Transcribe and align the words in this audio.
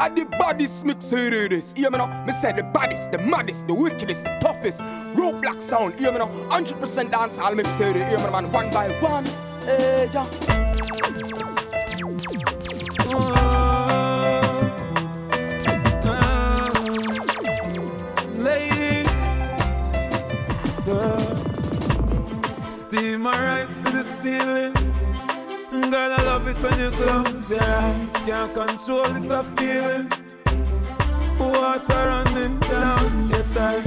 At 0.00 0.16
the 0.16 0.24
baddest 0.24 0.86
mix 0.86 1.12
this. 1.50 1.74
Hear 1.74 1.90
me 1.90 1.98
now? 1.98 2.24
Me 2.24 2.32
say 2.32 2.54
the 2.54 2.62
baddest, 2.62 3.12
the 3.12 3.18
maddest, 3.18 3.66
the 3.66 3.74
wickedest, 3.74 4.24
the 4.24 4.38
toughest. 4.40 4.80
Black 5.42 5.60
sound. 5.60 6.00
Hear 6.00 6.10
me 6.10 6.20
now? 6.20 6.28
100% 6.48 7.10
dance 7.10 7.38
all 7.38 7.54
mix 7.54 7.68
Hear 8.08 8.16
me 8.18 8.30
man? 8.30 8.50
One 8.50 8.70
by 8.70 8.88
one. 9.02 9.26
Hey, 9.60 10.08
yeah. 10.10 10.24
Steam 22.70 23.20
my 23.20 23.38
rise 23.38 23.68
to 23.68 23.90
the 23.90 24.02
ceiling. 24.02 24.79
Girl, 25.90 26.12
I 26.12 26.22
love 26.22 26.46
it 26.46 26.56
when 26.62 26.78
you 26.78 26.90
close 26.90 27.50
your 27.50 27.62
eyes. 27.62 28.08
Can't 28.24 28.54
control 28.54 29.08
this 29.12 29.24
feeling. 29.58 30.08
Water 31.36 31.82
running 31.88 32.60
down 32.60 33.28
your 33.28 33.42
thighs. 33.54 33.84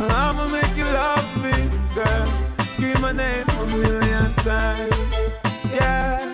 I'ma 0.00 0.48
make 0.48 0.76
you 0.76 0.84
love 0.84 1.28
me, 1.42 1.70
girl. 1.94 2.28
Scream 2.66 3.00
my 3.00 3.12
name 3.12 3.48
a 3.48 3.66
million 3.68 4.34
times. 4.44 4.94
Yeah. 5.72 6.30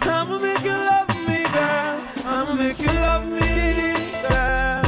I'ma 0.00 0.36
make 0.36 0.64
you 0.64 0.76
love 0.90 1.08
me, 1.28 1.44
girl. 1.56 2.00
I'ma 2.26 2.54
make 2.56 2.80
you 2.80 2.92
love 3.06 3.26
me, 3.28 3.50
girl. 4.28 4.82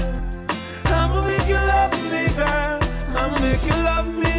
I'ma 0.87 1.25
make 1.28 1.47
you 1.47 1.61
love 1.73 1.95
me, 2.11 2.27
girl. 2.34 2.81
I'ma 3.17 3.39
make 3.39 3.65
you 3.65 3.77
love 3.91 4.09
me, 4.12 4.34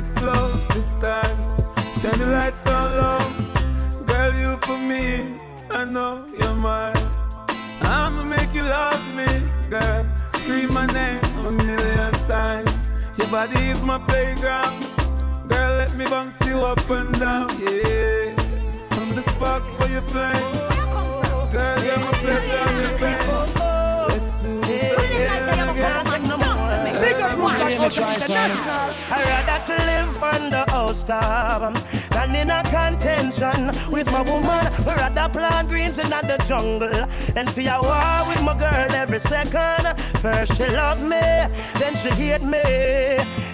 it 0.00 0.06
slow 0.18 0.48
this 0.74 0.96
time. 0.96 1.36
Turn 2.00 2.18
the 2.18 2.26
lights 2.26 2.64
down 2.64 2.88
low. 3.00 4.04
Girl, 4.06 4.32
you 4.42 4.56
for 4.58 4.78
me. 4.78 5.38
I 5.70 5.84
know 5.84 6.24
you're 6.38 6.54
mine. 6.54 7.02
I'ma 7.82 8.22
make 8.24 8.52
you 8.54 8.62
love 8.62 9.02
me, 9.18 9.28
girl. 9.68 10.06
Scream 10.34 10.72
my 10.72 10.86
name 10.86 11.22
a 11.46 11.50
million 11.50 12.12
times. 12.34 12.72
Your 13.18 13.28
body 13.28 13.62
is 13.74 13.82
my 13.82 13.98
playground. 14.10 14.78
Girl, 15.48 15.72
let 15.80 15.94
me 15.96 16.04
bounce 16.06 16.40
you 16.46 16.56
up 16.72 16.90
and 16.90 17.12
down. 17.18 17.48
Yeah. 17.60 18.34
From 18.94 19.08
the 19.16 19.22
sparks 19.22 19.70
for 19.76 19.88
your 19.94 20.04
flame. 20.12 20.52
Girl, 21.54 21.78
you're 21.86 22.02
my 22.06 22.12
pleasure 22.22 22.62
and 22.68 22.76
your 22.84 22.94
pain. 23.02 23.22
Let's 24.10 24.32
do 24.42 24.60
this 24.60 24.92
again 25.04 25.68
again. 25.68 26.09
International. 27.82 28.90
I'd 29.10 29.24
rather 29.26 29.64
to 29.66 29.76
live 29.86 30.22
on 30.22 30.50
the 30.50 30.70
house 30.70 31.02
top 31.02 31.74
than 32.10 32.34
in 32.34 32.50
a 32.50 32.62
contention 32.64 33.72
with 33.90 34.10
my 34.12 34.22
woman. 34.22 34.66
I'd 34.86 35.14
rather 35.14 35.28
plant 35.32 35.68
greens 35.68 35.98
in 35.98 36.10
the 36.10 36.42
jungle 36.46 37.08
be 37.60 37.66
a 37.66 37.78
war 37.80 38.28
with 38.28 38.42
my 38.42 38.56
girl 38.56 38.90
every 38.94 39.20
second. 39.20 39.98
First 40.22 40.56
she 40.56 40.66
love 40.68 41.02
me, 41.02 41.20
then 41.78 41.94
she 41.96 42.10
hate 42.10 42.42
me. 42.42 42.62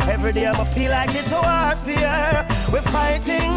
Every 0.06 0.32
day 0.32 0.46
I 0.46 0.64
feel 0.64 0.90
like 0.92 1.14
it's 1.14 1.30
warfare. 1.30 2.46
We're 2.72 2.82
fighting 2.82 3.50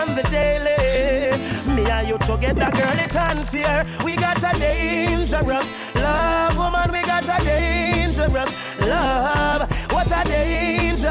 on 0.00 0.14
the 0.16 0.22
daily. 0.30 1.38
Me 1.74 1.84
and 1.88 2.08
you 2.08 2.18
together, 2.18 2.70
girl, 2.70 2.98
it's 3.04 3.16
unfair. 3.16 3.86
We 4.04 4.16
got 4.16 4.38
a 4.38 4.58
dangerous 4.58 5.72
love, 5.94 6.56
woman. 6.56 6.90
We 6.92 7.02
got 7.02 7.24
a 7.24 7.44
dangerous 7.44 8.18
love. 8.18 8.32
What 8.32 8.48
a 8.50 8.71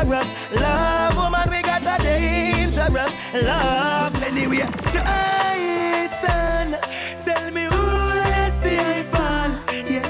dangerous 0.04 0.32
love, 0.52 1.16
woman. 1.16 1.50
We 1.50 1.62
got 1.62 1.82
a 1.82 1.98
dangerous 2.04 3.14
love. 3.34 4.24
Anyway, 4.24 4.68
Satan, 4.78 6.78
tell 7.24 7.52
me 7.52 7.64
who 7.66 7.72
I 7.72 8.50
see 8.50 9.04
fall. 9.12 9.52
Yeah, 9.90 10.06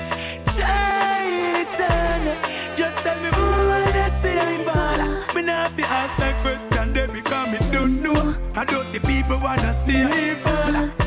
Satan, 0.56 2.22
just 2.76 2.98
tell 3.00 3.20
me 3.22 3.30
who 3.30 3.72
I 3.72 4.10
see 4.22 4.64
fall. 4.64 5.36
Me 5.36 5.42
not 5.42 5.76
be 5.76 5.84
ask 5.84 6.18
that 6.20 6.36
question, 6.38 6.94
they 6.94 7.06
become 7.08 7.52
me 7.52 7.60
don't 7.72 8.02
know. 8.02 8.36
I 8.56 8.66
don't 8.66 8.88
see 8.88 9.00
people 9.00 9.38
wanna 9.40 9.74
see 9.74 10.04
I 10.04 10.36
fall. 10.36 11.01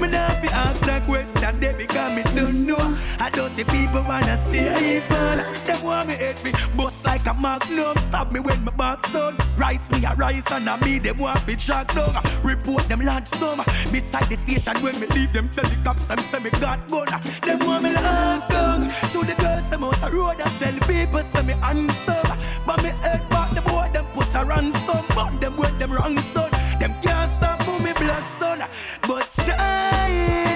Question, 1.05 1.61
they 1.61 1.75
become 1.75 2.17
me 2.17 2.23
don't 2.35 2.67
know. 2.67 2.99
I 3.19 3.31
don't 3.31 3.55
see 3.55 3.65
people 3.65 4.03
wanna 4.03 4.37
see 4.37 5.01
fall. 5.01 5.37
Them 5.65 5.83
want 5.83 6.09
me 6.09 6.15
hate 6.15 6.43
me, 6.45 6.53
bust 6.77 7.05
like 7.05 7.27
a 7.27 7.35
magnum. 7.35 7.97
Stab 7.99 8.33
me 8.33 8.41
when 8.41 8.65
my 8.65 8.73
back 8.73 9.07
son. 9.07 9.37
Rise 9.57 9.91
me 9.93 10.05
a 10.05 10.15
rise 10.15 10.47
and 10.51 10.69
a 10.69 10.77
me 10.79 10.99
them 10.99 11.19
want 11.19 11.41
fit 11.41 11.61
shot 11.61 11.89
down. 11.95 12.15
Report 12.43 12.83
them 12.89 13.01
large 13.01 13.29
sum. 13.29 13.63
Beside 13.93 14.29
the 14.29 14.37
station 14.37 14.77
when 14.83 14.99
me 15.01 15.07
leave 15.09 15.33
them 15.33 15.49
tell 15.49 15.65
the 15.65 15.77
cops 15.85 16.09
them 16.09 16.19
say 16.19 16.39
me 16.41 16.51
got 16.51 16.89
gun. 16.89 17.07
Them 17.43 17.59
want 17.67 17.85
me 17.85 17.93
lock 17.95 18.49
down. 18.49 18.93
To 19.11 19.19
the 19.25 19.35
girls 19.41 19.69
them 19.71 19.85
out 19.85 20.01
the 20.01 20.11
road 20.11 20.41
and 20.41 20.59
tell 20.59 20.89
people 20.89 21.23
say 21.23 21.43
me 21.43 21.55
handsome. 21.55 22.39
But 22.67 22.83
me 22.83 22.91
head 23.03 23.29
back 23.29 23.51
the 23.51 23.61
boy 23.63 23.89
them 23.93 24.05
put 24.15 24.35
a 24.35 24.45
ransom. 24.45 25.05
But 25.15 25.39
them 25.41 25.57
with 25.57 25.79
them 25.79 25.93
wrong 25.93 26.21
stone. 26.23 26.51
Them 26.79 26.95
can't 27.03 27.31
stop 27.31 27.63
for 27.63 27.79
me 27.81 27.93
blood 27.93 28.29
son. 28.39 28.65
But 29.03 29.33
Satan, 29.33 30.54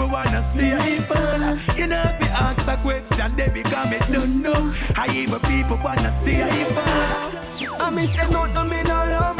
people 0.00 0.12
wanna 0.12 0.42
see 0.42 0.70
fall. 1.00 1.76
You 1.76 1.86
know 1.86 2.16
be 2.18 2.26
asked 2.26 2.66
that 2.66 2.78
question, 2.80 3.36
they 3.36 3.48
become 3.50 3.90
me 3.90 3.98
don't 4.10 4.42
know. 4.42 4.74
I 4.96 5.08
even 5.14 5.40
people 5.40 5.78
wanna 5.82 6.12
see 6.12 6.40
fall. 6.74 7.80
I 7.80 7.90
mean 7.94 8.06
say 8.06 8.28
no, 8.30 8.46
no 8.46 8.64
me 8.64 8.82
no 8.82 8.94
love. 8.94 9.39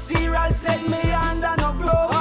Material 0.00 0.50
set 0.50 0.82
me 0.88 1.12
under 1.12 1.54
no 1.58 1.72
blow. 1.72 2.19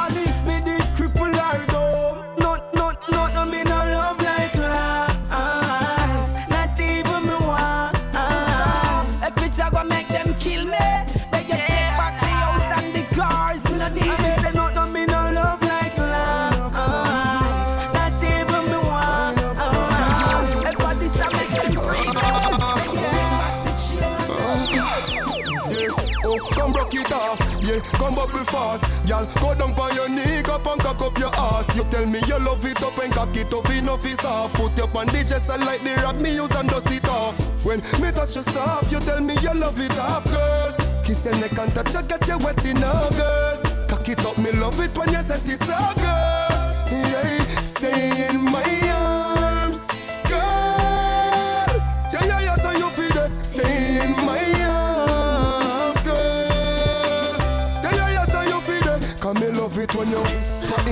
Fast. 28.49 28.83
Girl, 29.07 29.25
go 29.41 29.53
down 29.55 29.71
on 29.79 29.95
your 29.95 30.09
knee, 30.09 30.43
up 30.45 30.65
and 30.65 30.81
cock 30.81 31.01
up 31.01 31.17
your 31.17 31.33
ass. 31.35 31.75
You 31.75 31.83
tell 31.85 32.05
me 32.05 32.19
you 32.27 32.39
love 32.39 32.65
it 32.65 32.81
up 32.83 32.97
and 32.97 33.13
cock 33.13 33.35
it 33.35 33.53
up 33.53 33.69
enough 33.69 34.05
is 34.05 34.23
off. 34.25 34.53
Put 34.53 34.77
your 34.77 34.89
on 34.97 35.07
the 35.07 35.23
just 35.23 35.49
like 35.49 35.81
the 35.83 35.95
rap 36.03 36.15
me 36.15 36.33
use 36.35 36.51
and 36.51 36.69
dust 36.69 36.91
it 36.91 37.07
off. 37.07 37.35
When 37.65 37.79
me 38.01 38.11
touch 38.11 38.35
you 38.35 38.43
soft, 38.43 38.91
you 38.91 38.99
tell 38.99 39.21
me 39.21 39.35
you 39.41 39.53
love 39.53 39.79
it 39.79 39.97
off, 39.99 40.25
girl. 40.25 40.75
Kiss 41.03 41.25
your 41.25 41.35
neck 41.35 41.57
and 41.57 41.73
touch 41.73 41.93
you, 41.93 42.03
get 42.03 42.27
you 42.27 42.37
wet 42.39 42.63
enough, 42.65 43.11
girl. 43.17 43.87
Cock 43.87 44.09
it 44.09 44.25
up, 44.25 44.37
me 44.37 44.51
love 44.51 44.79
it 44.79 44.97
when 44.97 45.09
you 45.09 45.21
set 45.21 45.47
it 45.47 45.57
so, 45.57 45.77
girl. 45.95 46.69
Yeah, 46.91 47.45
stay 47.63 48.27
in 48.29 48.43
my 48.43 48.68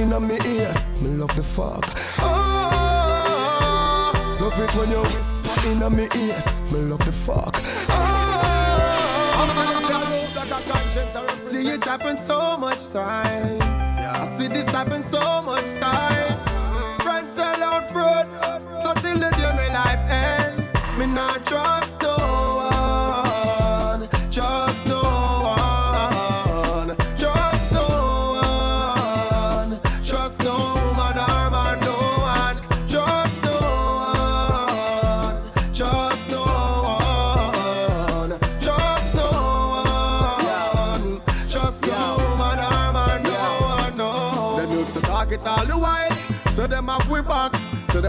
that. 0.10 0.20
Come 0.20 0.28
me 0.28 0.36
in 0.36 0.46
ears. 0.46 0.86
Me 1.02 1.10
love 1.10 1.36
the 1.36 1.44
fuck. 1.44 1.84
Oh, 2.20 4.12
love 4.42 4.60
it 4.60 4.76
when 4.76 4.92
you 4.92 5.02
whisper 5.02 5.68
in 5.68 5.80
me 5.96 6.08
ears. 6.16 6.46
Me 6.72 6.80
love 6.80 7.06
the 7.06 7.12
fuck. 7.12 7.62
Ah. 7.90 8.28
See 11.40 11.68
it 11.70 11.84
happen 11.84 12.18
so 12.18 12.58
much 12.58 12.90
time. 12.92 13.62
I 13.62 14.26
see 14.28 14.48
this 14.48 14.68
happen 14.70 15.04
so 15.04 15.42
much 15.42 15.66
time. 15.80 17.00
Friends 17.00 17.36
sell 17.36 17.64
out 17.64 17.92
front, 17.92 18.30
so 18.82 18.94
till 19.02 19.20
the 19.20 19.30
day 19.38 19.52
my 19.56 19.68
life 19.74 20.06
end, 20.10 20.68
me 20.98 21.06
not 21.06 21.46
trust 21.46 21.87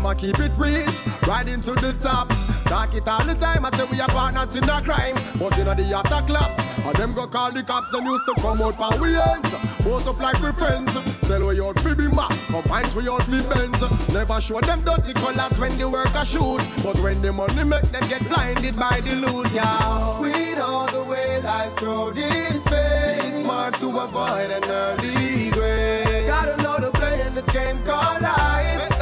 A 0.09 0.15
keep 0.15 0.39
it 0.39 0.53
real. 0.57 0.91
Riding 1.27 1.61
to 1.61 1.73
the 1.75 1.93
top. 2.01 2.31
Talk 2.65 2.95
it 2.95 3.07
all 3.07 3.25
the 3.27 3.35
time. 3.35 3.67
I 3.67 3.71
say 3.77 3.85
we 3.85 4.01
are 4.01 4.09
partners 4.09 4.57
in 4.57 4.65
a 4.65 4.81
crime. 4.81 5.17
But 5.39 5.59
in 5.59 5.67
the 5.67 5.85
after 5.95 6.27
claps. 6.27 6.59
And 6.79 6.97
them 6.97 7.13
go 7.13 7.27
call 7.27 7.53
the 7.53 7.63
cops. 7.63 7.91
Them 7.91 8.07
used 8.07 8.25
to 8.25 8.35
come 8.41 8.63
out 8.63 8.75
for 8.75 8.99
we 9.03 9.15
ends. 9.15 9.53
Post 9.85 10.09
up 10.09 10.19
like 10.19 10.41
we 10.41 10.53
friends. 10.53 10.93
Sell 11.27 11.47
we 11.47 11.61
out 11.61 11.79
fi 11.81 11.93
be 11.93 12.09
Mac. 12.09 12.31
Combines 12.49 12.95
we 12.95 13.07
out 13.07 13.23
fi 13.25 13.43
Benz. 13.53 14.09
Never 14.09 14.41
show 14.41 14.61
them 14.63 14.81
dirty 14.81 15.13
colors 15.13 15.59
when 15.61 15.77
the 15.77 15.87
work 15.91 16.15
a 16.15 16.25
shoot. 16.25 16.63
But 16.83 16.99
when 17.01 17.21
the 17.21 17.31
money 17.31 17.65
make 17.65 17.83
them 17.93 18.09
get 18.09 18.27
blinded 18.29 18.77
by 18.79 19.03
the 19.03 19.15
loot, 19.17 19.53
yeah. 19.53 20.21
We 20.23 20.55
know 20.55 20.87
the 20.87 21.05
way 21.05 21.43
life's 21.43 21.83
road 21.83 22.17
is 22.17 22.67
faced. 22.67 23.27
It's 23.27 23.41
smart 23.43 23.75
to 23.81 23.89
avoid 23.99 24.51
an 24.57 24.65
early 24.65 25.51
grave. 25.51 26.27
Gotta 26.27 26.63
know 26.63 26.79
the 26.79 26.91
play 26.93 27.21
in 27.27 27.35
this 27.35 27.49
game 27.51 27.77
called 27.85 28.23
life. 28.23 28.98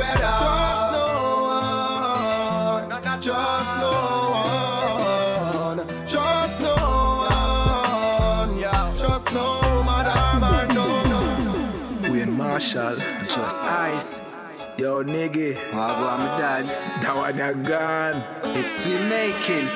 Better 0.00 0.18
trust 0.18 0.92
no 0.96 1.42
one. 1.44 2.88
Trust 3.20 3.72
no 3.84 3.92
one. 5.68 5.78
Trust 6.08 6.60
no 6.60 6.74
one. 7.28 8.52
Trust 8.98 9.28
no 9.34 9.46
man, 9.84 10.06
man, 10.40 10.68
no, 10.74 10.86
no. 11.12 11.20
Wayne 12.10 12.34
Marshall, 12.34 12.96
Juss 13.26 13.60
Ice. 13.60 14.29
Yo, 14.80 15.04
nigga, 15.04 15.54
Wagwan, 15.72 16.18
my 16.20 16.38
dads. 16.38 16.88
that 17.02 17.14
one 17.14 17.38
a 17.38 17.52
gone. 17.52 18.56
It's 18.56 18.82
we 18.82 18.94
making. 19.10 19.68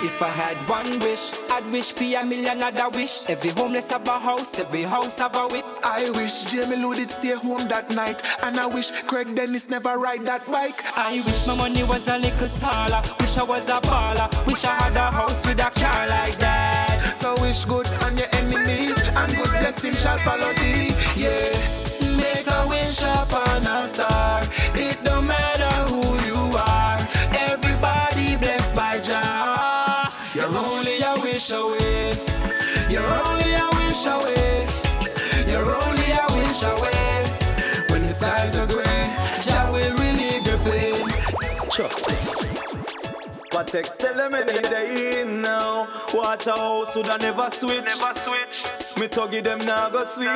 If 0.00 0.22
I 0.22 0.30
had 0.30 0.56
one 0.66 0.88
wish, 1.00 1.32
I'd 1.50 1.70
wish 1.70 1.90
for 1.90 2.04
a 2.04 2.24
million 2.24 2.62
other 2.62 2.88
wish. 2.88 3.28
Every 3.28 3.50
homeless 3.50 3.90
have 3.90 4.08
a 4.08 4.18
house, 4.18 4.58
every 4.58 4.84
house 4.84 5.18
have 5.18 5.36
a 5.36 5.48
whip. 5.48 5.66
I 5.84 6.08
wish 6.16 6.44
Jamie 6.44 6.76
Lou 6.76 6.94
did 6.94 7.10
stay 7.10 7.34
home 7.34 7.68
that 7.68 7.94
night. 7.94 8.22
And 8.42 8.58
I 8.58 8.64
wish 8.64 8.90
Craig 9.02 9.36
Dennis 9.36 9.68
never 9.68 9.98
ride 9.98 10.22
that 10.22 10.50
bike. 10.50 10.82
I 10.96 11.20
wish 11.26 11.46
my 11.46 11.54
money 11.54 11.84
was 11.84 12.08
a 12.08 12.16
little 12.16 12.48
taller. 12.48 13.02
Wish 13.20 13.36
I 13.36 13.42
was 13.42 13.68
a 13.68 13.82
baller. 13.82 14.30
Wish 14.46 14.64
I 14.64 14.72
had 14.82 14.96
a 14.96 15.14
house 15.14 15.46
with 15.46 15.58
a 15.58 15.70
car 15.78 16.08
like 16.08 16.38
that. 16.38 17.12
So 17.14 17.34
wish 17.42 17.66
good 17.66 17.86
on 18.02 18.16
your 18.16 18.28
enemies. 18.32 18.96
And 19.08 19.30
good 19.36 19.50
blessing 19.60 19.92
shall 19.92 20.18
follow 20.20 20.54
thee. 20.54 20.94
Yeah. 21.14 21.77
Make 22.88 23.02
a 23.02 23.06
wish 23.06 23.22
upon 23.22 23.66
a 23.66 23.82
star. 23.82 24.42
It 24.74 25.04
don't 25.04 25.26
matter 25.26 25.74
who 25.92 26.00
you 26.26 26.56
are. 26.56 26.98
Everybody 27.36 28.36
blessed 28.36 28.74
by 28.74 28.98
Jah. 29.00 30.10
You're 30.34 30.56
only 30.56 30.98
a 31.02 31.14
wish 31.20 31.50
away. 31.50 32.16
You're 32.88 33.04
only 33.04 33.52
a 33.52 33.68
wish 33.76 34.06
away. 34.06 34.66
You're 35.46 35.70
only 35.84 36.10
a 36.12 36.26
wish 36.36 36.62
away. 36.62 37.26
When 37.90 38.02
the 38.02 38.08
skies 38.08 38.56
are 38.56 38.66
gray, 38.66 39.12
Jah 39.42 39.70
will 39.70 39.94
relieve 39.98 40.46
your 40.46 40.58
pain. 40.64 41.08
Patexx 43.50 43.98
tell 43.98 44.14
them 44.14 44.34
any 44.34 44.62
day 44.62 45.20
in 45.20 45.42
now. 45.42 45.88
Waterhouse 46.14 46.96
would 46.96 47.10
I 47.10 47.18
never 47.18 47.50
switch. 47.50 47.84
Never 47.84 48.14
switch. 48.16 48.87
Me 48.98 49.06
tuggy 49.06 49.40
them 49.44 49.60
now 49.60 49.88
go 49.88 50.02
switch. 50.02 50.28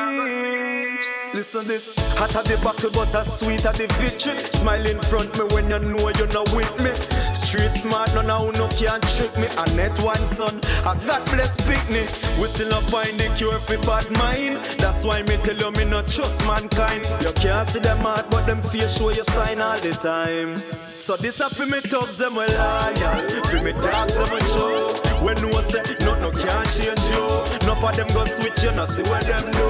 Listen 1.33 1.67
this, 1.67 1.83
hot 2.15 2.33
at 2.33 2.45
the 2.45 2.55
buckle 2.63 2.91
but 2.91 3.13
as 3.13 3.27
sweet 3.39 3.65
at 3.65 3.75
the 3.75 3.87
victory. 3.99 4.37
Smile 4.55 4.85
in 4.85 5.01
front 5.01 5.35
me 5.37 5.43
when 5.51 5.69
you 5.69 5.79
know 5.79 6.07
you're 6.15 6.31
not 6.31 6.47
with 6.55 6.71
me. 6.79 6.95
Street 7.35 7.75
smart, 7.75 8.13
none 8.15 8.29
of 8.29 8.55
no 8.55 8.69
can 8.79 9.01
trick 9.01 9.35
me. 9.35 9.51
I 9.59 9.67
net 9.75 9.99
one 9.99 10.23
son, 10.31 10.61
I 10.87 10.95
God 11.05 11.25
bless 11.27 11.51
picnic. 11.67 12.07
We 12.39 12.47
still 12.47 12.69
not 12.69 12.83
find 12.83 13.19
the 13.19 13.27
cure 13.35 13.59
for 13.59 13.77
bad 13.83 14.07
mind. 14.15 14.63
That's 14.79 15.03
why 15.03 15.23
me 15.23 15.35
tell 15.43 15.57
you 15.57 15.71
me 15.71 15.83
not 15.83 16.07
trust 16.07 16.39
mankind. 16.47 17.03
You 17.19 17.33
can't 17.33 17.67
see 17.67 17.79
them 17.79 17.99
out, 18.07 18.31
but 18.31 18.45
them 18.45 18.61
face 18.61 18.97
show 18.97 19.09
you 19.09 19.23
sign 19.23 19.59
all 19.59 19.77
the 19.79 19.91
time. 19.91 20.55
So 21.03 21.17
this 21.17 21.41
a 21.41 21.49
fi 21.49 21.65
me 21.65 21.81
thugs 21.81 22.17
them 22.17 22.37
a 22.37 22.47
liar 22.47 23.27
Fi 23.51 23.61
me 23.61 23.73
dogs 23.73 24.15
them 24.15 24.31
a 24.31 24.39
show 24.55 24.93
When 25.19 25.35
no 25.41 25.51
say 25.67 25.83
no 25.99 26.17
no 26.17 26.31
can't 26.31 26.69
change 26.71 27.03
you 27.11 27.43
of 27.85 27.95
them 27.95 28.07
go 28.13 28.23
switch 28.25 28.63
you 28.63 28.71
no 28.71 28.85
see 28.85 29.03
what 29.03 29.23
them 29.23 29.43
do 29.51 29.67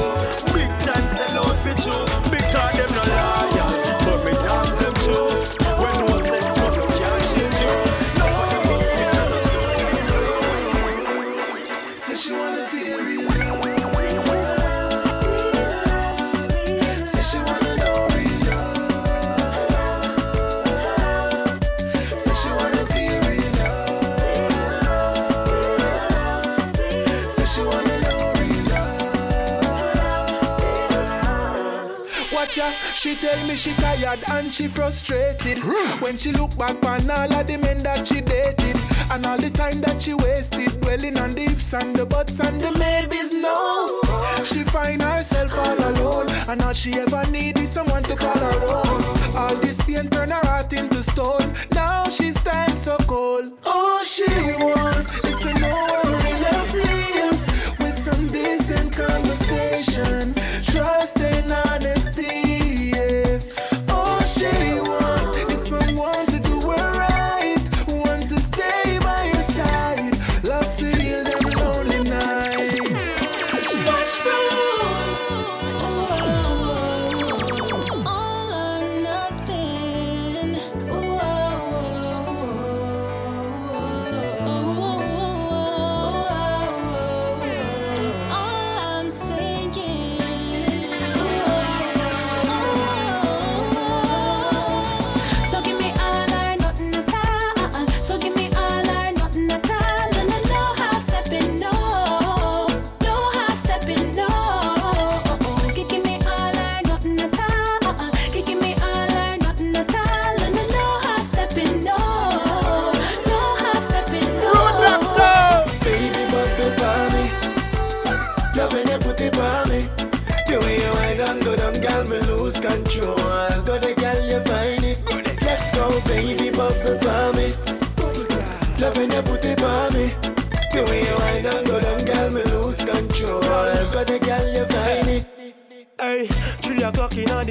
Big 0.54 0.69
time 0.86 1.07
sell 1.07 1.45
out 1.45 1.57
fi 1.63 1.74
true 1.81 2.06
Because 2.30 2.74
them 2.77 2.92
no 2.95 3.04
liar 3.15 3.62
tell 33.24 33.48
me 33.48 33.56
she 33.56 33.72
tired 33.75 34.20
and 34.31 34.54
she 34.54 34.68
frustrated. 34.68 35.58
when 36.01 36.18
she 36.18 36.34
look 36.34 36.56
back 36.58 36.84
on 36.86 37.10
all 37.10 37.34
of 37.34 37.48
the 37.48 37.58
men 37.58 37.77
that 37.77 38.06
she 38.06 38.20
dated. 38.20 38.77
And 39.12 39.25
all 39.25 39.38
the 39.38 39.50
time 39.50 39.80
that 39.82 40.01
she 40.01 40.13
wasted 40.13 40.82
dwelling 40.82 41.18
on 41.18 41.32
the 41.32 41.46
ifs 41.46 41.74
and 41.74 41.96
the 41.96 42.06
buts 42.06 42.39
and 42.42 42.60
the 42.60 42.72
maybes, 42.74 43.32
no. 43.32 44.01
She 44.44 44.63
find 44.63 45.01
herself 45.01 45.58
all 45.58 45.80
alone, 45.89 46.30
and 46.50 46.62
all 46.62 46.74
she 46.74 46.96
ever 46.96 47.25
need 47.32 47.58
is 47.58 47.70
someone 47.70 48.03
to 48.03 48.15
call 48.15 48.38
her 48.38 48.60
own. 48.77 49.01
All 49.38 49.56
this 49.56 49.80
pain 49.82 50.10
turn 50.10 50.32
her 50.32 50.46
heart 50.48 50.74
into 50.74 51.01
stone. 51.01 51.53
Now 51.72 52.10
she 52.10 52.32
stands 52.32 52.82
so 52.82 52.98
cold. 53.08 53.53
All 53.65 54.03
she 54.03 54.25
wants 54.60 55.24
is 55.24 55.39
to 55.44 55.53
know 55.60 56.02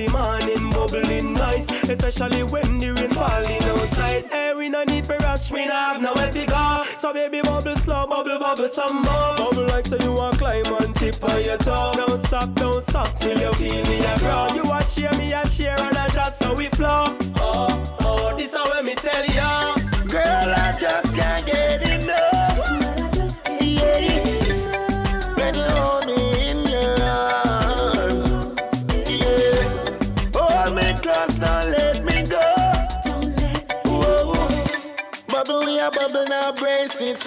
the 0.06 0.12
morning, 0.12 0.70
bubbling 0.70 1.32
nice. 1.34 1.68
Especially 1.88 2.42
when 2.42 2.78
the 2.78 2.92
rain 2.92 3.10
falling 3.10 3.62
outside. 3.62 4.24
Hey, 4.26 4.54
we 4.54 4.68
no 4.68 4.84
need 4.84 5.06
for 5.06 5.16
rush, 5.18 5.50
we 5.50 5.66
no 5.66 5.72
have 5.72 6.00
nowhere 6.00 6.32
to 6.32 6.46
go. 6.46 6.84
So 6.98 7.12
baby, 7.12 7.40
bubble 7.42 7.76
slow, 7.76 8.06
bubble, 8.06 8.38
bubble 8.38 8.68
some 8.68 9.02
more. 9.02 9.36
Bubble 9.36 9.66
like 9.66 9.86
so 9.86 9.96
you 9.96 10.12
want 10.12 10.38
climb 10.38 10.66
and 10.66 10.94
tip 10.96 11.22
on 11.24 11.42
your 11.44 11.58
toe. 11.58 11.92
Don't 11.96 12.26
stop, 12.26 12.54
don't 12.54 12.84
stop 12.84 13.16
till 13.16 13.38
you 13.38 13.52
feel 13.54 13.84
me 13.86 13.98
a 14.04 14.18
grow. 14.18 14.54
You 14.54 14.62
want 14.64 14.86
share 14.86 15.12
me 15.12 15.32
a 15.32 15.46
share 15.46 15.78
and 15.78 15.96
I 15.96 16.08
just 16.08 16.38
so 16.38 16.54
we 16.54 16.66
flow. 16.68 17.16
Oh, 17.36 17.96
oh, 18.00 18.36
this 18.36 18.52
is 18.52 18.54
what 18.54 18.84
me 18.84 18.94
tell 18.94 19.26
ya. 19.26 19.74
Girl, 20.08 20.54
I 20.56 20.76
just 20.78 21.11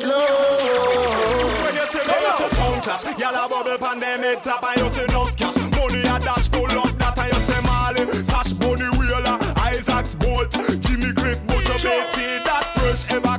slow. 0.06 1.66
When 1.66 1.74
you 1.76 1.86
see 1.90 2.04
me, 2.06 2.16
you 2.26 2.34
see 2.38 2.50
sound 2.56 2.84
clash 2.84 3.04
Y'all 3.20 3.36
a 3.36 3.50
bubble 3.50 3.78
pandemic 3.78 4.42
top 4.42 4.64
and 4.64 4.78
you 4.78 4.90
see 4.94 5.04
enough 5.04 5.36
cash. 5.36 5.58
Money 5.76 6.02
a 6.02 6.20
dash 6.20 6.50
pull 6.52 6.72
up 6.80 6.92
that 7.02 7.18
and 7.20 7.34
you 7.34 7.40
see 7.48 7.62
Marley 7.68 8.04
Cash 8.26 8.54
Bunny 8.54 8.90
Wailer, 8.98 9.38
uh, 9.42 9.70
Isaac's 9.72 10.16
Bolt. 10.16 10.52
Jimmy 10.84 11.12
Cliff, 11.14 11.40
Butcher 11.48 11.80
Betty 11.84 12.28
That 12.46 12.64
fresh 12.76 13.04
ever 13.12 13.38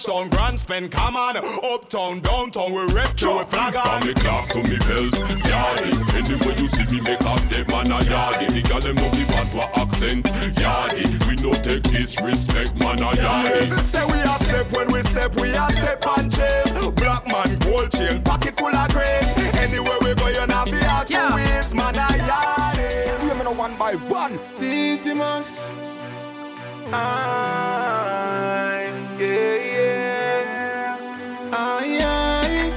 Spanish 0.00 0.30
Grand 0.30 0.60
Spend, 0.60 0.90
come 0.90 1.16
on 1.16 1.36
Uptown, 1.36 2.20
downtown, 2.20 2.72
we 2.72 2.84
rep 2.94 3.14
to 3.16 3.38
we 3.38 3.44
flag 3.44 3.74
From 3.74 3.88
on 3.88 4.06
me 4.06 4.14
class 4.14 4.48
to 4.48 4.58
me 4.62 4.78
belt, 4.78 5.12
yardy 5.44 5.90
Anyway 6.16 6.60
you 6.60 6.68
see 6.68 6.84
me 6.86 7.00
make 7.02 7.20
a 7.20 7.38
step 7.38 7.68
man 7.68 7.90
a 7.92 7.98
yardy 8.08 8.48
The 8.52 8.68
girl 8.68 8.80
them 8.80 8.96
know 8.96 9.10
me 9.12 9.24
bad 9.26 9.52
to 9.52 9.80
accent, 9.80 10.24
yardy 10.56 11.28
We 11.28 11.36
no 11.42 11.52
take 11.54 11.82
disrespect 11.82 12.76
man 12.76 12.98
a 12.98 13.10
yardy 13.12 13.84
Say 13.84 14.04
we 14.06 14.18
a 14.20 14.38
step 14.42 14.72
when 14.72 14.92
we 14.92 15.00
step, 15.02 15.34
we 15.36 15.50
a 15.50 15.70
step 15.70 16.04
and 16.18 16.32
chase. 16.32 16.72
Black 16.92 17.26
man, 17.26 17.58
gold 17.60 17.90
chain, 17.92 18.22
pocket 18.22 18.56
full 18.56 18.74
of 18.74 18.90
grapes. 18.90 19.32
Anywhere 19.58 19.98
we 20.00 20.14
go, 20.14 20.28
you 20.28 20.46
know 20.46 20.64
the 20.64 20.84
heart 20.84 21.10
Yeah. 21.10 21.28
to 21.28 21.34
waste, 21.36 21.74
man 21.74 21.94
a 21.94 22.08
yardie. 22.28 23.20
See 23.20 23.26
me 23.26 23.44
now 23.44 23.52
one 23.52 23.76
by 23.78 23.94
one. 23.94 24.38
Didymus. 29.20 30.46
Aye, 31.52 31.98
aye, 32.02 32.72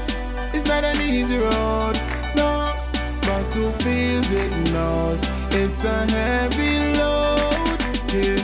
it's 0.54 0.66
not 0.66 0.84
an 0.84 1.00
easy 1.00 1.38
road, 1.38 1.94
no. 2.36 2.76
But 3.22 3.56
who 3.56 3.72
feels 3.84 4.30
it 4.32 4.52
knows 4.74 5.26
it's 5.52 5.86
a 5.86 6.06
heavy 6.12 6.80
load, 6.98 7.80
yeah. 8.14 8.44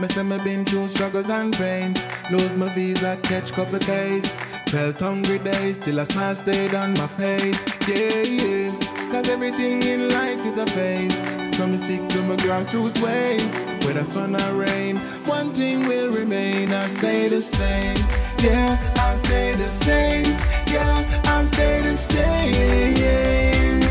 Me 0.00 0.08
say 0.08 0.24
me 0.24 0.38
been 0.38 0.64
through 0.64 0.88
struggles 0.88 1.30
and 1.30 1.54
pains, 1.56 2.04
lose 2.32 2.56
my 2.56 2.68
visa, 2.74 3.16
catch 3.22 3.52
couple 3.52 3.78
case. 3.78 4.36
Felt 4.66 4.98
hungry 4.98 5.38
days 5.38 5.78
till 5.78 6.00
a 6.00 6.06
smile 6.06 6.34
stayed 6.34 6.74
on 6.74 6.94
my 6.94 7.06
face, 7.06 7.64
yeah, 7.86 8.22
yeah. 8.22 8.72
Cause 9.12 9.28
everything 9.28 9.82
in 9.82 10.08
life 10.08 10.44
is 10.44 10.58
a 10.58 10.66
phase. 10.66 11.39
So 11.60 11.66
me 11.66 11.76
stick 11.76 12.08
to 12.08 12.22
my 12.22 12.36
grassroots 12.36 13.02
ways. 13.02 13.54
Whether 13.84 14.06
sun 14.06 14.34
or 14.34 14.54
rain, 14.54 14.96
one 15.26 15.52
thing 15.52 15.86
will 15.86 16.10
remain. 16.10 16.72
I 16.72 16.88
stay 16.88 17.28
the 17.28 17.42
same. 17.42 17.98
Yeah, 18.38 18.78
I 18.96 19.14
stay 19.14 19.52
the 19.52 19.68
same. 19.68 20.24
Yeah, 20.72 21.22
I 21.26 21.44
stay 21.44 21.82
the 21.82 21.94
same. 21.94 23.82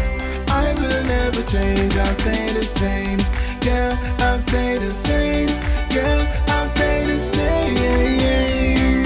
I 0.49 0.73
will 0.79 1.03
never 1.03 1.43
change. 1.43 1.95
I 1.95 2.13
stay 2.15 2.51
the 2.53 2.63
same. 2.63 3.19
Yeah, 3.61 3.95
I 4.17 4.39
stay 4.39 4.79
the 4.79 4.91
same. 4.91 5.49
Yeah, 5.91 6.45
I 6.47 6.67
stay 6.69 7.03
the 7.05 7.19
same. 7.19 9.05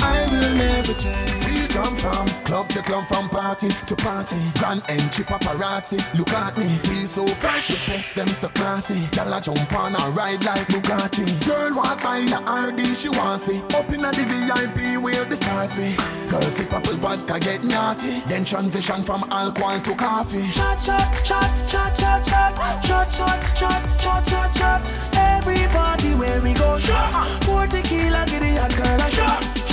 I 0.00 0.28
will 0.30 0.54
never 0.54 0.94
change. 0.94 1.25
Jump 1.76 1.98
from 1.98 2.26
club 2.46 2.70
to 2.70 2.80
club, 2.80 3.06
from 3.06 3.28
party 3.28 3.68
to 3.68 3.96
party. 3.96 4.40
Grand 4.58 4.82
entry 4.88 5.26
paparazzi, 5.26 5.98
look 6.16 6.32
at 6.32 6.56
me. 6.56 6.80
We 6.88 7.04
so 7.04 7.26
fresh, 7.26 7.68
the 7.68 7.76
pets 7.84 8.14
them 8.14 8.28
so 8.28 8.48
classy. 8.48 8.94
Gyal 9.12 9.36
a 9.36 9.42
jump 9.42 9.72
on 9.74 9.94
a 9.94 10.08
ride 10.12 10.42
like 10.42 10.66
Bugatti. 10.68 11.26
Girl 11.46 11.74
walk 11.74 12.02
by 12.02 12.20
the 12.20 12.38
RD, 12.66 12.96
she 12.96 13.10
want 13.10 13.42
see. 13.42 13.58
Up 13.76 13.90
in 13.92 14.00
the 14.00 14.10
VIP 14.16 15.02
where 15.02 15.26
the 15.26 15.36
stars 15.36 15.74
be. 15.74 15.94
Girl 16.30 16.40
sip 16.40 16.72
apple 16.72 16.94
vodka, 16.94 17.38
get 17.38 17.62
naughty. 17.62 18.20
Then 18.20 18.46
transition 18.46 19.02
from 19.02 19.24
alcohol 19.30 19.78
to 19.78 19.94
coffee. 19.94 20.48
Shot, 20.52 20.80
shot, 20.80 21.26
shot, 21.26 21.68
shot, 21.68 21.94
shot, 21.94 22.24
shot, 22.24 22.86
shot, 22.86 23.12
shot, 23.12 23.42
shot, 23.54 24.00
shot, 24.00 24.26
shot, 24.26 24.54
shot. 24.54 24.80
Everybody 25.12 26.14
where 26.14 26.40
we 26.40 26.54
go, 26.54 26.78
shot. 26.78 27.12
Pour 27.42 27.66
tequila, 27.66 28.24
get 28.24 28.42
it 28.42 28.76
girl, 28.78 28.98
a 28.98 29.10
shot. 29.10 29.65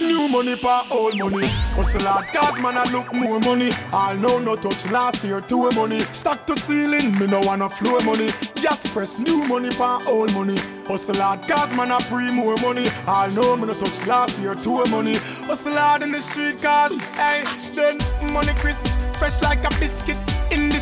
New 0.00 0.28
money 0.28 0.56
pa 0.56 0.86
old 0.90 1.18
money. 1.18 1.46
Hustle 1.76 2.02
hard 2.02 2.26
cause 2.28 2.58
man 2.60 2.76
I 2.78 2.84
look 2.90 3.14
more 3.14 3.38
money. 3.40 3.70
All 3.92 4.14
know 4.14 4.38
no 4.38 4.56
touch 4.56 4.90
last 4.90 5.24
year 5.24 5.40
two 5.42 5.70
money. 5.72 6.00
Stack 6.12 6.46
to 6.46 6.56
ceiling, 6.56 7.18
me 7.18 7.26
no 7.26 7.40
wanna 7.40 7.68
flow 7.68 8.00
money. 8.00 8.30
Just 8.54 8.86
press 8.94 9.18
new 9.18 9.46
money 9.46 9.70
pa 9.70 10.02
old 10.06 10.32
money. 10.32 10.56
Hustle 10.86 11.16
hard 11.16 11.42
cause 11.42 11.74
man 11.76 11.92
I 11.92 12.00
pre 12.02 12.30
more 12.30 12.56
money. 12.56 12.88
All 13.06 13.30
know 13.30 13.56
me 13.56 13.66
no 13.66 13.74
touch 13.74 14.06
last 14.06 14.40
year 14.40 14.54
two 14.54 14.84
money. 14.86 15.16
Hustle 15.48 15.72
hard 15.72 16.02
in 16.02 16.12
the 16.12 16.20
street 16.20 16.62
cause 16.62 16.92
hey 17.14 17.44
then 17.74 17.98
money 18.32 18.54
crisp 18.54 18.86
fresh 19.18 19.40
like 19.42 19.64
a 19.64 19.70
biscuit. 19.78 20.16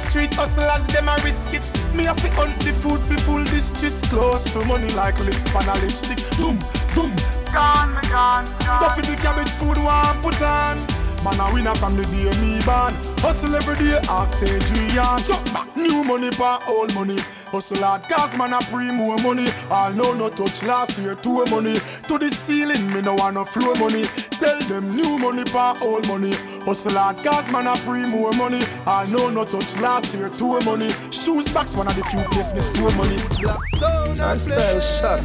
Street 0.09 0.35
hustlers 0.35 0.87
them 0.89 1.09
a 1.09 1.17
risk 1.23 1.55
it. 1.55 1.63
Me 1.95 2.05
have 2.05 2.21
to 2.23 2.31
hunt 2.31 2.59
the 2.61 2.73
food 2.73 3.01
fi 3.03 3.17
full 3.27 3.45
distress 3.45 4.01
close 4.09 4.45
to 4.53 4.65
money 4.65 4.91
like 4.95 5.19
lips 5.21 5.49
pan 5.51 5.69
a 5.69 5.75
lipstick. 5.81 6.19
Boom 6.39 6.59
boom 6.95 7.13
gone 7.53 7.95
me 7.95 8.03
gone. 8.09 8.47
Buffy 8.81 9.03
the 9.03 9.17
cabbage 9.17 9.51
food 9.61 9.77
one 9.79 10.17
put 10.23 10.41
on. 10.43 10.79
Man 11.23 11.39
a 11.39 11.53
winner 11.53 11.75
from 11.75 11.97
the 11.97 12.03
day 12.05 12.33
me 12.41 12.63
born. 12.65 12.95
Hustle 13.21 13.55
every 13.55 13.77
day, 13.77 14.01
ask 14.09 14.43
Adrian. 14.43 15.19
Chuck 15.23 15.45
back 15.53 15.77
new 15.77 16.03
money 16.03 16.31
pa 16.31 16.63
old 16.67 16.95
money. 16.95 17.19
Hustle 17.51 17.83
hard 17.83 18.03
cause 18.05 18.37
man 18.37 18.53
a 18.53 18.61
pre 18.61 18.91
more 18.93 19.19
money. 19.19 19.49
All 19.71 19.91
know 19.93 20.13
no 20.15 20.29
touch 20.29 20.63
last 20.63 20.99
year 20.99 21.15
two 21.15 21.45
money. 21.47 21.79
To 22.09 22.19
the 22.19 22.31
ceiling 22.31 22.93
me 22.93 23.01
no 23.03 23.15
want 23.15 23.35
no 23.35 23.45
flow 23.45 23.75
money. 23.75 24.05
Tell 24.39 24.59
them 24.61 24.95
new 24.95 25.19
money 25.19 25.45
pa 25.45 25.77
old 25.83 26.07
money. 26.07 26.33
Hustle 26.65 26.93
hard 26.93 27.17
cause 27.19 27.51
man 27.51 27.67
a 27.67 27.75
pre 27.77 28.07
more 28.07 28.33
money. 28.33 28.63
All 28.87 29.07
know 29.09 29.31
no 29.31 29.45
touch 29.45 29.77
last 29.79 30.15
year 30.15 30.29
two 30.29 30.61
money. 30.61 30.91
Shoes 31.11 31.49
box 31.53 31.75
one 31.75 31.89
of 31.89 31.97
the 31.97 32.05
few 32.05 32.21
places 32.31 32.55
me 32.55 32.61
store 32.61 32.91
money. 32.93 33.19
Black 33.41 33.59
sound 33.77 34.21
and 34.21 34.41
style 34.41 34.81
shot. 34.81 35.23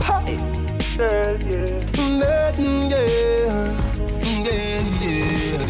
Pie. 0.00 0.38
Nothing, 0.96 2.90
yeah. 2.90 3.80
Yeah, 4.22 4.80
yeah. 5.02 5.66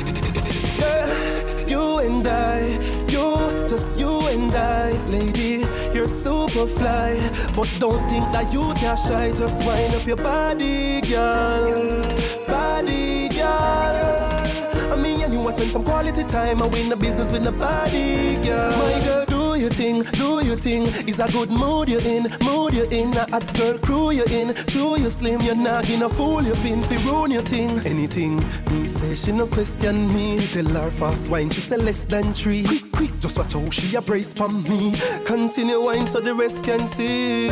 Yeah, 0.79 1.67
You 1.67 1.99
and 2.01 2.27
I, 2.27 2.79
you, 3.09 3.67
just 3.69 3.99
you 3.99 4.21
and 4.29 4.53
I, 4.55 4.93
lady, 5.07 5.64
you're 6.05 6.19
super 6.19 6.67
fly. 6.67 7.17
But 7.57 7.71
don't 7.79 8.03
think 8.09 8.25
that 8.33 8.53
you 8.53 8.73
can 8.75 8.97
shy, 8.97 9.33
just 9.33 9.65
wind 9.67 9.95
up 9.95 10.07
your 10.07 10.17
body, 10.17 11.01
girl. 11.01 12.03
Body, 12.47 13.29
girl. 13.29 14.93
I 14.93 14.97
mean, 14.97 15.23
and 15.23 15.33
you 15.33 15.41
want 15.41 15.57
spend 15.57 15.71
some 15.71 15.85
quality 15.85 16.25
time 16.25 16.63
I 16.63 16.67
win 16.67 16.89
the 16.89 16.97
business 16.97 17.33
with 17.33 17.45
nobody, 17.45 18.37
girl. 18.47 18.71
My 18.77 19.05
girl, 19.05 19.25
do 19.27 19.61
your 19.61 19.71
thing, 19.71 20.03
do 20.13 20.45
your 20.45 20.57
thing. 20.57 20.83
It's 21.09 21.19
a 21.19 21.29
good 21.33 21.51
mood 21.51 21.89
you're 21.89 22.03
in, 22.03 22.25
mood 22.45 22.75
you're 22.75 22.91
in. 22.91 23.17
A 23.17 23.31
hot 23.31 23.55
girl 23.55 23.79
crew 23.79 24.11
you're 24.13 24.31
in. 24.31 24.55
True, 24.55 24.99
you 24.99 25.11
slim, 25.11 25.41
you're 25.41 25.57
not 25.57 25.89
gonna 25.89 26.09
fool 26.09 26.43
you 26.43 26.55
pin, 26.57 26.83
fi 26.83 26.97
ruin 27.09 27.31
your 27.31 27.43
thing. 27.43 27.71
Anything, 27.87 28.37
me 28.71 28.87
say 28.87 29.15
she 29.15 29.33
no 29.33 29.47
question 29.47 30.13
me. 30.13 30.39
Tell 30.53 30.67
her 30.67 30.91
fast 30.91 31.31
wine, 31.31 31.51
she 31.51 31.61
say 31.61 31.79
less 31.79 32.05
than 32.05 32.35
three. 32.35 32.84
Quick, 32.95 33.11
just 33.19 33.37
watch 33.37 33.55
how 33.55 33.69
she 33.71 33.97
a 33.97 34.01
brace 34.01 34.33
for 34.33 34.49
me. 34.49 34.95
Continue 35.25 35.81
wine 35.81 36.07
so 36.07 36.21
the 36.21 36.33
rest 36.33 36.63
can 36.63 36.87
see. 36.87 37.47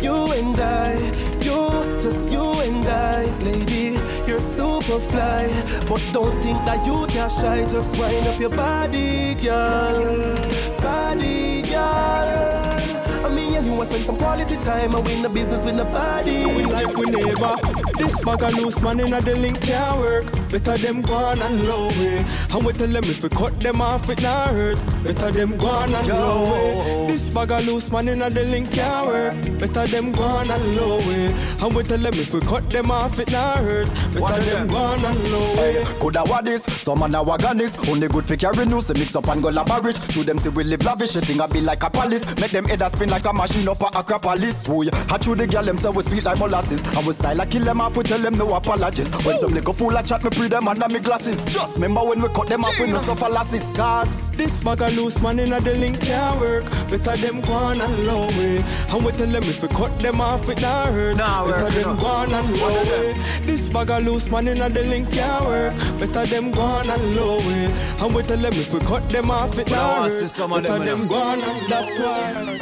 You 0.00 0.32
and 0.32 0.56
I, 0.60 0.94
you, 1.42 2.00
just 2.00 2.30
you 2.32 2.52
and 2.62 2.86
I, 2.86 3.24
lady, 3.44 3.98
you're 4.28 4.38
super 4.38 5.00
fly. 5.00 5.48
But 5.88 6.00
don't 6.12 6.40
think 6.40 6.58
that 6.66 6.86
you 6.86 7.04
can 7.08 7.28
shy, 7.28 7.66
just 7.66 7.98
wind 7.98 8.28
up 8.28 8.38
your 8.38 8.50
body, 8.50 9.34
girl. 9.34 10.36
Body, 10.78 11.62
girl. 11.62 13.26
I 13.26 13.28
mean, 13.34 13.54
and 13.54 13.66
you 13.66 13.72
want 13.72 13.88
spend 13.88 14.04
some 14.04 14.16
quality 14.16 14.56
time 14.58 14.94
I 14.94 15.00
win 15.00 15.22
the 15.22 15.28
business 15.28 15.64
with 15.64 15.74
nobody. 15.74 16.64
Like 16.64 16.96
we 16.96 17.10
never. 17.10 17.85
This 17.98 18.24
bag 18.24 18.42
of 18.42 18.54
loose 18.54 18.80
man 18.82 19.00
in 19.00 19.10
the 19.10 19.36
link 19.36 19.60
can't 19.62 19.98
work. 19.98 20.26
Better 20.50 20.76
them 20.76 21.02
go 21.02 21.14
on 21.14 21.40
and 21.40 21.66
low 21.66 21.88
way. 21.88 22.24
And 22.52 22.64
we 22.64 22.72
tell 22.72 22.88
them 22.88 23.04
if 23.04 23.22
we 23.22 23.28
cut 23.28 23.58
them 23.60 23.80
off, 23.80 24.08
it 24.10 24.22
not 24.22 24.48
hurt. 24.50 24.78
Better 25.02 25.30
them 25.30 25.56
go 25.56 25.68
on 25.68 25.94
and 25.94 26.06
low 26.08 26.52
way. 26.52 27.06
This 27.08 27.30
bag 27.32 27.50
of 27.52 27.66
loose 27.66 27.90
man 27.90 28.08
in 28.08 28.18
the 28.20 28.44
link 28.44 28.72
can't 28.72 29.06
work. 29.06 29.58
Better 29.58 29.86
them 29.86 30.12
go 30.12 30.22
on 30.24 30.50
and 30.50 30.76
low 30.76 30.98
way. 30.98 31.26
And 31.60 31.74
we 31.74 31.82
tell 31.82 31.98
them 31.98 32.14
if 32.14 32.32
we 32.34 32.40
cut 32.40 32.68
them 32.70 32.90
off, 32.90 33.18
it 33.18 33.32
not 33.32 33.58
hurt. 33.58 33.88
Better 34.12 34.40
them 34.42 34.68
go 34.68 34.76
on 34.76 35.04
and 35.04 35.32
low 35.32 35.56
way. 35.56 35.84
Coulda 36.00 36.22
what 36.24 36.44
this, 36.44 36.64
some 36.64 37.00
man 37.00 37.14
a 37.14 37.22
wagonist 37.22 37.88
Only 37.88 38.08
good 38.08 38.24
for 38.24 38.36
carry 38.36 38.66
news, 38.66 38.88
mix 38.94 39.16
up 39.16 39.28
and 39.28 39.42
go 39.42 39.48
lavish 39.48 39.96
Show 40.12 40.22
them 40.22 40.38
see 40.38 40.50
we 40.50 40.64
live 40.64 40.84
lavish, 40.84 41.12
the 41.12 41.20
thing 41.20 41.40
a 41.40 41.48
be 41.48 41.60
like 41.60 41.82
a 41.82 41.90
palace 41.90 42.24
Make 42.40 42.50
them 42.50 42.64
head 42.64 42.82
a 42.82 42.90
spin 42.90 43.08
like 43.10 43.24
a 43.24 43.32
machine 43.32 43.66
up 43.68 43.80
a 43.82 43.86
Acropolis 43.98 44.64
Boy, 44.64 44.88
I 44.92 45.18
chew 45.18 45.34
the 45.34 45.46
gal 45.46 45.64
them 45.64 45.78
say 45.78 45.90
we 45.90 46.02
sweet 46.02 46.24
like 46.24 46.38
molasses 46.38 46.84
And 46.96 47.06
we 47.06 47.12
style 47.12 47.36
like 47.36 47.50
kill 47.50 47.64
them 47.64 47.80
off, 47.86 47.96
we 47.96 48.02
tell 48.02 48.18
them 48.18 48.34
no 48.34 48.48
apologies 48.54 49.08
When 49.24 49.38
some 49.38 49.50
nigga 49.52 49.74
fool 49.74 49.96
a 49.96 50.02
chat, 50.02 50.22
me 50.24 50.30
pre 50.30 50.48
them 50.48 50.68
under 50.68 50.88
me 50.88 51.00
glasses 51.00 51.44
Just 51.52 51.76
remember 51.76 52.02
when 52.04 52.20
we 52.20 52.28
cut 52.28 52.48
them 52.48 52.62
off, 52.64 52.78
we 52.78 52.86
no 52.88 52.98
suffer 52.98 53.28
losses 53.28 53.74
Cause 53.76 54.10
This 54.36 54.62
bag 54.62 54.82
of 54.82 54.94
loose 54.96 55.20
man 55.22 55.38
in 55.38 55.50
the 55.50 55.74
link 55.78 56.00
can't 56.02 56.38
work. 56.40 56.64
Better 56.90 57.16
them 57.16 57.40
go 57.40 57.68
and 57.68 58.04
low 58.04 58.26
way. 58.36 58.62
And 58.92 59.04
we 59.04 59.10
tell 59.12 59.26
them 59.26 59.42
if 59.44 59.62
we 59.62 59.68
cut 59.68 59.96
them 59.98 60.20
off, 60.20 60.46
it 60.50 60.60
not 60.60 60.88
hurt. 60.88 61.16
Nah, 61.16 61.46
Better 61.46 61.64
work, 61.64 61.72
them 61.72 61.96
no. 61.96 62.00
go 62.02 62.22
and 62.36 62.56
low 62.60 62.82
way. 62.90 63.14
This 63.46 63.70
bag 63.70 63.90
of 63.90 64.04
loose 64.04 64.30
man 64.30 64.48
in 64.48 64.58
the 64.58 64.82
link 64.84 65.10
can't 65.10 65.42
work. 65.44 65.72
Better 65.98 66.26
them 66.26 66.50
go 66.50 66.66
and 66.66 67.14
low 67.16 67.38
way. 67.38 67.64
And 68.00 68.14
we 68.14 68.22
tell 68.22 68.36
them 68.36 68.52
if 68.52 68.74
we 68.74 68.80
cut 68.80 69.08
them 69.08 69.30
off, 69.30 69.58
it 69.58 69.68
But 69.68 69.76
not 69.76 70.10
hurt. 70.10 70.28
some 70.28 70.52
of 70.52 70.62
Better 70.62 70.78
them, 70.84 70.86
them 70.86 70.98
man. 70.98 71.08
go 71.08 71.16
on 71.16 71.40
and 71.40 71.70
that's 71.70 71.98
why. 71.98 72.58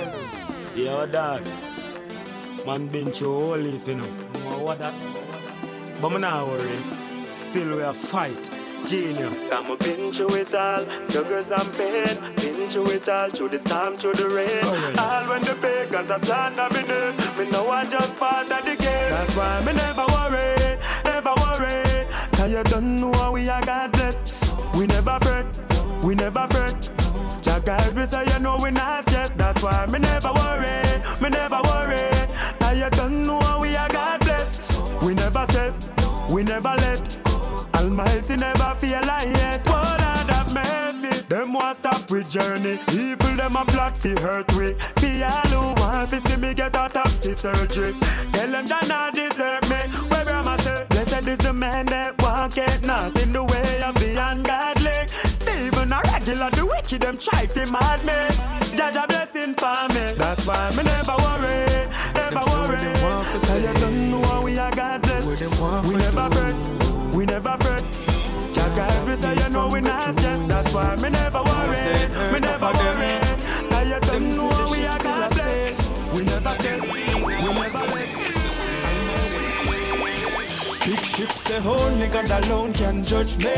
Yo, 0.76 1.06
dog. 1.06 1.42
Man 2.66 2.86
been 2.88 3.10
through 3.10 3.30
a 3.32 3.40
whole 3.46 3.58
heap, 3.58 3.86
you 3.88 3.94
know. 3.96 4.06
Know 4.06 4.58
what 4.62 4.78
that? 4.78 4.94
But 6.04 6.10
me 6.10 6.18
not 6.18 6.46
worry. 6.46 6.76
Still 7.30 7.76
we 7.78 7.82
a 7.82 7.94
fight. 7.94 8.50
Genius. 8.84 9.50
I'm 9.50 9.74
been 9.78 10.12
through 10.12 10.34
it 10.34 10.54
all, 10.54 10.84
struggles 11.08 11.50
and 11.50 11.72
pain. 11.78 12.14
Been 12.36 12.68
through 12.68 12.90
it 12.90 13.08
all, 13.08 13.30
through 13.30 13.48
the 13.48 13.58
storm, 13.66 13.96
through 13.96 14.12
the 14.12 14.28
rain. 14.28 14.64
All 14.98 15.24
when 15.30 15.40
the 15.44 15.56
pagans 15.62 16.10
are 16.10 16.22
slander 16.22 16.68
me 16.74 16.82
name, 16.86 17.16
me 17.38 17.50
know 17.50 17.70
I 17.70 17.86
just 17.86 18.18
part 18.18 18.52
of 18.52 18.62
the 18.66 18.76
game. 18.76 19.10
That's 19.16 19.34
why 19.34 19.62
me 19.64 19.72
never 19.72 20.04
worry, 20.12 20.76
never 21.06 21.32
worry. 21.40 22.06
Cause 22.32 22.52
you 22.52 22.62
don't 22.64 22.96
know 22.96 23.12
how 23.14 23.32
we 23.32 23.48
are 23.48 23.64
God 23.64 23.92
bless. 23.92 24.54
We 24.76 24.86
never 24.86 25.18
fret, 25.22 25.46
we 26.04 26.14
never 26.14 26.46
fret. 26.48 26.76
Jah 27.40 27.62
guide 27.64 27.96
we 27.96 28.04
say 28.04 28.26
you 28.26 28.40
know 28.40 28.58
we 28.62 28.72
not 28.72 29.06
just. 29.06 29.38
That's 29.38 29.62
why 29.62 29.86
me 29.86 30.00
never 30.00 30.34
worry, 30.34 31.00
me 31.22 31.30
never 31.30 31.62
worry. 31.64 32.10
Cause 32.60 32.76
you 32.76 32.90
don't 32.90 33.22
know 33.22 33.40
how 33.40 33.58
we 33.62 33.74
are 33.74 33.88
God 33.88 34.20
bless. 34.20 34.44
We 35.02 35.12
never 35.12 35.44
stress, 35.50 35.90
we 36.30 36.42
never 36.42 36.74
let. 36.78 37.18
Almighty 37.76 38.36
never 38.36 38.74
feel 38.76 39.00
like 39.06 39.28
yet. 39.28 39.66
What 39.66 40.00
are 40.00 40.24
that 40.30 40.50
mercy? 40.52 41.22
Them 41.28 41.52
want 41.52 41.78
stop 41.78 42.10
with 42.10 42.28
journey. 42.28 42.78
Evil 42.92 43.36
them 43.36 43.56
a 43.56 43.64
plot 43.64 43.96
fi 43.96 44.10
hurt 44.20 44.50
we. 44.54 44.74
Fi 45.00 45.22
all 45.22 45.48
who 45.48 45.80
want 45.80 46.10
fi 46.10 46.18
see 46.20 46.36
me 46.36 46.54
get 46.54 46.74
a 46.74 46.88
toxic 46.88 47.36
surgery. 47.38 47.94
Tell 48.32 48.50
them 48.50 48.66
Jah 48.66 48.80
not 48.88 49.14
deserve 49.14 49.62
me. 49.68 49.80
Where 50.10 50.28
am 50.28 50.48
I 50.48 50.56
say? 50.58 50.86
Blessed 50.88 51.28
is 51.28 51.38
the 51.38 51.52
man 51.52 51.86
that 51.86 52.20
walk 52.22 52.56
it 52.56 52.84
not 52.84 53.20
in 53.22 53.32
the 53.32 53.44
way 53.44 53.82
of 53.82 53.94
the 53.96 54.10
ungodly. 54.16 55.08
Stephen 55.24 55.92
a 55.92 56.00
regular, 56.12 56.50
the 56.50 56.66
wicked 56.66 57.02
them 57.02 57.18
try 57.18 57.46
fi 57.46 57.64
mad 57.70 58.04
me. 58.04 58.18
Jaja 58.76 59.06
blessing 59.08 59.54
for 59.54 59.88
me. 59.94 60.14
That's 60.16 60.46
why 60.46 60.70
me 60.76 60.82
never 60.84 61.23
say 69.24 69.34
you 69.42 69.48
know 69.50 69.68
we 69.68 69.80
not 69.80 70.16
just. 70.16 70.48
That's 70.48 70.72
why 70.74 70.96
me 70.96 71.08
never 71.10 71.42
worry, 71.42 72.32
me 72.32 72.40
never 72.40 72.70
worry. 72.72 73.13
Say 81.44 81.60
oh, 81.62 81.90
only 81.90 82.08
God 82.08 82.30
alone 82.30 82.72
can 82.72 83.04
judge 83.04 83.36
me. 83.38 83.54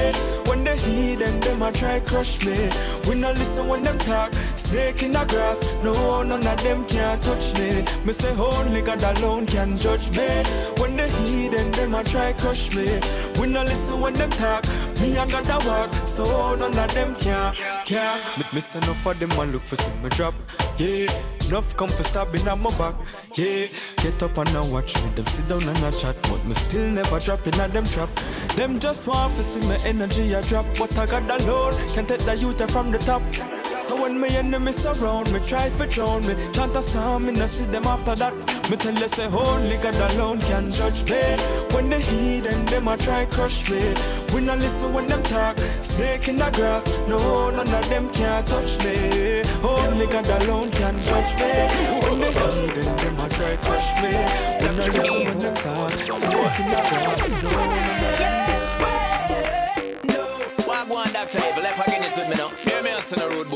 When 0.47 0.65
they 0.65 0.77
heathen 0.77 1.41
them 1.41 1.63
a 1.63 1.73
try 1.73 2.01
crush 2.01 2.45
me. 2.45 2.69
We 3.07 3.15
no 3.15 3.31
listen 3.31 3.69
when 3.69 3.83
them 3.83 3.99
talk. 3.99 4.35
Snake 4.57 5.03
in 5.03 5.13
the 5.13 5.25
grass, 5.27 5.63
no 5.83 6.23
none 6.23 6.47
of 6.47 6.63
them 6.63 6.85
can 6.85 7.21
touch 7.21 7.55
me. 7.59 7.85
Me 8.05 8.13
say 8.13 8.35
oh, 8.37 8.65
only 8.65 8.83
God 8.83 9.03
alone 9.03 9.47
can 9.47 9.77
judge 9.77 10.11
me. 10.17 10.29
When 10.81 10.97
they 10.97 11.09
heathen 11.11 11.71
them 11.73 11.95
a 11.95 12.03
try 12.05 12.33
crush 12.33 12.75
me. 12.75 12.87
We 13.39 13.47
no 13.47 13.63
listen 13.63 14.01
when 14.01 14.15
them 14.15 14.31
talk. 14.31 14.65
Me 15.01 15.17
I 15.17 15.27
got 15.27 15.49
a 15.49 15.69
walk, 15.69 15.93
so 16.07 16.55
none 16.57 16.77
of 16.77 16.95
them 16.95 17.15
can 17.17 17.55
can. 17.85 18.21
Me, 18.39 18.45
me 18.53 18.61
say 18.61 18.79
enough 18.79 19.07
of 19.07 19.19
them 19.19 19.31
one 19.37 19.53
look 19.53 19.63
for 19.63 19.77
see 19.77 19.93
me 20.03 20.09
drop. 20.11 20.35
Yeah, 20.79 21.07
enough 21.49 21.77
come 21.77 21.89
for 21.89 22.03
stabbing 22.03 22.47
at 22.47 22.59
my 22.59 22.71
back. 22.79 22.95
Yeah, 23.35 23.67
get 24.03 24.23
up 24.23 24.37
and 24.39 24.53
now 24.53 24.67
watch 24.67 24.95
me. 25.03 25.11
Them 25.11 25.27
sit 25.27 25.49
down 25.49 25.63
and 25.63 25.85
I 25.85 25.91
chat, 25.91 26.17
but 26.23 26.45
me 26.45 26.55
still 26.55 26.91
never 26.91 27.19
drop 27.19 27.47
in 27.47 27.61
a 27.61 27.69
them 27.69 27.85
trap. 27.85 28.09
Them 28.57 28.79
just 28.79 29.07
want 29.09 29.37
to 29.37 29.43
see 29.43 29.67
my 29.69 29.79
energy 29.85 30.33
a 30.33 30.43
drop, 30.43 30.67
but 30.79 30.97
I 30.99 31.07
got 31.07 31.41
alone. 31.41 31.75
Can't 31.95 32.09
take 32.09 32.21
the 32.21 32.37
youth 32.37 32.71
from 32.71 32.91
the 32.91 32.99
top. 32.99 33.23
So 33.87 33.95
when 34.03 34.19
my 34.19 34.27
enemies 34.27 34.79
surround 34.79 35.33
me, 35.33 35.39
try 35.47 35.69
to 35.69 35.87
drown 35.87 36.27
me. 36.27 36.35
Chant 36.53 36.75
a 36.75 36.83
psalm, 36.83 37.27
me 37.27 37.33
no 37.33 37.47
see 37.47 37.67
them 37.67 37.87
after 37.87 38.17
that. 38.17 38.35
Me 38.69 38.77
tell 38.77 38.93
you 38.93 39.07
say 39.07 39.27
only 39.27 39.77
God 39.77 39.95
alone 40.11 40.41
can 40.41 40.73
judge 40.73 41.09
me. 41.09 41.23
When 41.71 41.89
the 41.89 42.01
heathen 42.01 42.65
them 42.65 42.89
a 42.89 42.97
try 42.97 43.27
crush 43.27 43.71
me. 43.71 43.95
We 44.35 44.41
no 44.41 44.57
listen 44.57 44.93
when 44.93 45.07
them 45.07 45.23
talk. 45.23 45.57
Snake 45.83 46.27
in 46.27 46.35
the 46.35 46.51
grass, 46.51 46.85
no 47.07 47.51
none 47.51 47.73
of 47.73 47.89
them 47.89 48.11
can 48.11 48.45
touch 48.45 48.77
me. 48.85 49.45
Only 49.63 50.07
God 50.09 50.27
alone 50.43 50.73
can 50.73 51.01
judge 51.05 51.33
me. 51.39 51.53
When 52.03 52.19
they 52.19 52.33
the 52.33 52.47
heathen 52.57 52.97
them 52.97 53.21
a 53.21 53.29
try 53.29 53.57
crush 53.63 54.03
me. 54.03 54.11
We 54.67 54.77
no 54.77 54.83
listen 54.83 55.25
when 55.27 55.39
them 55.39 55.55
talk. 55.55 55.93
Snake 55.93 56.59
in 56.59 56.67
the 56.67 56.81
grass, 56.91 57.29
no 57.45 57.51
none 57.51 58.01
of 58.01 58.19
them. 58.19 58.47
Me 62.67 62.83
me 62.83 62.91
the 62.97 63.56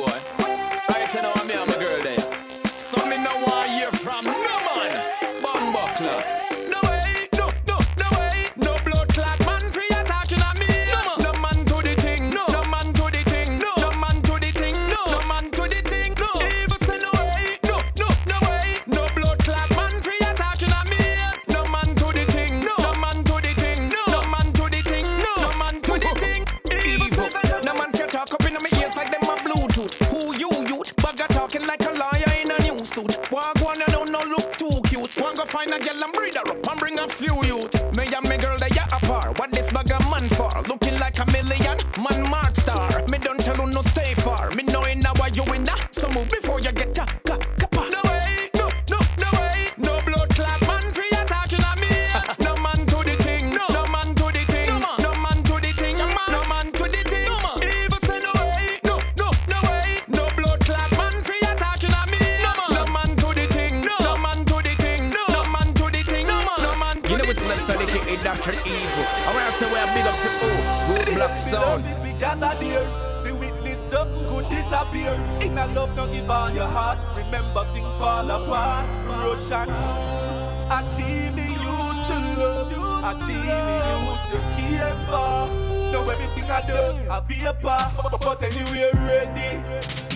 see 81.10 81.30
me 81.30 81.46
used 81.52 82.06
to 82.10 82.16
love. 82.40 83.04
I 83.04 83.12
see 83.14 83.34
me 83.34 83.76
used 84.06 84.28
to 84.32 84.38
care 84.54 84.94
for. 85.06 85.48
Now 85.92 86.08
everything 86.08 86.50
I 86.50 86.60
do, 86.66 86.80
I 87.10 87.20
vapor. 87.26 87.82
But 88.20 88.42
anyway, 88.42 88.90
ready, 88.94 89.50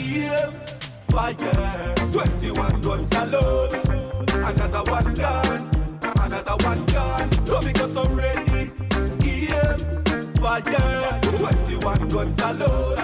yeah, 0.00 0.50
fire. 1.08 1.94
21 2.12 2.80
guns 2.80 3.12
alone. 3.12 3.74
Another 4.28 4.90
one 4.90 5.14
gone. 5.14 5.70
Another 6.02 6.56
one 6.64 6.86
gone. 6.86 7.32
So 7.44 7.60
me 7.62 7.72
go 7.72 7.86
so 7.88 8.04
fire. 10.44 11.20
21 11.38 12.08
guns 12.08 12.40
alone. 12.40 12.98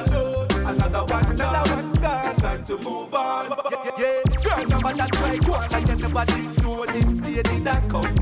Another 0.66 1.04
one, 1.04 1.24
another 1.32 1.98
gone. 2.00 2.28
It's 2.28 2.40
time 2.40 2.64
to 2.64 2.78
move 2.78 3.14
on. 3.14 3.48
Yeah, 3.70 3.90
yeah. 3.98 4.40
Girl, 4.44 4.66
no 4.68 4.80
matter 4.80 5.08
try 5.12 5.36
go 5.38 5.54
on 5.54 5.86
you 5.88 5.96
never 5.96 6.24
did 6.26 6.59
know 6.86 6.92
this 6.92 7.16
lady 7.16 7.58
that 7.60 7.88
come. 7.88 8.14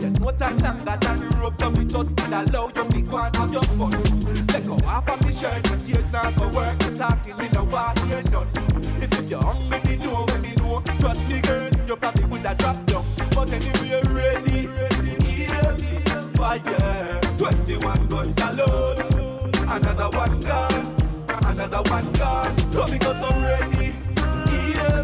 You 0.00 0.10
know 0.20 0.30
time 0.30 0.58
longer 0.58 0.96
than 1.00 1.20
the 1.20 1.38
rope, 1.40 1.58
so 1.58 1.70
we 1.70 1.84
just 1.84 2.10
need 2.10 2.32
allow 2.32 2.66
you 2.68 2.84
to 2.84 3.02
go 3.02 3.16
and 3.16 3.36
have 3.36 3.52
your 3.52 3.62
fun. 3.62 3.90
Let 4.48 4.66
go 4.66 4.78
half 4.86 5.08
of 5.08 5.20
the 5.20 5.32
shirt, 5.32 5.62
the 5.64 5.76
tears 5.84 6.12
not 6.12 6.36
go 6.36 6.48
work. 6.50 6.78
The 6.78 6.96
talking 6.98 7.38
in 7.38 7.52
the 7.52 7.64
want 7.64 7.98
hear 8.00 8.22
none. 8.30 8.48
If, 9.02 9.12
if 9.12 9.30
you're 9.30 9.42
hungry, 9.42 9.78
they 9.80 9.96
know 9.96 10.24
when 10.26 10.42
they 10.42 10.54
know. 10.56 10.82
Trust 10.98 11.28
me, 11.28 11.40
girl, 11.40 11.70
you 11.86 11.96
probably 11.96 12.24
would 12.24 12.46
have 12.46 12.58
dropped 12.58 12.86
down. 12.86 13.04
But 13.34 13.50
anyway, 13.52 13.88
you're 13.88 14.02
ready, 14.14 14.66
ready, 14.66 15.46
yeah, 15.48 15.76
fire. 16.36 17.20
21 17.38 18.08
guns 18.08 18.38
alone, 18.38 19.52
another 19.68 20.16
one 20.16 20.40
gone, 20.40 20.86
another 21.46 21.82
one 21.90 22.12
gone. 22.12 22.58
So 22.68 22.86
me 22.86 22.98
so 23.00 23.30
ready, 23.40 23.94
yeah, 24.74 25.02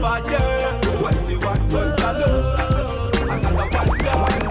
fire. 0.00 0.89
21 1.00 1.68
guns 1.70 1.98
alone, 1.98 3.10
another 3.30 3.78
one 3.88 3.98
gone. 4.00 4.50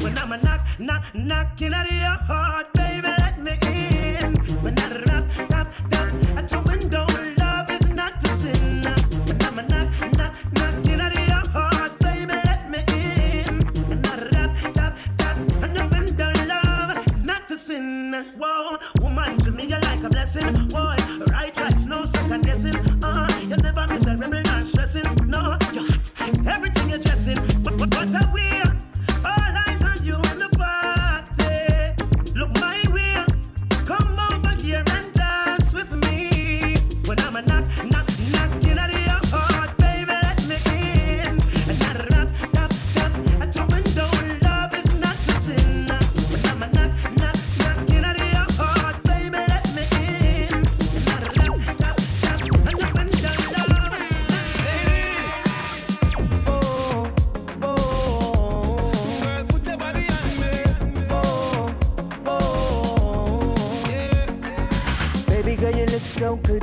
When 0.00 0.16
I'm 0.16 0.30
a 0.30 0.36
knock, 0.36 0.60
knock, 0.78 1.02
knocking 1.12 1.74
at 1.74 1.90
your 1.90 2.18
heart, 2.28 2.63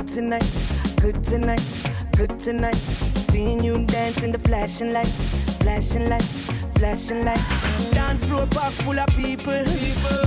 good 0.02 0.14
tonight, 0.14 0.52
good 1.00 1.24
tonight, 1.24 1.86
good 2.16 2.38
tonight. 2.40 2.74
Seeing 2.74 3.62
you 3.62 3.86
dance 3.86 4.24
in 4.24 4.32
the 4.32 4.38
flashing 4.38 4.92
lights, 4.92 5.34
flashing 5.58 6.08
lights, 6.08 6.50
flashing 6.74 7.24
lights. 7.24 7.90
Dance 7.90 8.24
floor 8.24 8.46
park 8.50 8.72
full 8.72 8.98
of 8.98 9.06
people, 9.10 9.64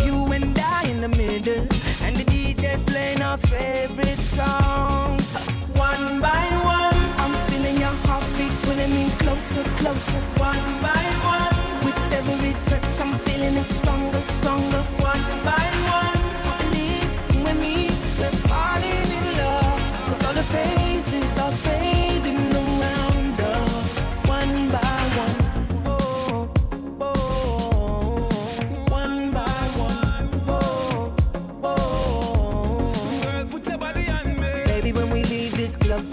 you 0.06 0.32
and 0.32 0.58
I 0.58 0.84
in 0.88 0.98
the 0.98 1.10
middle, 1.10 1.68
and 2.04 2.16
the 2.16 2.24
DJ's 2.24 2.84
playing 2.84 3.22
our 3.22 3.38
favorite 3.38 4.22
songs. 4.38 5.36
One 5.76 6.22
by 6.22 6.46
one, 6.64 6.96
I'm 7.20 7.34
feeling 7.50 7.78
your 7.78 7.96
heartbeat 8.08 8.54
pulling 8.64 8.96
me 8.96 9.10
closer, 9.20 9.64
closer. 9.80 10.22
One 10.40 10.64
by 10.82 11.04
one, 11.36 11.84
with 11.84 12.00
every 12.14 12.54
touch, 12.64 13.02
I'm 13.02 13.18
feeling 13.20 13.58
it 13.58 13.68
stronger, 13.68 14.22
stronger. 14.22 14.84
One 15.04 15.44
by 15.44 15.65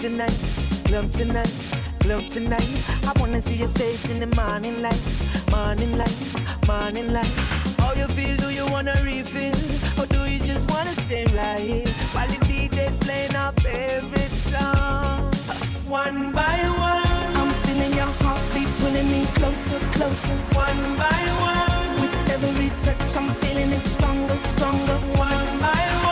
tonight, 0.03 0.37
club 0.83 1.09
tonight, 1.11 1.55
club 2.01 2.27
tonight, 2.27 2.69
I 3.07 3.13
wanna 3.21 3.41
see 3.41 3.55
your 3.55 3.69
face 3.69 4.09
in 4.09 4.19
the 4.19 4.27
morning 4.35 4.81
light, 4.81 5.01
morning 5.49 5.97
light, 5.97 6.19
morning 6.67 7.13
light. 7.13 7.33
How 7.77 7.93
you 7.93 8.07
feel? 8.07 8.35
Do 8.35 8.49
you 8.49 8.65
wanna 8.69 8.95
refill? 9.01 9.55
Or 9.97 10.05
do 10.07 10.29
you 10.29 10.39
just 10.39 10.69
wanna 10.69 10.89
stay 10.89 11.23
right 11.33 11.57
here? 11.57 11.87
While 12.11 12.27
the 12.27 12.39
DJ's 12.47 12.97
playing 12.97 13.33
our 13.37 13.53
favorite 13.53 14.33
songs. 14.51 15.47
One 15.87 16.33
by 16.33 16.59
one, 16.67 17.37
I'm 17.39 17.53
feeling 17.63 17.93
your 17.95 18.11
heartbeat 18.23 18.67
pulling 18.79 19.09
me 19.09 19.25
closer, 19.37 19.79
closer. 19.95 20.35
One 20.51 20.83
by 20.99 21.21
one, 21.47 22.01
with 22.01 22.29
every 22.29 22.71
touch, 22.83 23.15
I'm 23.15 23.29
feeling 23.39 23.71
it 23.71 23.85
stronger, 23.85 24.35
stronger. 24.35 24.97
One 25.15 25.47
by 25.63 25.83
one, 25.95 26.02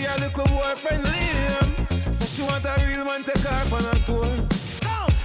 see 0.00 0.06
her 0.06 0.18
little 0.18 0.44
boyfriend 0.44 1.04
Liam. 1.04 2.14
So 2.14 2.24
she 2.24 2.42
want 2.42 2.64
a 2.64 2.74
real 2.86 3.04
man 3.04 3.22
take 3.24 3.38
her 3.38 3.76
on 3.76 3.84
a 3.84 3.96
tour. 4.06 4.26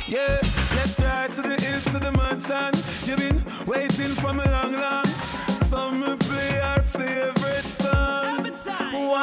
Yeah, 0.07 0.39
let's 0.75 0.99
ride 0.99 1.33
to 1.35 1.41
the 1.41 1.55
east 1.55 1.87
to 1.93 1.99
the 1.99 2.11
mansion. 2.11 2.71
You've 3.05 3.21
been 3.25 3.39
waiting 3.65 4.13
for 4.21 4.33
me 4.33 4.43
long, 4.55 4.73
long. 4.73 5.05
So 5.69 5.91
me 5.91 6.15
play 6.27 6.59
our 6.59 6.81
favorite 6.81 7.69
song. 7.81 8.43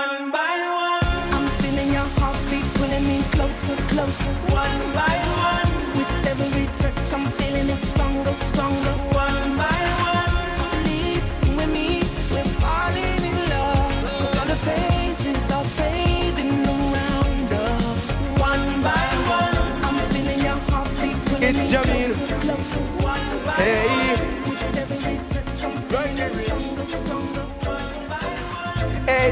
One 0.00 0.30
by 0.36 0.54
one, 0.84 1.26
I'm 1.36 1.48
feeling 1.60 1.92
your 1.98 2.08
heartbeat 2.20 2.66
pulling 2.74 3.06
me 3.10 3.22
closer, 3.34 3.76
closer. 3.92 4.34
One 4.62 4.80
by 4.98 5.16
one, 5.50 5.70
with 5.96 6.30
every 6.30 6.66
touch, 6.80 7.12
I'm 7.14 7.26
feeling 7.38 7.68
it 7.68 7.80
stronger, 7.80 8.34
stronger. 8.34 9.21
Hey, 21.72 21.78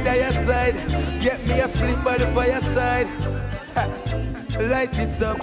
there 0.03 0.17
your 0.17 0.33
side. 0.33 0.75
Get 1.21 1.47
me 1.47 1.61
a 1.61 1.69
split 1.69 2.03
by 2.03 2.17
the 2.17 2.27
fireside. 2.29 3.09
Light 4.59 4.99
it 4.99 5.23
up. 5.23 5.39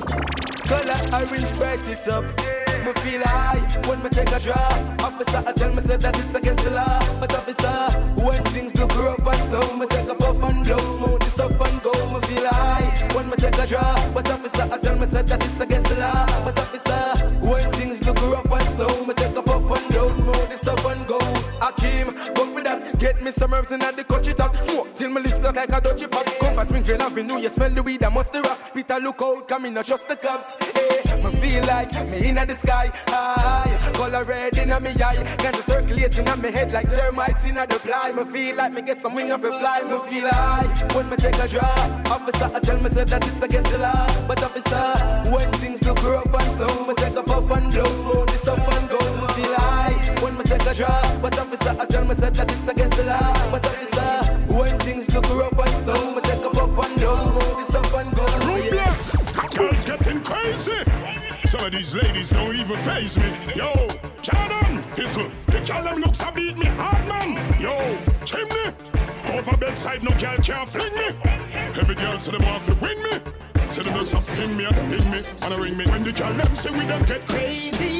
Color 0.65 0.97
orange, 1.13 1.57
bright 1.57 1.87
it 1.87 2.07
up. 2.07 2.66
Me 2.87 2.93
feel 3.01 3.21
high 3.21 3.59
when 3.85 4.01
me 4.01 4.07
take 4.07 4.31
a 4.31 4.39
draw. 4.39 4.55
Officer, 5.03 5.43
I 5.45 5.51
tell 5.51 5.73
me 5.73 5.81
say 5.81 5.97
that 5.97 6.17
it's 6.17 6.33
against 6.33 6.63
the 6.63 6.71
law. 6.71 6.99
But 7.19 7.35
officer, 7.35 7.77
when 8.23 8.41
things 8.45 8.73
look 8.77 8.95
rough 8.95 9.27
and 9.27 9.43
slow, 9.49 9.75
me 9.75 9.85
take 9.87 10.07
a 10.07 10.15
puff 10.15 10.41
and 10.41 10.63
blow, 10.63 10.77
smooth 10.95 11.19
the 11.19 11.29
stuff 11.29 11.59
and 11.67 11.81
go. 11.83 11.91
Me 12.13 12.21
feel 12.27 12.47
high 12.47 13.11
when 13.13 13.29
me 13.29 13.35
take 13.35 13.57
a 13.57 13.67
draw. 13.67 13.93
But 14.13 14.31
officer, 14.31 14.73
I 14.73 14.77
tell 14.77 14.95
me 14.97 15.05
say 15.05 15.21
that 15.21 15.43
it's 15.43 15.59
against 15.59 15.89
the 15.89 15.99
law. 15.99 16.25
But 16.45 16.57
officer, 16.59 17.35
when 17.45 17.69
things 17.73 18.05
look 18.05 18.21
rough 18.21 18.49
and 18.49 18.69
slow, 18.69 19.05
me 19.05 19.13
take 19.15 19.35
a 19.35 19.41
puff 19.43 19.69
and 19.69 19.87
blow, 19.89 20.13
smooth 20.13 20.49
the 20.49 20.55
stuff 20.57 20.85
and 20.85 21.05
go. 21.05 21.19
Akeem, 21.59 22.35
go 22.35 22.45
for 22.53 22.63
that. 22.63 22.99
Get 22.99 23.21
me 23.21 23.31
some 23.31 23.53
herbs 23.53 23.71
in 23.71 23.79
the 23.79 24.03
country 24.03 24.33
top. 24.33 24.55
Smoke 24.61 24.95
till 24.95 25.09
my 25.09 25.21
lips 25.21 25.37
black 25.37 25.55
like 25.55 25.69
a 25.69 25.81
dodgy 25.81 26.07
pot. 26.07 26.25
Come 26.39 26.59
at 26.59 26.67
Springfield 26.67 27.01
Avenue, 27.01 27.37
you 27.37 27.49
smell 27.49 27.69
the 27.69 27.83
weed, 27.83 28.03
I 28.03 28.09
must 28.09 28.33
the 28.33 28.41
rust. 28.41 28.73
Peter, 28.73 28.99
look 28.99 29.21
out, 29.21 29.47
come 29.47 29.65
in, 29.65 29.73
not 29.73 29.85
trust 29.85 30.07
the 30.07 30.15
cops. 30.15 30.55
Hey, 30.75 31.01
me 31.23 31.35
feel 31.41 31.63
like 31.65 31.91
me 32.09 32.29
in 32.29 32.35
the 32.35 32.55
sky. 32.55 32.91
High, 33.07 33.93
color 33.93 34.23
red 34.23 34.57
in 34.57 34.69
me 34.69 35.03
eye. 35.03 35.23
To 35.37 35.63
circulating 35.63 36.27
on 36.29 36.41
me 36.41 36.51
head 36.51 36.71
like 36.71 36.89
termites 36.89 37.45
in 37.45 37.55
the 37.55 37.79
fly. 37.81 38.11
Me 38.11 38.23
feel 38.25 38.55
like 38.55 38.73
me 38.73 38.81
get 38.81 38.99
some 38.99 39.15
wing 39.15 39.31
of 39.31 39.43
a 39.43 39.49
fly. 39.49 39.81
Me 39.81 39.97
feel 40.09 40.29
high 40.29 40.67
when 40.93 41.09
me 41.09 41.15
take 41.15 41.37
a 41.37 41.47
drop. 41.47 42.11
Officer, 42.11 42.55
I 42.55 42.59
tell 42.59 42.77
say 42.89 43.03
that 43.05 43.27
it's 43.27 43.41
against 43.41 43.71
the 43.71 43.79
law. 43.79 44.27
But 44.27 44.43
officer, 44.43 45.31
when 45.31 45.51
things 45.53 45.81
look 45.83 46.01
rough 46.03 46.33
and 46.33 46.51
slow, 46.53 46.87
me 46.87 46.93
take 46.95 47.15
a 47.15 47.23
puff 47.23 47.49
and 47.51 47.71
blow, 47.71 47.85
smoke 47.85 48.27
this 48.27 48.47
up 48.47 48.59
and 48.73 48.89
go. 48.89 48.97
Me 48.97 49.27
feel 49.33 49.53
high 49.55 49.93
when 50.21 50.37
me 50.37 50.43
take 50.43 50.65
a 50.65 50.73
drop. 50.73 51.21
But 51.21 51.37
officer, 51.47 51.75
I 51.79 51.85
tell 51.85 52.15
say 52.15 52.29
that 52.29 52.51
it's 52.51 52.67
against 52.67 52.97
the 52.97 53.03
law. 53.05 53.51
But 53.51 53.65
officer, 53.65 54.33
when 54.53 54.79
things 54.79 55.09
look 55.13 55.29
rough 55.29 55.59
and 55.59 55.83
slow, 55.83 56.15
me 56.15 56.21
take 56.21 56.43
a 56.43 56.49
puff 56.49 56.85
and 56.85 56.99
smoke 56.99 57.57
this 57.57 57.75
up 57.75 57.93
and 57.93 58.15
go. 58.15 58.25
Yeah. 58.71 59.47
Girls 59.53 59.85
getting 59.85 60.21
crazy. 60.23 60.83
Some 61.45 61.65
of 61.65 61.71
these 61.71 61.95
ladies 61.95 62.29
don't 62.31 62.55
even 62.55 62.77
face 62.77 63.17
me. 63.17 63.29
Yo, 63.55 63.71
Jordan, 64.21 64.83
listen, 64.97 65.31
the 65.47 65.59
girl 65.61 65.83
them 65.83 65.99
looks 66.01 66.21
a 66.21 66.31
beat 66.31 66.57
me 66.57 66.65
hard, 66.75 67.07
man. 67.07 67.59
Yo, 67.59 67.97
chimney, 68.25 68.75
over 69.33 69.57
bedside, 69.57 70.03
no 70.03 70.11
girl 70.17 70.37
can't 70.37 70.69
fling 70.69 70.93
me. 70.95 71.09
Every 71.79 71.95
girl 71.95 72.19
say 72.19 72.31
them 72.31 72.43
want 72.43 72.63
to 72.65 72.73
win 72.75 73.01
me. 73.03 73.17
Say 73.69 73.83
them 73.83 73.93
just 73.93 74.23
sting 74.23 74.55
me 74.57 74.65
and 74.65 74.75
ding 74.89 75.11
me 75.11 75.23
and 75.43 75.53
a 75.53 75.57
ring 75.61 75.77
me. 75.77 75.85
When 75.85 76.03
the 76.03 76.11
girl 76.11 76.33
them 76.33 76.55
say 76.55 76.71
we 76.71 76.85
don't 76.85 77.07
get 77.07 77.25
crazy. 77.27 77.96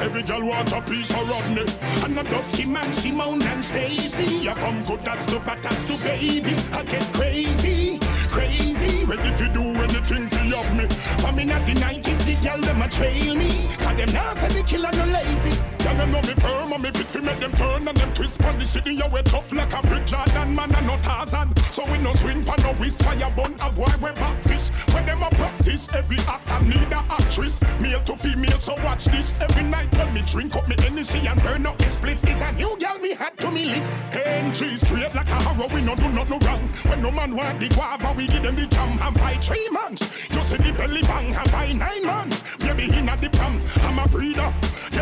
Every 0.00 0.22
girl 0.22 0.46
want 0.46 0.72
a 0.72 0.80
piece 0.80 1.10
of 1.10 1.28
Rodney 1.28 1.66
and 2.04 2.18
a 2.18 2.22
dusky 2.24 2.64
man, 2.64 2.90
she 2.92 3.12
moan 3.12 3.42
and 3.42 3.62
Stacy. 3.62 4.24
You 4.44 4.54
from 4.54 4.82
good 4.84 5.04
that's 5.04 5.26
to 5.26 5.38
bad 5.40 5.62
that's 5.62 5.84
to 5.84 5.98
baby. 5.98 6.54
I 6.72 6.84
get 6.84 7.04
crazy, 7.12 7.98
crazy. 8.30 9.04
Ready 9.04 9.28
if 9.28 9.40
you 9.40 9.48
do 9.48 9.62
anything 9.62 10.28
for 10.28 10.44
love 10.46 10.74
me. 10.74 10.86
For 11.22 11.32
me 11.32 11.44
not 11.44 11.66
the 11.66 11.74
90s, 11.74 12.24
the 12.24 12.48
girl 12.48 12.60
them 12.60 12.80
a 12.80 12.88
trail 12.88 13.34
me. 13.34 13.68
Cause 13.76 13.96
them 13.98 14.12
not 14.14 14.38
say 14.38 14.48
the 14.48 14.62
killer 14.66 14.90
no 14.92 15.04
lazy. 15.12 15.79
Girl 15.90 15.98
them 15.98 16.12
know 16.12 16.22
me 16.22 16.34
firm 16.34 16.72
and 16.72 16.82
me 16.84 16.90
fit 16.92 17.10
fi 17.10 17.18
make 17.18 17.40
them 17.40 17.50
turn 17.50 17.88
and 17.88 17.96
them 17.96 18.12
twist 18.14 18.38
pon 18.38 18.56
the 18.60 18.64
city. 18.64 18.94
You 18.94 19.08
we 19.12 19.22
tough 19.22 19.52
like 19.52 19.72
a 19.74 19.82
brick 19.88 20.06
Jordan 20.06 20.54
man 20.54 20.72
and 20.72 20.86
no 20.86 20.96
Tarzan. 20.96 21.50
So 21.72 21.82
we 21.90 21.98
no 21.98 22.12
swing 22.12 22.44
pon 22.44 22.58
no 22.62 22.74
wrist 22.74 23.02
fire 23.02 23.30
bun 23.34 23.56
a 23.60 23.68
boy 23.72 23.90
we 24.00 24.10
backfish. 24.14 24.70
When 24.94 25.04
them 25.04 25.20
a 25.20 25.30
practice, 25.30 25.92
every 25.92 26.18
actor 26.18 26.64
need 26.64 26.92
a 26.92 27.02
actress. 27.10 27.60
Male 27.80 28.02
to 28.04 28.16
female, 28.16 28.60
so 28.60 28.74
watch 28.84 29.06
this. 29.06 29.40
Every 29.42 29.64
night 29.64 29.90
when 29.96 30.14
me 30.14 30.20
drink 30.20 30.54
up 30.54 30.68
me 30.68 30.76
Hennessy 30.78 31.26
and 31.26 31.42
burn 31.42 31.66
up 31.66 31.76
this 31.78 31.96
spliff 31.96 32.22
is 32.30 32.40
a 32.40 32.52
new 32.52 32.78
girl 32.78 32.98
me 32.98 33.14
had 33.14 33.36
to 33.38 33.50
me 33.50 33.64
list. 33.64 34.06
NG 34.14 34.76
straight 34.76 35.14
like 35.16 35.28
a 35.28 35.42
harrow, 35.42 35.66
we 35.74 35.82
no 35.82 35.96
do 35.96 36.08
not 36.12 36.30
no 36.30 36.38
wrong. 36.46 36.62
When 36.86 37.02
no 37.02 37.10
man 37.10 37.34
want 37.34 37.58
the 37.58 37.68
guava, 37.68 38.14
we 38.16 38.28
give 38.28 38.44
them 38.44 38.54
the 38.54 38.66
jam 38.66 38.96
and 39.02 39.18
buy 39.18 39.34
three 39.42 39.68
months. 39.70 40.02
You 40.32 40.40
see 40.40 40.56
the 40.56 40.72
belly 40.72 41.02
bang 41.02 41.34
and 41.34 41.50
buy 41.50 41.72
nine 41.72 42.06
months. 42.06 42.44
Baby 42.58 42.84
in 42.96 43.08
a 43.08 43.16
the 43.16 43.28
pan, 43.30 43.60
I'm 43.82 43.98
a 43.98 44.06
breeder. 44.06 44.54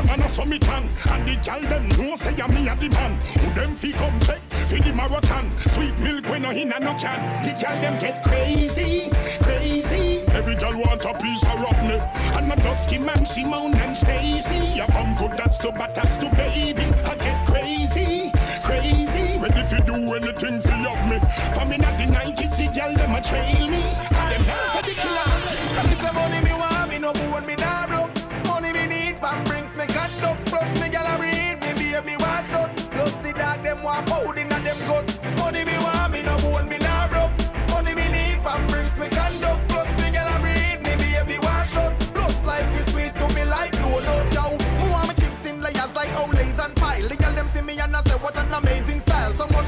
Man 0.09 0.23
a 0.23 0.29
summit 0.29 0.67
on, 0.71 0.85
and 0.85 1.29
the 1.29 1.37
gal 1.43 1.61
them 1.61 1.89
know 1.89 2.17
say 2.17 2.41
I'm 2.41 2.55
me 2.55 2.67
a 2.67 2.75
the 2.75 2.89
man. 2.89 3.21
Who 3.41 3.53
them 3.53 3.77
fi 3.77 3.93
come 3.93 4.19
check 4.21 4.41
for 4.67 4.79
the 4.79 4.93
marathon? 4.95 5.51
Sweet 5.53 5.99
milk 5.99 6.25
when 6.31 6.43
no 6.43 6.51
in 6.51 6.73
a 6.73 6.79
no 6.79 6.95
can. 6.95 7.21
The 7.45 7.53
gal 7.61 7.79
them 7.83 7.99
get 7.99 8.25
crazy, 8.25 9.11
crazy. 9.43 10.21
Every 10.29 10.55
gal 10.55 10.77
want 10.79 11.05
a 11.05 11.13
piece 11.19 11.43
of 11.43 11.61
Rodney, 11.61 12.01
and 12.39 12.51
a 12.51 12.57
dusky 12.57 12.97
man 12.97 13.27
Simone 13.27 13.75
and 13.75 13.97
Stacy. 13.99 14.79
Yeah 14.79 14.87
from 14.87 15.15
good 15.17 15.37
that's 15.37 15.59
to 15.59 15.73
bad 15.73 15.95
that's 15.95 16.17
to 16.19 16.31
baby. 16.31 16.85
I 17.05 17.15
get 17.17 17.47
crazy, 17.47 18.33
crazy. 18.63 19.39
Ready 19.39 19.63
fi 19.65 19.81
do 19.81 19.95
anything 20.15 20.61
fi 20.63 20.85
love 20.85 21.05
me. 21.11 21.19
From 21.53 21.71
in 21.73 21.81
the 21.81 22.17
90s, 22.17 22.57
the 22.57 22.73
gal 22.75 22.95
them 22.95 23.15
a 23.15 23.21
trail 23.21 23.69
me. 23.69 24.18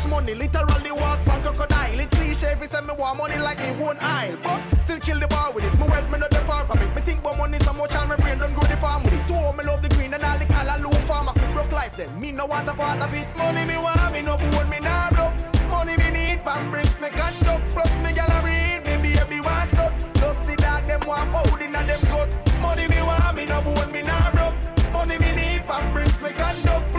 Money, 0.07 0.35
literally 0.35 0.93
walk 0.93 1.25
pan 1.27 1.43
crocodile. 1.43 1.99
It 1.99 2.11
cliche 2.11 2.53
if 2.53 2.63
say 2.71 2.81
me 2.81 2.95
want 2.99 3.19
money 3.19 3.39
like 3.39 3.59
me 3.59 3.71
one 3.83 3.99
aisle, 4.01 4.37
but 4.43 4.61
still 4.83 4.99
kill 4.99 5.19
the 5.19 5.29
bar 5.29 5.53
with 5.53 5.65
it. 5.65 5.75
Me 5.79 5.87
wealth 5.87 6.11
me 6.11 6.19
not 6.19 6.31
the 6.31 6.39
far 6.47 6.65
from 6.65 6.79
it. 6.83 6.95
Me 6.95 7.03
think 7.03 7.21
about 7.21 7.39
money 7.39 7.59
so 7.59 7.73
much 7.73 7.95
and 7.95 8.09
my 8.09 8.17
brain 8.17 8.39
don't 8.39 8.55
grow 8.55 8.67
the 8.69 8.77
farm 8.77 9.03
with 9.03 9.15
it. 9.15 9.27
Two 9.27 9.35
me 9.35 9.65
love 9.65 9.83
the 9.83 9.89
green 9.95 10.13
and 10.15 10.23
all 10.23 10.39
the 10.39 10.47
color 10.47 10.79
low 10.83 10.91
farmer. 11.09 11.33
Me 11.41 11.53
broke 11.53 11.73
life 11.73 11.97
then, 11.97 12.09
me 12.21 12.33
no 12.33 12.47
want 12.47 12.69
a 12.69 12.75
part 12.75 13.03
of 13.03 13.13
it. 13.15 13.27
Money 13.37 13.65
me 13.65 13.77
want, 13.79 14.13
me 14.13 14.23
no 14.23 14.37
bone, 14.37 14.69
me 14.71 14.79
nah 14.81 15.11
broke. 15.11 15.35
Money 15.71 15.97
me 15.97 16.11
need, 16.11 16.45
pan 16.45 16.71
brings 16.71 17.01
me 17.01 17.09
conduct. 17.11 17.63
Plus 17.75 17.93
me 18.03 18.11
read, 18.45 18.85
me 18.87 18.97
baby 19.03 19.41
want 19.41 19.69
shut. 19.69 19.93
Plus 20.15 20.39
the 20.47 20.57
dog 20.57 20.87
them 20.87 21.01
want 21.07 21.29
food 21.33 21.63
inna 21.63 21.85
them 21.85 22.01
gut. 22.13 22.31
Money 22.61 22.89
me 22.89 23.01
want, 23.03 23.37
me 23.37 23.45
no 23.47 23.61
bone, 23.63 23.91
me 23.93 24.03
nah 24.03 24.31
broke. 24.31 24.57
Money 24.93 25.19
me 25.19 25.33
need, 25.33 25.63
pan 25.67 25.93
brings 25.93 26.23
me 26.23 26.31
conduct. 26.31 26.90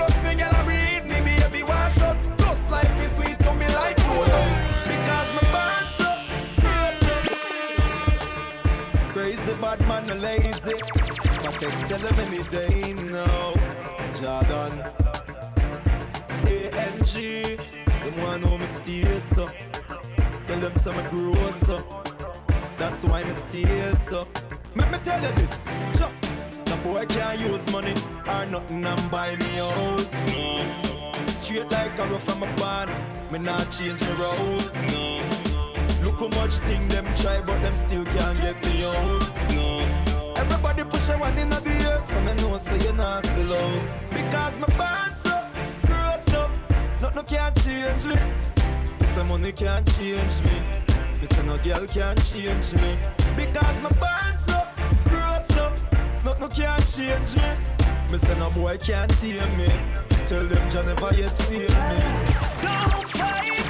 Text 11.61 11.85
tell 11.85 11.99
them 11.99 12.19
any 12.21 12.41
day 12.49 12.93
now. 12.93 13.53
Jordan. 14.19 14.81
A-N-G. 16.47 17.55
Them 17.85 18.17
want 18.23 18.41
know 18.41 18.57
me 18.57 18.65
stay 18.65 19.19
so. 19.35 19.47
Tell 20.47 20.59
them 20.59 20.73
some 20.79 20.97
me 20.97 21.03
grow 21.11 21.51
so. 21.67 21.83
That's 22.79 23.03
why 23.05 23.23
me 23.23 23.33
stay 23.33 23.93
so. 24.07 24.27
Let 24.75 24.91
me 24.91 24.97
tell 25.03 25.21
you 25.21 25.31
this. 25.33 25.55
Chuck. 25.99 26.11
Eh, 26.23 26.63
the 26.65 26.77
boy 26.83 27.05
can't 27.05 27.39
use 27.39 27.71
money 27.71 27.93
or 28.27 28.45
nothing 28.47 28.83
and 28.83 29.11
buy 29.11 29.35
me 29.35 29.59
out. 29.59 30.09
Straight 31.29 31.69
like 31.69 31.99
a 31.99 32.07
rough 32.07 32.23
from 32.23 32.41
a 32.41 32.47
pan. 32.55 32.89
Me 33.31 33.37
not 33.37 33.69
change 33.69 33.99
the 33.99 34.15
road. 34.15 34.65
Look 36.03 36.19
how 36.21 36.41
much 36.41 36.55
thing 36.65 36.87
them 36.87 37.05
try, 37.17 37.39
but 37.41 37.61
them 37.61 37.75
still 37.75 38.05
can't 38.05 38.37
get 38.41 38.65
me 38.65 38.83
out. 38.83 40.10
Everybody 40.41 40.83
push 40.85 41.09
a 41.09 41.17
one 41.19 41.37
in 41.37 41.49
the 41.49 41.61
air, 41.85 42.01
from 42.07 42.25
me 42.25 42.33
know 42.33 42.57
so 42.57 42.73
you 42.73 42.93
not 42.93 43.23
slow. 43.27 43.79
Because 44.09 44.57
my 44.57 44.67
band 44.75 45.15
so, 45.23 45.35
gross 45.85 46.33
up, 46.33 46.49
nothing 46.99 47.25
can 47.25 47.53
change 47.63 48.05
me. 48.07 48.15
Say 49.13 49.23
money 49.23 49.51
can't 49.51 49.85
change 49.95 50.35
me. 50.45 50.55
Me 51.21 51.27
say 51.27 51.43
no 51.45 51.57
girl 51.59 51.85
can't 51.85 52.19
change 52.25 52.73
me. 52.73 52.97
Because 53.37 53.79
my 53.81 53.89
band 54.01 54.39
so, 54.47 54.57
gross 55.05 55.57
up, 55.59 55.73
nothing 56.25 56.49
can 56.49 56.81
change 56.89 57.35
me. 57.35 57.49
Me 58.11 58.17
say 58.17 58.35
no 58.39 58.49
boy 58.49 58.77
can't 58.77 59.11
tame 59.21 59.57
me. 59.57 59.69
Tell 60.25 60.43
them 60.43 60.69
Jah 60.71 60.81
never 60.81 61.13
yet 61.13 61.37
feel 61.45 61.69
me. 61.89 61.99
Don't 62.63 63.07
fight 63.11 63.60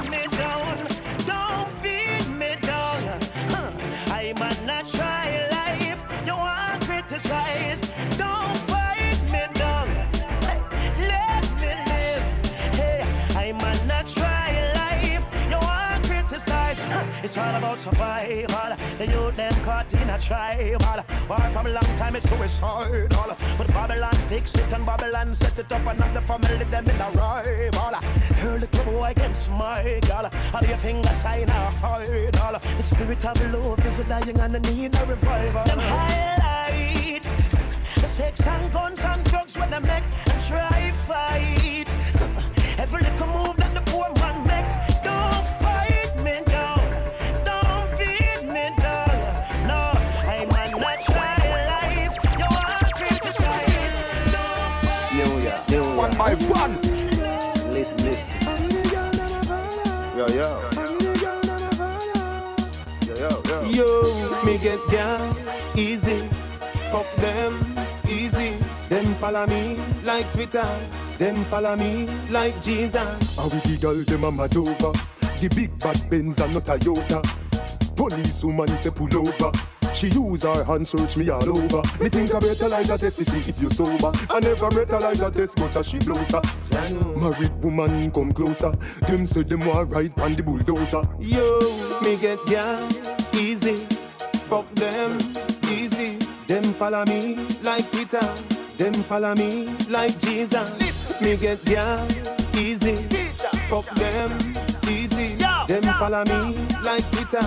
It's 17.32 17.38
all 17.38 17.54
about 17.54 17.78
survival. 17.78 18.76
The 18.98 19.06
youth 19.06 19.34
them 19.36 19.54
caught 19.62 19.90
in 19.94 20.10
a 20.10 20.18
tribal 20.18 21.02
war 21.28 21.50
from 21.50 21.66
a 21.66 21.70
long 21.70 21.96
time. 21.96 22.14
It's 22.14 22.28
suicidal, 22.28 23.36
but 23.56 23.68
Babylon 23.68 24.14
fix 24.28 24.54
it 24.56 24.72
and 24.72 24.84
Babylon 24.84 25.34
set 25.34 25.58
it 25.58 25.72
up 25.72 25.86
and 25.86 25.98
not 25.98 26.12
the 26.12 26.20
family 26.20 26.64
them 26.64 26.90
in 26.90 27.00
a 27.00 27.10
rival. 27.12 27.94
Hear 28.36 28.58
the 28.58 28.66
club 28.66 29.16
against 29.16 29.50
my 29.52 30.00
girl. 30.06 30.28
Have 30.52 30.68
your 30.68 30.76
finger 30.76 31.08
sign 31.14 31.48
a 31.48 31.72
idol. 31.82 32.58
The 32.76 32.82
spirit 32.82 33.24
of 33.24 33.52
love 33.54 33.86
is 33.86 34.00
dying 34.00 34.38
and 34.38 34.56
I 34.56 34.58
need 34.58 34.94
a 34.94 35.06
revival. 35.06 35.64
Them 35.64 35.78
highlight 35.78 36.96
the 36.96 37.01
sex 38.12 38.46
and 38.46 38.70
guns 38.74 39.02
and 39.06 39.24
drugs 39.24 39.56
when 39.56 39.70
they 39.70 39.78
make 39.80 40.04
and 40.30 40.40
try 40.46 40.92
fight. 41.08 41.88
Every 42.78 43.00
little 43.00 43.26
move 43.28 43.56
that 43.56 43.72
the 43.72 43.80
poor 43.90 44.08
man 44.20 44.36
make, 44.46 44.68
don't 45.02 45.46
fight 45.62 46.12
me 46.22 46.44
down, 46.44 46.84
don't 47.48 47.88
beat 47.96 48.44
me 48.44 48.68
down. 48.84 49.16
No, 49.66 49.80
I'm 50.28 50.50
a 50.50 50.64
natural 50.76 51.40
life. 51.72 52.14
You 52.36 52.48
are 52.60 52.84
criticized. 52.98 53.98
New 55.16 55.32
York, 55.46 55.68
New 55.70 55.82
York. 55.82 55.96
One 55.96 56.14
by 56.18 56.34
one. 56.60 56.74
Listen, 57.72 58.04
listen. 58.04 58.40
Yo, 60.18 60.26
yo. 60.38 60.48
Yo, 63.08 63.30
yo. 63.48 63.62
Yo, 63.70 64.44
me 64.44 64.58
get 64.58 64.80
down 64.90 65.34
easy. 65.74 66.28
Fuck. 66.90 67.06
Them 67.16 67.71
follow 69.22 69.46
me 69.46 69.76
like 70.02 70.26
Twitter. 70.32 70.66
Them 71.16 71.44
follow 71.44 71.76
me 71.76 72.08
like 72.28 72.60
Jesus. 72.60 73.36
How 73.36 73.44
we 73.44 73.58
the 73.60 73.78
girl 73.80 74.02
them 74.02 74.24
a 74.24 74.32
mad 74.32 74.56
over 74.56 74.90
The 75.40 75.48
big 75.54 75.78
bad 75.78 76.10
Benz 76.10 76.40
and 76.40 76.52
not 76.52 76.66
a 76.66 76.76
Toyota 76.76 77.22
Police 77.94 78.42
woman 78.42 78.66
say 78.66 78.90
pull 78.90 79.16
over 79.16 79.52
she 79.94 80.08
use 80.08 80.42
her 80.42 80.64
hand 80.64 80.86
search 80.88 81.18
me 81.18 81.28
all 81.28 81.46
over. 81.46 81.82
Me 82.02 82.08
think 82.08 82.34
I 82.34 82.40
better 82.40 82.66
like 82.66 82.88
a 82.88 82.96
test 82.96 83.18
to 83.18 83.24
see 83.26 83.50
if 83.50 83.60
you 83.60 83.68
sober. 83.68 84.10
I 84.30 84.40
never 84.40 84.70
metalize 84.70 85.24
a 85.24 85.30
test, 85.30 85.56
but 85.56 85.76
as 85.76 85.86
she 85.86 85.98
blows 85.98 86.30
her. 86.30 86.40
Married 87.14 87.52
woman 87.62 88.10
come 88.10 88.32
closer. 88.32 88.72
Them 89.06 89.26
say 89.26 89.42
them 89.42 89.66
want 89.66 89.92
ride 89.92 90.18
on 90.18 90.34
the 90.34 90.42
bulldozer. 90.42 91.06
Yo, 91.20 91.58
me 92.02 92.16
get 92.16 92.38
down 92.46 92.90
easy. 93.34 93.76
Fuck 94.48 94.74
them 94.74 95.18
easy. 95.70 96.16
Them 96.46 96.64
follow 96.64 97.04
me 97.04 97.36
like 97.62 97.88
Twitter. 97.92 98.51
Them 98.78 98.94
follow 98.94 99.34
me 99.34 99.66
like 99.88 100.18
Jesus. 100.20 100.70
Me 101.20 101.36
get 101.36 101.64
down 101.64 102.08
easy. 102.56 102.96
Fuck 103.68 103.86
them 103.94 104.30
easy. 104.88 105.36
Them 105.66 105.82
follow 105.98 106.24
me 106.24 106.56
like 106.82 107.08
Twitter. 107.12 107.46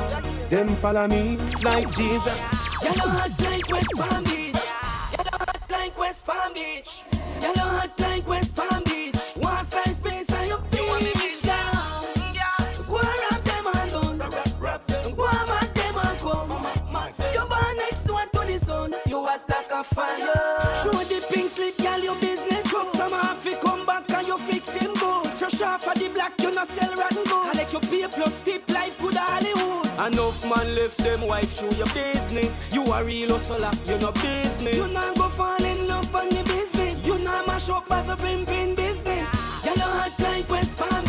Them 0.49 0.75
follow 0.77 1.07
me 1.07 1.37
like 1.63 1.89
Jesus. 1.95 2.39
Yellow 2.83 3.09
hot 3.09 3.31
like 3.41 3.69
West 3.69 3.91
Palm 3.95 4.23
Beach. 4.23 4.55
Yellow 5.11 5.37
hot 5.39 5.61
like 5.71 5.97
West 5.99 6.25
Palm 6.25 6.53
Beach. 6.53 7.03
Yellow 7.41 7.69
hot 7.77 7.99
like 7.99 8.27
West 8.27 8.55
Palm 8.55 8.83
Beach. 8.83 9.17
One 9.35 9.63
slice 9.63 9.97
space 9.97 10.29
and 10.31 10.47
you 10.47 10.57
beach 10.71 11.41
down. 11.41 12.05
Go 12.87 12.97
and 12.97 13.19
wrap 13.31 13.43
them 13.43 13.67
and. 13.67 13.91
Go 13.91 14.01
and 14.01 14.21
wrap 14.61 14.87
them 14.87 15.95
and 15.97 16.19
come. 16.19 16.67
You 17.33 17.45
born 17.45 17.77
next 17.77 18.05
door 18.05 18.25
to 18.33 18.39
the 18.47 18.57
sun. 18.57 18.95
You 19.07 19.23
like 19.23 19.71
a 19.71 19.83
fire. 19.83 20.54
Enough 30.05 30.43
man 30.47 30.75
left 30.75 30.99
them 30.99 31.21
wife 31.25 31.51
through 31.53 31.75
your 31.77 31.87
business. 31.87 32.59
You 32.71 32.83
a 32.85 33.03
real 33.03 33.29
hustler, 33.29 33.71
you 33.87 33.97
no 33.97 34.11
business. 34.11 34.75
You 34.75 34.87
not 34.93 35.15
go 35.15 35.29
fall 35.29 35.63
in 35.63 35.87
love 35.87 36.15
on 36.15 36.29
the 36.29 36.43
business. 36.43 37.03
You 37.03 37.17
not 37.17 37.47
mash 37.47 37.69
up 37.69 37.89
as 37.91 38.09
a 38.09 38.15
pimpin' 38.15 38.75
business. 38.75 39.33
You 39.65 39.71
Yellow 39.71 39.91
hot 39.97 40.13
like 40.19 40.47
West 40.47 40.77
Palm 40.77 41.04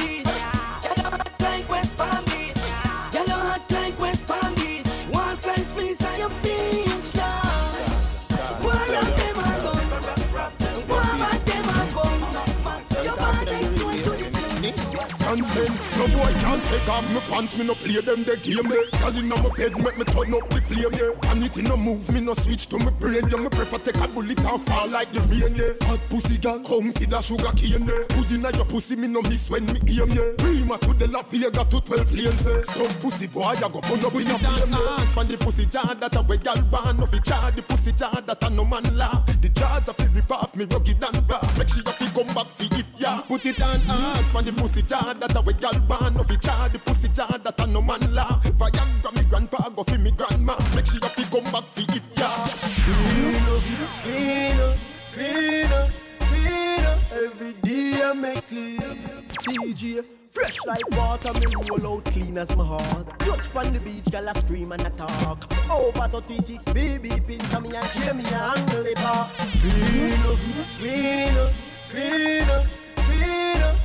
off 16.88 17.06
my 17.12 17.20
pants. 17.20 17.56
Me 17.58 17.66
no 17.66 17.74
play 17.74 18.00
them 18.00 18.24
the 18.24 18.36
game. 18.36 18.70
Yeah. 18.70 19.00
Girl 19.00 19.16
inna 19.18 19.36
my 19.42 19.50
bed, 19.56 19.76
make 19.78 19.98
me 19.98 20.04
turn 20.04 20.34
up 20.34 20.48
the 20.50 20.60
flame. 20.60 20.92
Yeah, 20.92 21.10
vanity 21.22 21.62
no 21.62 21.76
move, 21.76 22.08
me 22.12 22.20
no 22.20 22.34
switch 22.34 22.66
to 22.68 22.78
my 22.78 22.90
brain. 22.90 23.22
Yeah, 23.30 23.38
me 23.38 23.48
prefer 23.48 23.78
take 23.78 23.96
a 23.96 24.08
bullet 24.08 24.38
and 24.38 24.62
fall 24.62 24.88
like 24.88 25.12
the 25.12 25.20
rain. 25.20 25.54
Yeah, 25.54 25.72
fat 25.80 26.00
pussy 26.08 26.38
girl, 26.38 26.60
come 26.60 26.92
feed 26.92 27.12
a 27.12 27.22
sugar 27.22 27.52
cane. 27.56 27.86
Yeah, 27.86 28.04
put 28.08 28.30
inna 28.32 28.50
your 28.56 28.64
pussy, 28.64 28.96
me 28.96 29.08
no 29.08 29.22
miss 29.22 29.50
when 29.50 29.66
me 29.66 29.80
aim. 29.88 30.10
Yeah, 30.10 30.32
Prima 30.38 30.78
to 30.78 30.94
the 30.94 31.06
La 31.08 31.22
Vega 31.22 31.64
to 31.64 31.80
12 31.80 32.12
lanes. 32.12 32.46
Yeah, 32.46 32.60
some 32.62 32.94
pussy 33.00 33.26
boy, 33.26 33.42
I 33.42 33.60
go 33.60 33.80
burn 33.80 34.04
up 34.04 34.14
in 34.14 34.26
your 34.26 34.38
flame. 34.38 34.70
Yeah, 34.70 35.20
and 35.20 35.28
the 35.28 35.36
pussy 35.38 35.66
jar 35.66 35.94
that 35.94 36.16
a 36.16 36.22
way 36.22 36.38
girl 36.38 36.62
want 36.70 36.98
no 36.98 37.06
fi 37.06 37.18
jar. 37.18 37.50
The 37.50 37.62
pussy 37.62 37.92
jar 37.92 38.20
that 38.20 38.42
a 38.42 38.50
no 38.50 38.64
man 38.64 38.84
laugh. 38.96 39.26
The 39.40 39.48
jars 39.48 39.88
a 39.88 39.94
fi 39.94 40.06
rip 40.06 40.30
off 40.30 40.54
me 40.54 40.64
rugged 40.64 41.02
and 41.02 41.30
raw. 41.30 41.40
Make 41.58 41.68
sure 41.68 41.82
you 41.84 41.92
fi 41.92 42.08
come 42.10 42.34
back 42.34 42.46
fi 42.46 42.64
it. 42.78 42.86
Yeah, 42.98 43.22
put 43.26 43.44
it 43.46 43.60
on 43.62 43.80
hard. 43.80 44.24
And 44.36 44.46
the 44.46 44.52
pussy 44.60 44.82
jar 44.82 45.14
that 45.14 45.36
a 45.36 45.40
way 45.40 45.52
girl 45.54 45.78
want 45.88 46.16
no 46.16 46.22
fi 46.22 46.36
jar. 46.36 46.68
The 46.76 46.82
pussy 46.82 47.08
jar 47.08 47.38
that 47.38 47.58
a 47.58 47.66
no 47.66 47.80
man 47.80 48.00
laugh. 48.12 48.44
Viagra 48.44 49.10
me 49.14 49.22
grandpa 49.30 49.70
go 49.70 49.82
fi 49.84 49.96
me 49.96 50.10
grandma. 50.10 50.58
Make 50.74 50.84
sure 50.84 51.08
fi 51.08 51.24
come 51.24 51.50
back 51.50 51.64
fi 51.64 51.86
it. 51.96 52.02
Yeah. 52.14 52.44
Clean 52.84 53.36
up, 53.48 53.62
clean 54.02 54.60
up, 54.60 54.76
clean 55.14 55.72
up, 55.72 55.88
clean 56.28 56.84
up. 56.84 56.98
Every 57.12 57.52
day 57.62 58.02
I 58.02 58.12
make 58.12 58.46
clean. 58.46 58.76
DJ, 58.76 60.04
fresh 60.32 60.56
like 60.66 60.86
water, 60.90 61.32
me 61.32 61.46
roll 61.66 61.94
out 61.96 62.04
clean 62.04 62.36
as 62.36 62.54
my 62.54 62.64
heart. 62.66 63.08
Touch 63.20 63.56
on 63.56 63.72
the 63.72 63.80
beach, 63.80 64.10
girl 64.12 64.28
I 64.28 64.34
scream 64.34 64.72
and 64.72 64.82
I 64.82 64.90
talk. 64.90 65.50
Over 65.70 66.08
36 66.08 66.62
baby 66.74 67.08
pins, 67.26 67.54
and 67.54 67.62
me 67.62 67.74
and 67.74 67.90
Jamie 67.92 68.26
angle 68.26 68.82
the 68.84 68.92
bar. 68.96 69.30
Clean 69.62 70.12
up, 70.12 70.38
clean 70.76 71.38
up, 71.38 71.52
clean 71.88 72.50
up. 72.50 72.85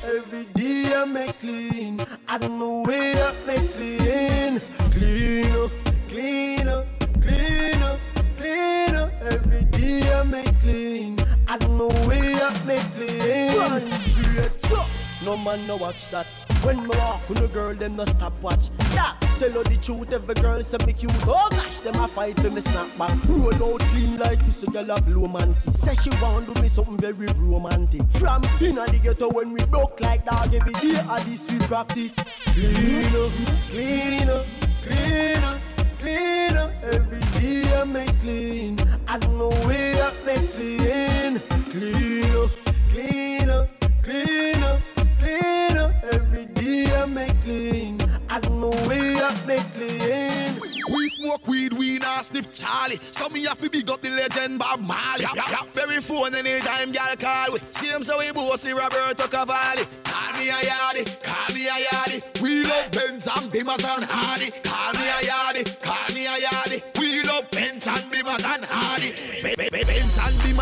Every 0.04 0.46
day 0.56 0.92
I 0.96 1.06
make 1.06 1.40
clean. 1.40 2.02
I 2.28 2.40
don't 2.40 2.58
know 2.58 2.82
where 2.82 3.24
I 3.24 3.34
make 3.46 3.72
clean. 3.74 4.60
Clean 4.92 5.52
up, 5.56 5.72
clean 6.10 6.68
up, 6.68 6.88
clean 7.22 7.84
up, 7.84 8.00
clean 8.38 8.96
up. 8.96 9.12
Every 9.22 9.64
day 9.66 10.12
I 10.12 10.24
make 10.24 10.60
clean. 10.60 11.18
I 11.48 11.58
don't 11.60 11.78
know 11.78 11.90
where 12.08 12.42
I 12.44 12.66
make 12.66 12.92
clean. 12.94 13.92
Straight, 14.02 14.66
so 14.66 14.84
no 15.24 15.38
man 15.38 15.66
no 15.68 15.76
watch 15.78 16.10
that. 16.10 16.26
When 16.64 16.78
me 16.88 16.96
walk 16.98 17.28
with 17.28 17.42
a 17.42 17.48
girl, 17.48 17.74
them 17.74 17.96
no 17.96 18.06
stop 18.06 18.34
watch. 18.42 18.70
Yeah, 18.94 19.16
tell 19.40 19.52
her 19.52 19.64
the 19.64 19.78
truth, 19.82 20.14
every 20.14 20.36
girl 20.36 20.62
say 20.62 20.78
me 20.86 20.94
cute. 20.94 21.12
Oh 21.26 21.48
gosh, 21.50 21.80
them 21.80 21.96
a 21.96 22.08
fight 22.08 22.36
for 22.40 22.50
me 22.50 22.62
snap 22.62 22.88
back. 22.98 23.18
Roll 23.28 23.74
out 23.74 23.82
clean 23.82 24.18
like 24.18 24.40
this, 24.46 24.64
a 24.64 24.68
girl 24.68 24.92
a 24.92 25.02
blow 25.02 25.28
man. 25.28 25.56
Say 25.72 25.96
she 25.96 26.10
want 26.22 26.54
do 26.54 26.62
me 26.62 26.68
something 26.68 26.98
very 26.98 27.28
romantic. 27.40 28.04
From 28.12 28.44
inna 28.60 28.86
the 28.88 29.00
ghetto 29.02 29.30
when 29.30 29.54
we 29.54 29.64
broke 29.66 30.00
like 30.02 30.26
dog 30.26 30.54
every 30.54 30.74
day, 30.74 31.00
I 31.00 31.24
this 31.24 31.50
we 31.52 31.58
practice. 31.68 32.14
Clean 32.54 33.16
up, 33.16 33.32
clean 33.70 34.30
up, 34.30 34.46
clean 34.84 35.44
up, 35.44 35.60
clean 36.00 36.58
up. 36.58 36.72
Every 36.84 37.20
day 37.40 37.74
I 37.74 37.84
make 37.84 38.20
clean. 38.20 38.78
I 39.08 39.18
don't 39.18 39.38
know 39.38 39.50
where 39.66 40.04
I 40.04 40.14
make 40.26 40.52
clean. 40.54 41.40
Clean 41.72 42.36
up, 42.36 42.50
clean 42.92 43.50
up, 43.50 43.70
clean 44.04 44.64
up. 44.64 44.80
Every 46.04 46.46
day 46.46 46.86
I 46.96 47.06
make 47.06 47.42
clean. 47.42 47.98
Don't 48.42 48.60
know 48.60 48.70
where 48.88 49.24
I 49.24 49.46
make 49.46 49.74
clean. 49.74 50.60
We 50.94 51.10
smoke 51.10 51.48
weed, 51.48 51.74
we 51.74 52.00
not 52.00 52.26
sniff 52.26 52.54
Charlie. 52.54 52.98
So 52.98 53.30
me 53.30 53.46
have 53.46 53.60
to 53.62 53.70
big 53.70 53.90
up 53.90 54.02
the 54.02 54.10
legend 54.10 54.60
Bob 54.60 54.80
Marley. 54.82 55.22
Yap, 55.22 55.36
yap, 55.36 55.74
very 55.74 56.02
phone 56.02 56.34
anytime 56.34 56.94
y'all 56.94 57.16
call 57.16 57.54
we. 57.54 57.60
Same 57.60 58.04
so 58.04 58.18
we 58.20 58.32
bossy 58.32 58.74
Roberto 58.74 59.28
Cavalli. 59.28 59.84
Call 60.04 60.34
me 60.34 60.50
a 60.50 60.54
yardie, 60.54 61.24
call 61.24 61.56
me 61.56 61.68
a 61.68 61.86
yardie. 61.86 62.42
We 62.42 62.64
love 62.64 62.92
Benz 62.92 63.28
and 63.28 63.52
Bimmers 63.52 63.84
and 63.96 64.06
Hardy. 64.06 64.50
Call 64.64 64.94
me 64.94 65.08
a 65.08 65.22
yardie, 65.30 65.71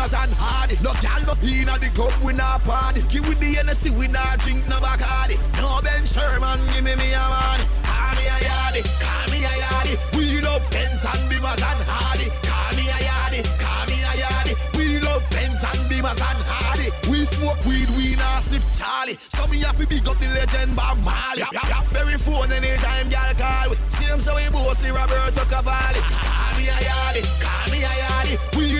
And 0.00 0.32
Hardy. 0.32 0.80
No 0.80 0.96
gal 1.04 1.20
no 1.28 1.36
inna 1.44 1.76
the 1.76 1.92
club 1.92 2.10
we 2.24 2.32
not 2.32 2.64
party. 2.64 3.04
Give 3.12 3.20
with 3.28 3.38
the 3.38 3.52
Hennessy 3.52 3.90
we 3.90 4.08
not 4.08 4.40
drink 4.40 4.66
no 4.66 4.80
Bacardi. 4.80 5.36
No 5.60 5.78
Ben 5.84 6.08
Sherman 6.08 6.56
give 6.72 6.82
me 6.88 6.96
me 6.96 7.12
a 7.12 7.20
money. 7.20 7.68
Call 7.84 8.16
me 8.16 8.24
a 8.24 8.36
yardie, 8.40 8.84
call 8.96 9.28
me 9.28 9.44
a 9.44 9.52
yardie. 9.60 10.00
We 10.16 10.40
love 10.40 10.64
Benz 10.72 11.04
and 11.04 11.20
Bimmers 11.28 11.60
and 11.60 11.84
Hardy. 11.84 12.32
Call 12.48 12.72
me 12.80 12.88
a 12.88 12.96
yardie, 12.96 13.44
call 13.60 13.84
me 13.92 14.00
a 14.00 14.12
yardie. 14.24 14.56
We 14.72 14.98
love 15.04 15.20
Benz 15.28 15.60
and 15.68 15.84
Bimmers 15.84 16.16
and 16.16 16.42
Hardy. 16.48 16.88
We 17.12 17.28
smoke 17.28 17.60
weed, 17.68 17.86
we 17.92 18.16
not 18.16 18.40
sniff 18.40 18.64
Charlie. 18.72 19.20
So 19.28 19.46
me 19.52 19.60
have 19.68 19.76
to 19.76 19.86
big 19.86 20.08
up 20.08 20.16
the 20.16 20.32
legend 20.32 20.74
Bob 20.74 20.96
Marley. 21.04 21.44
Yap, 21.44 21.52
yap, 21.52 21.84
very 21.92 22.16
phone 22.16 22.50
anytime 22.50 23.12
y'all 23.12 23.36
call 23.36 23.68
we. 23.68 23.76
Same 23.92 24.18
so 24.18 24.34
we 24.34 24.48
bossy 24.48 24.88
Roberto 24.88 25.44
Cavalli. 25.44 26.00
Call 26.00 26.56
me 26.56 26.72
a 26.72 26.78
yardie, 26.88 27.28
call 27.44 27.68
me 27.68 27.84
a 27.84 27.92
yardie. 28.00 28.40
We 28.56 28.79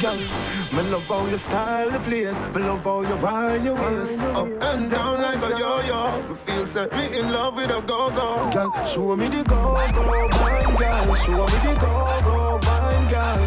Girl, 0.00 0.16
me 0.72 0.82
love 0.90 1.08
how 1.08 1.26
you 1.26 1.36
style 1.36 1.90
the 1.90 1.98
place. 1.98 2.40
Me 2.54 2.62
love 2.62 2.84
how 2.84 3.00
you 3.00 3.16
wind 3.16 3.64
your 3.64 3.74
waist 3.74 4.20
up 4.20 4.46
and 4.62 4.88
down 4.88 5.20
like 5.20 5.42
a 5.42 5.58
yo-yo. 5.58 6.22
Me 6.28 6.34
feel 6.36 6.66
set 6.66 6.92
me 6.92 7.18
in 7.18 7.32
love 7.32 7.56
with 7.56 7.70
a 7.70 7.80
go-go. 7.82 8.48
Girl, 8.52 8.70
show 8.84 9.16
me 9.16 9.26
the 9.26 9.42
go-go 9.42 10.28
wine, 10.38 10.76
girl. 10.76 11.14
Show 11.16 11.32
me 11.32 11.58
the 11.66 11.74
go-go 11.80 12.60
wine, 12.62 13.08
girl. 13.10 13.38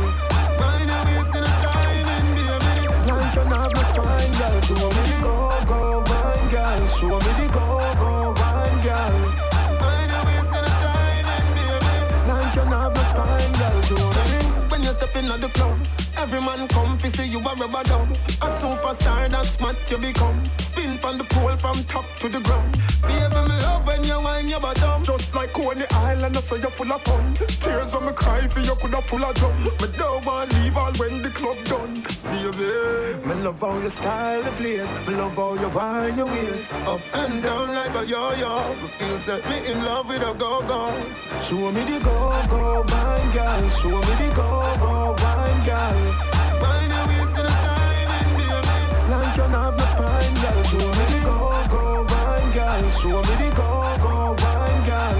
Mind 0.59 0.89
your 0.91 1.03
waist 1.07 1.35
in 1.37 1.43
a 1.43 1.51
timing, 1.63 2.35
baby. 2.35 2.51
Like 2.67 2.83
you 2.83 3.29
can 3.31 3.47
have 3.55 3.71
no 3.71 3.81
spine, 3.87 4.31
girl. 4.35 4.55
Show 4.67 4.89
me 4.91 5.01
the 5.07 5.17
go-go 5.23 6.03
wine, 6.09 6.49
girl. 6.51 6.87
Show 6.87 7.15
me 7.15 7.31
the 7.39 7.47
go-go 7.55 8.11
wine, 8.35 8.79
girl. 8.83 9.15
Mind 9.79 10.11
your 10.11 10.23
waist 10.27 10.51
in 10.57 10.63
a 10.67 10.73
timing, 10.83 11.47
baby. 11.55 11.95
Like 12.27 12.55
you 12.55 12.65
have 12.75 12.91
no 12.91 13.01
spine, 13.07 13.53
girl. 13.55 13.77
Show 13.87 14.03
me 14.19 14.67
when 14.67 14.83
you 14.83 14.91
step 14.91 15.15
in 15.15 15.31
at 15.31 15.39
the 15.39 15.47
club. 15.47 15.77
Every 16.21 16.39
man 16.39 16.67
come 16.67 16.99
fi 16.99 17.07
see 17.09 17.27
you 17.27 17.39
a 17.39 17.55
rubber 17.55 17.83
dub 17.83 18.11
A 18.41 18.47
superstar 18.59 19.27
that's 19.27 19.59
what 19.59 19.75
you 19.89 19.97
become 19.97 20.43
spin 20.81 20.97
from 20.99 21.17
the 21.17 21.23
pole 21.25 21.55
from 21.57 21.83
top 21.85 22.05
to 22.19 22.29
the 22.29 22.39
ground. 22.39 22.71
Baby, 23.01 23.39
me 23.49 23.55
love 23.65 23.85
when 23.85 24.03
you 24.03 24.19
wind 24.19 24.49
your 24.49 24.59
bottom. 24.59 25.03
Just 25.03 25.33
like 25.35 25.53
Coney 25.53 25.85
Island, 25.91 26.37
I 26.37 26.41
say 26.41 26.59
you're 26.59 26.71
full 26.71 26.91
of 26.91 27.01
fun. 27.01 27.33
Tears 27.61 27.93
when 27.93 28.05
me 28.05 28.11
cry 28.13 28.41
for 28.47 28.59
you, 28.59 28.75
coulda 28.75 29.01
full 29.01 29.23
of 29.23 29.33
drum. 29.35 29.55
Me 29.63 29.87
don't 29.97 30.25
want 30.25 30.53
leave 30.53 30.77
all 30.77 30.93
when 30.93 31.21
the 31.21 31.29
club 31.29 31.57
done. 31.65 31.93
Baby, 32.31 33.27
me 33.27 33.33
love 33.43 33.61
how 33.61 33.77
your 33.79 33.89
style 33.89 34.43
the 34.43 34.51
place. 34.51 34.93
Me 35.07 35.15
love 35.15 35.35
how 35.35 35.53
you 35.53 35.69
wind 35.69 36.17
your 36.17 36.27
waist 36.27 36.73
up 36.91 37.01
and 37.13 37.43
down 37.43 37.73
like 37.73 37.95
a 37.95 38.05
yo-yo. 38.05 38.75
Me 38.81 38.87
feel 38.87 39.17
set 39.17 39.47
me 39.49 39.57
in 39.71 39.83
love 39.85 40.07
with 40.07 40.23
a 40.23 40.33
go-go. 40.33 40.81
Show 41.41 41.71
me 41.71 41.83
the 41.83 41.99
go-go, 42.03 42.85
wine 42.87 43.31
girl. 43.35 43.69
Show 43.69 43.89
me 44.07 44.13
the 44.21 44.29
go-go, 44.35 45.15
wine 45.21 45.65
girl. 45.65 46.10
Wind 46.61 46.91
your 46.93 47.03
waist 47.09 47.37
in 47.39 47.45
the 47.45 47.55
timing, 47.65 48.31
baby. 48.37 48.75
Like 49.11 49.35
you 49.37 49.43
have 49.43 49.75
no 49.77 49.85
spine, 49.91 50.35
girl. 50.41 50.59
Show 50.69 50.87
me 50.97 51.03
the 51.11 51.19
go-go, 51.25 51.83
wine 52.09 52.49
girl. 52.55 52.83
Show 52.99 53.17
me 53.27 53.33
the 53.41 53.49
go-go, 53.55 54.13
wine 54.41 54.81
girl. 54.89 55.17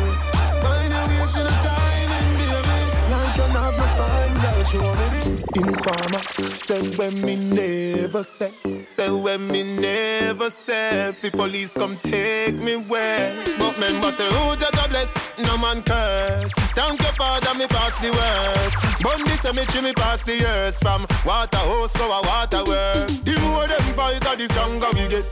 Wind 0.63 0.93
your 0.93 1.05
waist 1.09 1.35
in 1.39 1.43
the 1.49 1.55
timing, 1.65 2.31
baby. 2.39 2.77
Like 3.11 3.33
you 3.37 3.47
have 3.57 3.75
no 3.79 3.85
spine, 3.93 4.35
girl. 4.43 4.61
Show 4.71 4.87
me 4.95 5.05
the 5.13 5.21
Informer, 5.53 6.21
say 6.55 6.81
when 6.95 7.21
me 7.23 7.35
never 7.35 8.23
say, 8.23 8.51
say 8.85 9.09
when 9.11 9.47
me 9.47 9.63
never 9.63 10.49
say, 10.49 11.13
the 11.21 11.29
police 11.31 11.73
come 11.73 11.97
take 11.97 12.55
me 12.55 12.77
where. 12.77 13.35
But 13.59 13.77
member 13.77 14.11
say, 14.11 14.29
who 14.31 14.55
just 14.55 14.73
a 14.73 14.89
bless, 14.89 15.13
no 15.39 15.57
man 15.57 15.83
curse. 15.83 16.53
Thank 16.73 17.01
your 17.01 17.11
father, 17.13 17.53
me 17.59 17.67
pass 17.67 17.99
the 17.99 18.11
worst. 18.11 19.03
Bun 19.03 19.23
the 19.23 19.35
cemetery, 19.37 19.83
me 19.83 19.93
pass 19.93 20.23
the 20.23 20.37
years 20.37 20.79
from 20.79 21.05
water 21.25 21.57
hose 21.57 21.91
to 21.93 22.03
a 22.03 22.21
water 22.23 22.63
work. 22.63 23.07
The 23.27 23.35
more 23.43 23.67
them 23.67 23.87
fight, 23.91 24.21
the 24.21 24.47
stronger 24.47 24.87
we 24.95 25.07
get. 25.11 25.27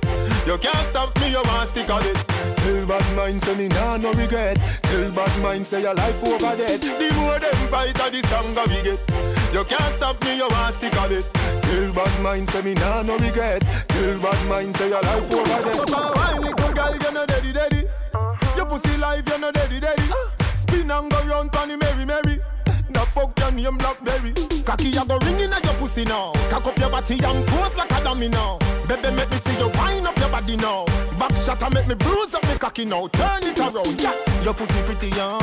You 0.46 0.58
can't 0.58 0.86
stop 0.88 1.16
me, 1.22 1.32
you 1.32 1.42
want 1.46 1.70
stick 1.70 1.90
on 1.90 2.04
it. 2.04 2.20
Tell 2.60 2.86
bad 2.86 3.16
mind 3.16 3.42
say 3.42 3.56
me 3.56 3.68
nah 3.70 3.98
no 3.98 4.12
regret. 4.14 4.58
Tell 4.84 5.12
bad 5.12 5.32
mind 5.42 5.66
say 5.66 5.82
your 5.82 5.94
life 5.94 6.20
over 6.28 6.56
dead. 6.58 6.82
The 6.82 7.08
more 7.16 7.40
them 7.40 7.56
fight, 7.72 7.96
the 7.96 8.20
stronger 8.28 8.68
we 8.68 8.84
get. 8.84 9.00
You 9.54 9.64
can't 9.64 9.94
stop 9.96 10.22
me, 10.24 10.38
you 10.38 10.48
want 10.50 10.76
stick 10.76 11.00
on 11.00 11.12
it. 11.12 11.30
Tell 11.34 11.94
bad 11.94 12.22
mind 12.22 12.50
say 12.50 12.62
me 12.62 12.74
nah 12.74 13.02
no 13.04 13.18
regret. 13.18 13.62
Tell 13.88 14.20
bad 14.20 14.40
mind 14.50 14.76
say 14.76 14.90
your 14.90 15.02
life 15.02 15.32
over 15.32 15.60
dead. 15.64 15.88
Wine 15.88 16.42
little 16.42 16.74
girl, 16.74 16.94
you 17.00 17.12
no 17.14 17.26
daddy 17.26 17.54
daddy. 17.54 17.84
Your 18.58 18.66
pussy 18.66 18.98
life, 18.98 19.24
you 19.30 19.40
no 19.40 19.52
daddy 19.52 19.80
daddy. 19.80 20.04
Spin 20.90 21.04
and 21.04 21.12
go 21.12 21.24
round, 21.28 21.52
the 21.52 21.78
merry 21.78 22.06
merry. 22.06 22.40
The 22.90 23.00
fuck 23.14 23.38
your 23.40 23.52
name 23.52 23.78
Blackberry. 23.78 24.34
Cocky 24.64 24.90
a 24.98 25.06
go 25.06 25.18
ring 25.20 25.40
in 25.40 25.52
your 25.52 25.74
pussy 25.78 26.04
now. 26.04 26.34
Cock 26.50 26.66
up 26.66 26.78
your 26.80 26.90
body 26.90 27.14
and 27.14 27.48
pose 27.48 27.78
like 27.78 27.92
a 27.92 28.04
dummy 28.04 28.28
now 28.30 28.58
Baby 28.88 29.12
make 29.16 29.30
me 29.30 29.38
see 29.38 29.58
you 29.60 29.70
wind 29.78 30.08
up 30.08 30.18
your 30.18 30.30
body 30.30 30.58
now. 30.58 30.86
Back 31.20 31.32
shot 31.46 31.62
and 31.62 31.74
make 31.74 31.88
me 31.88 31.96
bruise 31.96 32.34
up 32.34 32.44
me 32.48 32.56
cocky 32.58 32.86
now. 32.86 33.08
Turn 33.08 33.44
it 33.44 33.60
around, 33.60 34.02
yeah. 34.02 34.44
Your 34.44 34.54
pussy 34.56 34.82
pretty 34.84 35.16
young 35.16 35.40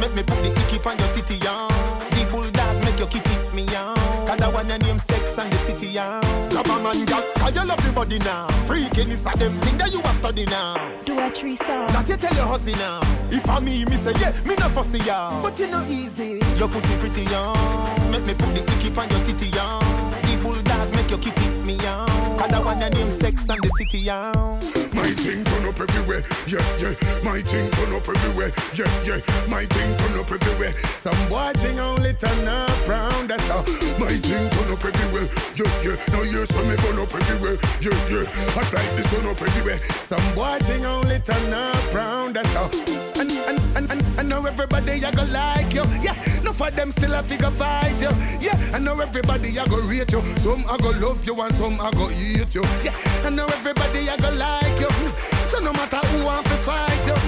Make 0.00 0.14
me 0.14 0.22
put 0.22 0.36
the 0.42 0.52
icky 0.52 0.78
on 0.86 0.98
your 0.98 1.08
titty 1.14 1.36
young 1.36 2.01
bulldog 2.32 2.84
make 2.84 2.98
your 2.98 3.08
kitty 3.08 3.36
me 3.54 3.62
young 3.70 3.96
Cause 4.26 4.40
I 4.40 4.48
want 4.48 4.68
your 4.68 4.78
name 4.78 4.98
sex 4.98 5.38
and 5.38 5.52
the 5.52 5.56
city 5.58 5.88
young 5.88 6.22
Love 6.50 6.66
a 6.66 6.82
man 6.82 7.04
girl, 7.04 7.22
cause 7.36 7.54
you 7.54 7.64
love 7.64 7.84
the 7.86 7.92
body 7.92 8.18
now? 8.20 8.46
Freaking 8.66 9.10
is 9.10 9.26
a 9.26 9.36
them 9.36 9.58
thing 9.60 9.78
that 9.78 9.92
you 9.92 10.00
a 10.00 10.08
study 10.08 10.44
now. 10.46 10.90
Do 11.04 11.18
a 11.18 11.30
tree 11.30 11.56
song. 11.56 11.86
That 11.88 12.08
you 12.08 12.16
tell 12.16 12.34
your 12.34 12.46
hussy 12.46 12.72
now. 12.72 13.00
If 13.30 13.48
I 13.48 13.58
me, 13.60 13.84
me 13.84 13.96
say 13.96 14.12
yeah, 14.20 14.32
me 14.44 14.54
no 14.54 14.68
fussy 14.68 14.98
ya. 14.98 15.42
But 15.42 15.58
you 15.58 15.68
know 15.68 15.82
easy. 15.88 16.40
Your 16.58 16.68
pussy 16.68 16.94
pretty 16.98 17.22
young 17.30 17.56
Make 18.10 18.26
me 18.26 18.34
put 18.34 18.54
the 18.54 18.62
icky 18.62 18.88
on 18.96 19.08
your 19.08 19.20
titty 19.26 19.48
young 19.56 19.80
The 20.22 20.38
bulldog 20.42 20.90
make 20.92 21.10
your 21.10 21.18
kitty 21.18 21.48
me 21.66 21.74
young 21.82 22.11
Cause 22.38 22.52
I 22.52 22.60
want 22.62 22.80
your 22.80 22.90
name 22.90 23.10
sex 23.10 23.48
and 23.48 23.62
the 23.62 23.70
city 23.78 23.98
young 23.98 24.58
My 24.94 25.08
thing 25.22 25.44
turn 25.44 25.64
up 25.66 25.80
everywhere, 25.80 26.22
yeah, 26.46 26.64
yeah. 26.78 26.94
My 27.24 27.40
thing 27.40 27.70
turn 27.72 27.94
up 27.94 28.08
everywhere, 28.08 28.52
yeah, 28.74 28.90
yeah. 29.06 29.20
My 29.48 29.64
thing 29.64 29.90
turn 29.96 30.20
up 30.20 30.30
everywhere. 30.30 30.72
Some 30.98 31.16
boy 31.28 31.52
thing 31.56 31.80
only 31.80 32.12
turn 32.14 32.48
up 32.48 32.88
round, 32.88 33.30
that's 33.30 33.46
how. 33.48 33.62
My 33.98 34.12
thing 34.20 34.44
turn 34.52 34.68
up 34.72 34.84
everywhere, 34.84 35.26
yeah, 35.56 35.72
yeah. 35.84 35.96
Now 36.12 36.22
you 36.22 36.44
saw 36.46 36.62
me 36.68 36.76
burn 36.82 36.98
up 37.00 37.12
everywhere, 37.14 37.56
yeah, 37.80 37.96
yeah. 38.12 38.24
Hot 38.54 38.68
like 38.72 38.90
the 38.96 39.02
sun 39.08 39.26
up 39.30 39.40
everywhere. 39.40 39.76
Some 40.04 40.26
boy 40.34 40.58
thing 40.68 40.84
only 40.84 41.18
turn 41.20 41.52
up 41.52 41.94
round, 41.94 42.36
that's 42.36 42.52
how. 42.54 42.68
And, 43.20 43.30
and, 43.48 43.58
and, 43.76 43.90
and, 43.90 44.00
I 44.18 44.22
know 44.22 44.44
everybody 44.44 45.04
I 45.04 45.10
go 45.10 45.24
like 45.32 45.72
you, 45.72 45.84
yeah. 46.02 46.16
No 46.44 46.52
for 46.52 46.70
them 46.70 46.90
still 46.92 47.14
a 47.14 47.22
figure 47.22 47.50
fight 47.50 47.96
you, 48.00 48.12
yeah. 48.40 48.56
I 48.74 48.78
know 48.78 48.98
everybody 49.00 49.58
I 49.58 49.66
go 49.66 49.80
rate 49.88 50.12
you. 50.12 50.22
Some 50.36 50.64
I 50.68 50.76
go 50.78 50.90
love 51.00 51.24
you 51.26 51.40
and 51.40 51.54
some 51.54 51.80
I 51.80 51.90
go 51.92 52.08
hate 52.22 52.54
you, 52.54 52.62
yeah. 52.82 52.94
I 53.24 53.30
know 53.30 53.46
everybody 53.46 54.08
I 54.08 54.16
go 54.16 54.30
like 54.34 54.78
you. 54.78 54.92
So 55.50 55.58
no 55.60 55.72
matter 55.72 55.98
who 55.98 56.24
want 56.24 56.46
to 56.46 56.56
fight 56.62 57.02
you. 57.06 57.18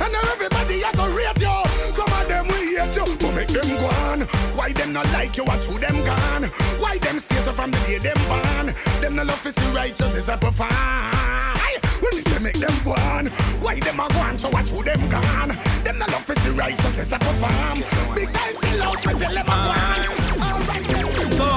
I 0.00 0.08
know 0.12 0.22
everybody 0.32 0.84
I 0.84 0.92
go 0.92 1.06
rate 1.16 1.40
you. 1.40 1.56
Some 1.92 2.10
of 2.12 2.28
them 2.28 2.46
we 2.48 2.76
hate 2.76 2.94
you, 2.96 3.06
but 3.20 3.32
make 3.34 3.48
them 3.48 3.68
go 3.80 3.88
on. 4.08 4.20
Why 4.56 4.72
them 4.72 4.92
not 4.92 5.10
like 5.12 5.36
you? 5.36 5.44
Watch 5.44 5.64
who 5.64 5.78
them 5.78 5.96
gone? 6.04 6.44
Why 6.82 6.98
them 6.98 7.18
stay 7.18 7.40
so 7.42 7.52
from 7.52 7.70
the 7.70 7.78
day 7.86 7.98
them 7.98 8.20
born? 8.28 8.74
Them 9.00 9.16
no 9.16 9.24
love 9.24 9.42
to 9.42 9.52
see 9.52 9.70
righteousness 9.74 10.28
a 10.28 10.36
profile. 10.36 11.54
When 12.00 12.14
me 12.16 12.22
say 12.22 12.42
make 12.42 12.58
them 12.58 12.74
go 12.84 12.92
on, 12.92 13.26
why 13.62 13.80
them 13.80 14.00
a 14.00 14.08
go 14.08 14.18
on? 14.20 14.38
So 14.38 14.50
watch 14.50 14.70
who 14.70 14.82
them 14.82 15.08
gone? 15.08 15.56
Them 15.84 15.98
no 15.98 16.06
love 16.06 16.26
to 16.26 16.38
see 16.40 16.50
righteousness 16.50 17.12
a 17.12 17.18
perform. 17.18 17.78
Big 18.14 18.32
time 18.32 18.54
sell 18.56 18.82
out, 18.82 19.06
me 19.06 19.12
tell 19.14 19.34
them 19.34 19.46
a 19.46 19.56
go 19.64 19.72
on. 19.72 20.24
So, 21.34 21.48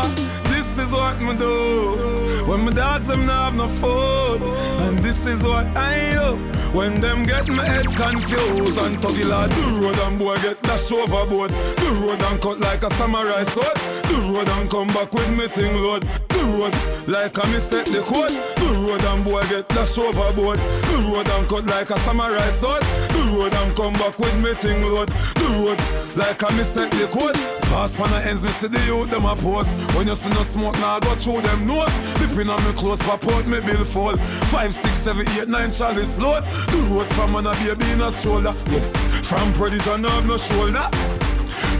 this 0.49 0.77
is 0.79 0.91
what 0.91 1.19
me 1.21 1.37
do 1.37 2.26
When 2.47 2.63
my 2.63 2.71
dogs 2.71 3.09
them 3.09 3.25
not 3.25 3.51
have 3.51 3.55
no 3.55 3.67
food. 3.67 4.41
And 4.87 4.97
this 4.99 5.27
is 5.27 5.43
what 5.43 5.67
I 5.75 6.13
do. 6.13 6.37
When 6.71 7.01
them 7.01 7.23
get 7.23 7.47
my 7.47 7.63
head 7.63 7.87
confused 7.95 8.77
And 8.77 8.97
tuggy 8.97 9.27
like 9.27 9.49
the 9.49 9.79
road 9.81 9.99
and 10.07 10.17
boy 10.17 10.35
get 10.37 10.61
dash 10.63 10.89
overboard. 10.91 11.51
The 11.51 11.89
road 11.99 12.21
and 12.23 12.41
cut 12.41 12.59
like 12.61 12.83
a 12.83 12.89
samurai 12.91 13.43
sword. 13.43 13.75
The 14.07 14.31
road 14.31 14.47
and 14.47 14.69
come 14.69 14.87
back 14.87 15.11
with 15.13 15.29
me 15.37 15.47
thing 15.49 15.75
load. 15.75 16.03
The 16.29 16.39
road 16.55 16.75
like 17.07 17.37
a 17.37 17.47
me 17.51 17.59
set 17.59 17.85
the 17.87 17.99
code. 17.99 18.31
The 18.31 18.67
road 18.79 19.03
and 19.03 19.25
boy 19.25 19.43
get 19.49 19.67
dash 19.67 19.97
overboard. 19.97 20.59
The 20.59 20.97
road 21.03 21.27
and 21.27 21.47
cut 21.49 21.65
like 21.65 21.89
a 21.89 21.99
samurai 21.99 22.49
sword. 22.55 22.83
The 23.11 23.21
road 23.35 23.53
and 23.53 23.75
come 23.75 23.93
back 23.93 24.17
with 24.19 24.37
me 24.41 24.53
thing 24.53 24.83
load. 24.87 25.09
The 25.35 25.47
road 25.59 25.79
like 26.15 26.41
a 26.41 26.49
me 26.55 26.63
set 26.63 26.91
the 26.91 27.07
code. 27.11 27.35
Pass 27.67 27.93
pan 27.95 28.07
ends, 28.27 28.43
me 28.43 28.49
see 28.49 28.67
the 28.67 28.79
youth 28.85 29.09
them 29.09 29.25
a 29.25 29.35
post. 29.35 29.75
When 29.93 30.07
you 30.07 30.15
see 30.15 30.29
no 30.29 30.41
smoke, 30.43 30.75
now 30.79 30.99
go 30.99 31.15
through 31.15 31.41
them 31.41 31.67
nose. 31.67 31.91
Dipping 32.37 32.51
on 32.51 32.63
me 32.65 32.71
close, 32.73 32.99
pop 32.99 33.25
out 33.29 33.47
me 33.47 33.59
bill 33.61 33.83
fall. 33.83 34.15
Five, 34.53 34.71
six, 34.71 34.93
seven, 34.97 35.27
eight, 35.29 35.47
nine 35.47 35.71
chalice 35.71 36.15
load. 36.19 36.43
The 36.69 36.77
road 36.93 37.07
from 37.13 37.31
man 37.31 37.47
a 37.47 37.53
baby 37.53 37.91
in 37.91 38.01
a 38.01 38.11
stroller. 38.11 38.53
Yeah. 38.69 38.79
From 39.25 39.51
predator, 39.53 39.97
no 39.97 40.07
have 40.07 40.27
no 40.27 40.37
shoulder. 40.37 40.85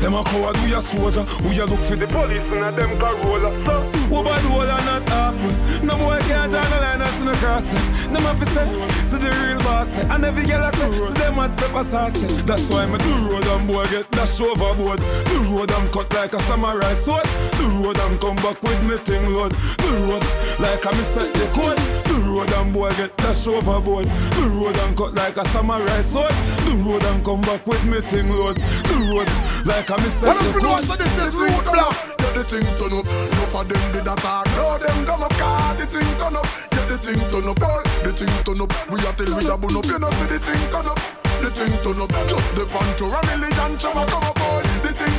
Them 0.01 0.15
a 0.15 0.23
coward, 0.23 0.57
we 0.65 0.73
a 0.73 0.81
soldier. 0.81 1.25
We 1.45 1.59
a 1.59 1.65
look 1.65 1.79
for 1.81 1.95
the 1.95 2.07
police 2.07 2.41
in 2.49 2.63
a 2.63 2.71
them 2.71 2.97
Corolla. 2.97 3.53
So, 3.65 3.85
who 4.09 4.23
bad 4.23 4.41
whole 4.47 4.61
and 4.61 4.85
not 4.85 5.09
half. 5.09 5.35
No 5.83 5.95
boy 5.97 6.19
can't 6.27 6.51
join 6.51 6.63
the 6.71 6.79
line 6.79 7.01
and 7.01 7.25
no 7.25 7.33
cross 7.35 7.65
them. 7.67 8.13
Them 8.13 8.23
have 8.23 8.39
to 8.39 8.45
say, 8.55 8.67
see 9.09 9.19
the 9.19 9.29
real 9.43 9.59
boss 9.59 9.91
them. 9.91 10.11
And 10.11 10.25
every 10.25 10.45
girl 10.45 10.63
I 10.63 10.71
say, 10.71 10.89
see 10.91 11.13
them 11.19 11.39
at 11.39 11.51
pepper 11.57 11.83
sauce. 11.83 12.17
That's 12.43 12.69
why 12.69 12.85
me 12.85 12.97
do 12.97 13.11
road 13.29 13.45
and 13.45 13.67
boy 13.67 13.85
get 13.87 14.09
dash 14.11 14.39
overboard. 14.39 14.99
The 14.99 15.37
road 15.51 15.71
I'm 15.71 15.87
cut 15.91 16.11
like 16.13 16.33
a 16.33 16.39
samurai 16.47 16.93
sword. 16.93 17.25
The 17.59 17.65
road 17.83 17.99
I'm 17.99 18.17
come 18.17 18.35
back 18.37 18.61
with 18.63 18.81
me 18.87 18.97
thing 18.97 19.35
load. 19.35 19.51
The 19.51 19.91
road 20.07 20.23
like 20.59 20.83
a 20.87 20.91
me 20.95 21.03
set 21.03 21.29
the 21.35 21.45
code. 21.53 21.77
The 22.07 22.15
road 22.31 22.51
and 22.51 22.73
boy 22.73 22.91
get 22.95 23.15
dash 23.17 23.47
overboard. 23.47 24.05
The 24.07 24.43
road 24.55 24.77
I'm 24.77 24.95
cut 24.95 25.13
like 25.15 25.37
a 25.37 25.45
samurai 25.49 26.01
sword. 26.01 26.31
The 26.65 26.73
road 26.85 27.03
I'm 27.03 27.23
come 27.23 27.41
back 27.41 27.67
with 27.67 27.83
me 27.85 27.99
thing 28.07 28.29
load. 28.29 28.55
The 28.55 28.95
road 29.11 29.29
like 29.67 29.89
a 29.89 29.97
me 30.01 30.09
set 30.09 30.31
What 30.31 30.39
the 30.41 30.49
if 30.49 30.55
you 30.55 30.61
know 30.61 30.75
code. 30.75 30.85
so 30.85 30.95
this 30.95 31.17
is 31.19 31.35
root 31.35 31.65
block? 31.65 32.16
The 32.37 32.43
thing 32.43 32.69
turn 32.77 32.93
up. 32.93 33.01
No 33.01 33.43
for 33.49 33.63
them 33.65 33.81
did 33.93 34.05
attack. 34.05 34.45
No 34.53 34.77
them 34.77 35.05
dumb 35.09 35.23
up. 35.23 35.33
Car 35.41 35.73
the 35.73 35.87
thing 35.89 36.05
turn 36.21 36.37
up. 36.37 36.45
Get 36.69 36.85
the 36.85 36.97
thing 37.01 37.17
turn 37.33 37.49
up. 37.49 37.57
Boy, 37.57 37.81
the 38.05 38.13
thing 38.13 38.29
turn 38.45 38.61
up. 38.61 38.69
We 38.93 39.01
are 39.01 39.13
till 39.17 39.33
we 39.33 39.49
a 39.49 39.57
bun 39.57 39.73
up. 39.73 39.85
You 39.89 39.97
know 39.97 40.11
see 40.13 40.29
the 40.29 40.37
thing 40.37 40.61
turn 40.69 40.85
up. 40.85 41.01
The 41.41 41.49
thing 41.49 41.73
turn 41.81 41.97
up. 41.97 42.13
Just 42.29 42.53
the 42.53 42.69
pancho 42.69 43.09
a 43.09 43.19
million 43.25 43.73
chama 43.81 44.05
come 44.05 44.21
up. 44.21 44.37
Boy, 44.37 44.66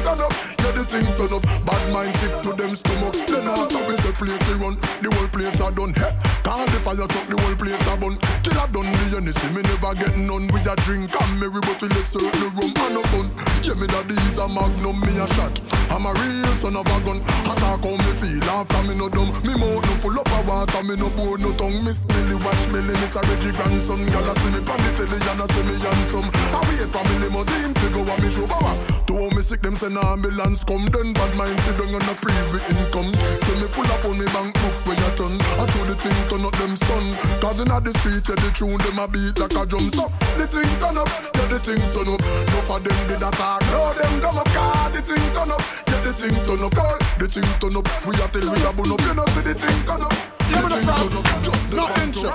turn 0.05 0.21
up. 0.21 0.33
Yeah, 0.63 0.73
the 0.73 0.85
thing 0.85 1.07
turn 1.17 1.33
up. 1.33 1.43
Bad 1.65 1.83
mind 1.93 2.15
sick 2.17 2.35
to 2.43 2.53
them 2.53 2.75
stomach. 2.75 3.15
Then 3.27 3.47
after 3.47 3.83
we 3.89 3.95
say 3.99 4.13
place 4.17 4.45
we 4.49 4.55
run, 4.61 4.75
the 5.03 5.09
whole 5.15 5.29
place 5.29 5.61
a 5.61 5.71
done. 5.71 5.95
Hey, 5.95 6.13
call 6.43 6.65
the 6.67 6.79
fire 6.83 7.07
truck, 7.07 7.27
the 7.29 7.37
whole 7.37 7.57
place 7.57 7.87
a 7.89 7.95
bun. 7.97 8.19
Kill 8.43 8.59
a 8.59 8.65
done 8.69 8.89
and 8.89 9.29
see 9.35 9.51
me 9.55 9.63
never 9.63 9.95
get 9.95 10.15
none. 10.17 10.47
We 10.49 10.61
a 10.63 10.75
drink 10.87 11.11
and 11.11 11.33
merry, 11.41 11.61
but 11.61 11.81
we 11.83 11.89
let 11.89 12.07
certain 12.07 12.51
rum 12.55 12.73
and 12.75 12.95
no 12.95 13.03
fun. 13.11 13.27
Yeah, 13.63 13.75
me 13.75 13.87
daddy 13.87 14.15
is 14.15 14.39
a 14.39 14.47
magnum, 14.49 15.01
me 15.01 15.19
a 15.19 15.27
shot. 15.35 15.53
I'm 15.91 16.05
a 16.05 16.13
real 16.13 16.53
son 16.61 16.77
of 16.77 16.87
a 16.87 16.99
gun. 17.05 17.19
Attack 17.49 17.81
how 17.81 17.97
me 17.97 18.13
feel 18.21 18.45
after 18.53 18.83
me 18.87 18.95
no 18.95 19.09
dumb. 19.09 19.33
Me 19.43 19.57
mouth 19.57 19.83
no 19.83 19.95
full 19.99 20.19
up 20.21 20.29
a 20.29 20.41
daughter, 20.45 20.85
me 20.85 20.95
no 20.97 21.09
bore 21.17 21.39
no 21.39 21.53
tongue. 21.57 21.83
Miss 21.83 22.05
Nelly, 22.05 22.37
watch 22.45 22.63
me, 22.69 22.81
Miss 22.85 23.17
a 23.17 23.21
Reggie 23.25 23.57
grandson. 23.57 24.01
I 24.05 24.35
see 24.37 24.53
me 24.53 24.61
pan 24.63 24.79
the 24.85 24.91
telly 25.01 25.19
and 25.19 25.43
I 25.43 25.47
see 25.49 25.65
me 25.65 25.75
handsome. 25.81 26.29
I 26.53 26.61
wait 26.69 26.89
for 26.93 27.03
me 27.09 27.15
limousine 27.25 27.73
to 27.73 27.87
go 27.91 28.01
and 28.05 28.21
me 28.23 28.29
show 28.29 28.47
power. 28.47 28.75
To 29.09 29.13
how 29.17 29.29
me 29.33 29.43
sick, 29.43 29.61
them 29.61 29.75
send 29.89 30.05
ambulance 30.05 30.65
come. 30.65 30.87
Then 30.87 31.13
bad 31.13 31.33
mind 31.37 31.59
sit 31.61 31.77
down 31.79 31.95
on 31.95 32.09
a 32.09 32.15
pre 32.21 32.33
income. 32.69 33.11
See 33.45 33.57
me 33.61 33.69
full 33.73 33.89
up 33.89 34.05
on 34.05 34.19
me 34.19 34.27
bank 34.33 34.55
book 34.61 34.77
when 34.85 34.99
you 34.99 35.13
turn. 35.17 35.35
I 35.57 35.65
throw 35.67 35.85
the 35.89 35.95
thing 35.97 36.19
turn 36.29 36.45
up 36.45 36.55
them 36.57 36.77
stun. 36.77 37.05
Cause 37.41 37.61
in 37.61 37.69
the 37.69 37.93
street, 37.99 38.25
yeah, 38.29 38.37
the 38.37 38.49
tune 38.53 38.79
them 38.79 38.99
a 38.99 39.09
beat 39.09 39.39
like 39.39 39.57
a 39.57 39.65
drum. 39.65 39.89
So 39.91 40.09
the 40.37 40.47
thing 40.47 40.69
turn 40.81 40.99
up, 40.99 41.09
yeah, 41.09 41.49
the 41.49 41.59
thing 41.59 41.83
turn 41.93 42.09
up. 42.13 42.21
No 42.21 42.59
for 42.69 42.81
them 42.81 42.99
did 43.09 43.23
attack, 43.23 43.61
no 43.73 43.93
them 43.97 44.15
dumb 44.21 44.39
up. 44.39 44.49
Cause 44.53 44.93
the 44.93 45.01
thing 45.03 45.27
turn 45.33 45.53
up, 45.53 45.63
yeah, 45.89 46.01
the 46.05 46.13
thing 46.13 46.37
turn 46.45 46.63
up. 46.65 46.73
God, 46.75 47.01
the 47.19 47.27
thing 47.29 47.49
turn 47.61 47.77
up. 47.77 47.87
We 48.05 48.13
are 48.21 48.29
tell 48.29 48.49
we 48.53 48.59
a 48.61 48.71
bun 48.77 48.93
up, 48.93 49.01
you 49.09 49.15
know 49.17 49.27
see 49.33 49.45
the 49.47 49.55
thing 49.57 49.81
turn 49.89 50.03
up. 50.05 50.13
Yeah, 50.53 50.63
the 50.65 50.69
thing 50.77 50.85
turn 50.85 51.17
up. 51.17 51.25
Just 51.45 51.65
the 51.73 51.85
intro. 52.05 52.33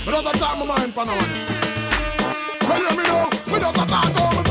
But 0.00 0.10
that's 0.16 0.32
a 0.32 0.38
time 0.40 0.58
my 0.64 0.66
mind 0.66 0.94
pan 0.94 1.08
on. 1.12 1.18
Well, 2.64 2.78
you 2.78 2.92
me 2.96 3.04
know, 3.04 3.28
me 3.50 3.58
just 3.58 3.76
a 3.76 3.84
talk 3.84 4.49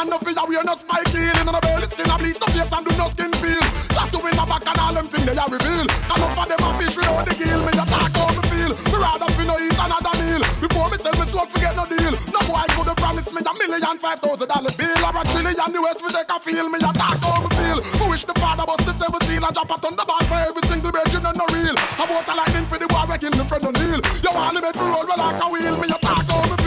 man 0.00 0.08
no 0.08 0.18
fear, 0.24 0.44
we 0.48 0.56
no 0.64 0.74
spike 0.76 1.08
healing. 1.12 1.44
And 1.44 1.56
a 1.56 1.60
belly 1.60 1.86
skin 1.92 2.08
a 2.08 2.16
bleed, 2.16 2.36
no 2.40 2.46
face 2.48 2.72
and 2.72 2.84
do 2.86 2.92
no 2.96 3.06
skin 3.12 3.32
feel. 3.36 3.64
Tattoo 3.92 4.24
in 4.24 4.36
the 4.36 4.44
back 4.48 4.64
and 4.64 4.80
all 4.80 4.94
them 4.96 5.06
things 5.12 5.26
they 5.28 5.36
a 5.36 5.44
reveal. 5.44 5.86
Can 6.08 6.20
for 6.32 6.46
them 6.48 6.64
a 6.64 6.68
fish 6.80 6.96
without 6.96 7.24
the 7.28 7.34
gill. 7.36 7.60
Me 7.68 7.72
a 7.76 7.84
talk 7.84 8.16
how 8.16 8.32
me 8.32 8.42
feel. 8.48 8.72
Me 8.72 8.96
rather 8.96 9.30
fi 9.36 9.44
no 9.44 9.54
eat 9.60 9.76
another 9.76 10.14
meal. 10.16 10.42
Before 10.64 10.88
me 10.88 10.96
sell 10.96 11.16
me 11.20 11.26
soul, 11.28 11.46
forget 11.52 11.76
no 11.76 11.84
deal. 11.84 12.14
No 12.32 12.40
boy 12.48 12.64
could 12.72 12.90
promise 12.96 13.28
me 13.28 13.40
a 13.44 13.52
million 13.60 13.96
five 14.00 14.20
thousand 14.24 14.48
dollar 14.48 14.72
bill. 14.72 15.00
Or 15.04 15.16
a 15.20 15.22
trillion 15.28 15.68
the 15.68 15.80
West 15.84 16.00
we 16.00 16.10
take 16.16 16.32
a 16.32 16.38
feel. 16.40 16.66
Me 16.72 16.78
a 16.80 16.90
talk 16.96 17.20
how 17.20 17.44
me 17.44 17.50
feel. 17.60 17.78
Me 18.00 18.04
wish 18.08 18.24
the 18.24 18.36
father 18.40 18.64
bust 18.64 18.84
the 18.88 18.94
seven 18.96 19.20
seal 19.28 19.44
and 19.44 19.52
drop 19.52 19.68
a 19.68 19.76
the 19.76 20.04
for 20.24 20.40
every 20.40 20.64
single 20.64 20.92
bitch 20.92 21.12
you 21.12 21.20
know 21.20 21.34
no 21.36 21.44
real. 21.52 21.76
About 22.00 22.24
a 22.24 22.34
lightning 22.40 22.66
for 22.70 22.78
the 22.80 22.88
war, 22.88 23.04
we 23.04 23.16
kill 23.20 23.34
me 23.36 23.44
friend 23.44 23.68
O'Neal. 23.68 24.00
You 24.24 24.32
want 24.32 24.56
to 24.56 24.60
make 24.64 24.76
me 24.80 24.86
roll 24.88 25.04
well 25.04 25.20
like 25.20 25.40
a 25.44 25.46
wheel. 25.52 25.76
Me 25.76 25.86
a 25.92 25.98
talk 26.00 26.24
how 26.24 26.40
me 26.48 26.59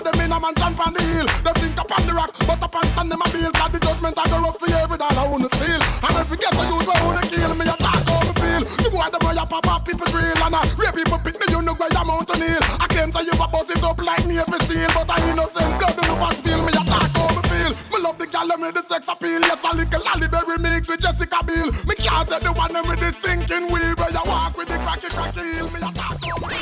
feel. 0.00 0.06
Enough 0.06 0.06
of 0.06 0.12
them 0.12 0.24
in 0.24 0.32
a 0.32 0.40
man 0.40 0.54
jump 0.54 0.86
on 0.86 0.92
the 0.92 1.02
hill. 1.02 1.26
Them 1.44 1.54
think 1.54 1.78
up 1.78 1.90
on 1.90 2.06
the 2.06 2.14
rock, 2.14 2.32
but 2.46 2.62
up 2.62 2.74
on 2.74 2.86
sand 2.94 3.10
them 3.10 3.22
a 3.22 3.28
feel. 3.28 3.50
Cause 3.52 3.72
the 3.72 3.78
judgment 3.80 4.18
I 4.18 4.28
go 4.28 4.48
up 4.48 4.56
for 4.56 4.70
every 4.72 4.98
dollar 4.98 5.20
I 5.20 5.28
wanna 5.28 5.48
steal. 5.48 5.80
And 5.80 6.16
if 6.16 6.30
we 6.30 6.36
get 6.36 6.52
to 6.52 6.64
use, 6.64 6.86
we 6.86 6.94
wanna 7.04 7.22
kill 7.26 7.54
me. 7.54 7.64
A 7.68 7.76
talk 7.76 8.08
how 8.08 8.20
me 8.24 8.32
feel. 8.40 8.62
The 8.80 8.88
boy 8.90 9.08
them 9.10 9.20
where 9.24 9.36
you 9.36 9.46
pop 9.46 9.66
up 9.68 9.84
people 9.84 10.08
real 10.12 10.40
and 10.40 10.56
a 10.56 10.60
rape 10.80 10.96
people 10.96 11.18
pick 11.20 11.36
me. 11.40 11.46
You 11.52 11.60
know 11.62 11.74
where 11.76 11.90
you 11.92 12.04
mount 12.04 12.30
on 12.30 12.40
hill. 12.40 12.62
I 12.80 12.86
claim 12.88 13.12
say 13.12 13.24
you 13.28 13.36
a 13.36 13.46
buzz 13.48 13.70
it 13.70 13.82
up 13.84 14.00
like 14.00 14.24
me 14.26 14.38
every 14.40 14.60
seal, 14.64 14.88
but 14.94 15.10
I 15.10 15.18
innocent 15.30 15.72
blood 15.78 15.94
the 15.96 16.04
pass 16.16 16.36
spill. 16.40 16.60
Me 16.64 16.72
a 16.72 16.82
talk 16.84 17.12
how 17.16 17.28
me 17.36 17.42
feel. 17.50 17.72
Me 17.92 17.96
love 18.00 18.18
the 18.18 18.26
gal 18.26 18.48
them 18.48 18.60
with 18.64 18.74
the 18.74 18.82
sex 18.82 19.08
appeal. 19.08 19.40
Yes, 19.40 19.64
a 19.64 19.70
little 19.76 20.00
lollyberry 20.00 20.58
mix 20.60 20.88
with 20.88 21.00
Jessica 21.00 21.44
Biel. 21.44 21.68
Me 21.84 21.94
can't 21.96 22.28
tell 22.28 22.40
the 22.40 22.52
one 22.52 22.72
them 22.72 22.88
with 22.88 23.00
the 23.00 23.12
stinking 23.12 23.68
weed 23.68 23.96
where 24.00 24.12
you 24.12 24.24
walk 24.24 24.56
with 24.56 24.68
the 24.68 24.78
cracky 24.80 25.08
cracky 25.12 25.44
heel. 25.44 25.68
Me 25.70 25.78
a 25.84 25.90
talk 25.92 26.16
how 26.24 26.36
me 26.40 26.56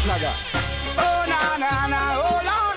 Snagger. 0.00 0.34
Oh 0.98 1.24
na 1.28 1.56
na 1.58 1.86
na, 1.86 2.00
oh 2.16 2.40
la 2.44 2.67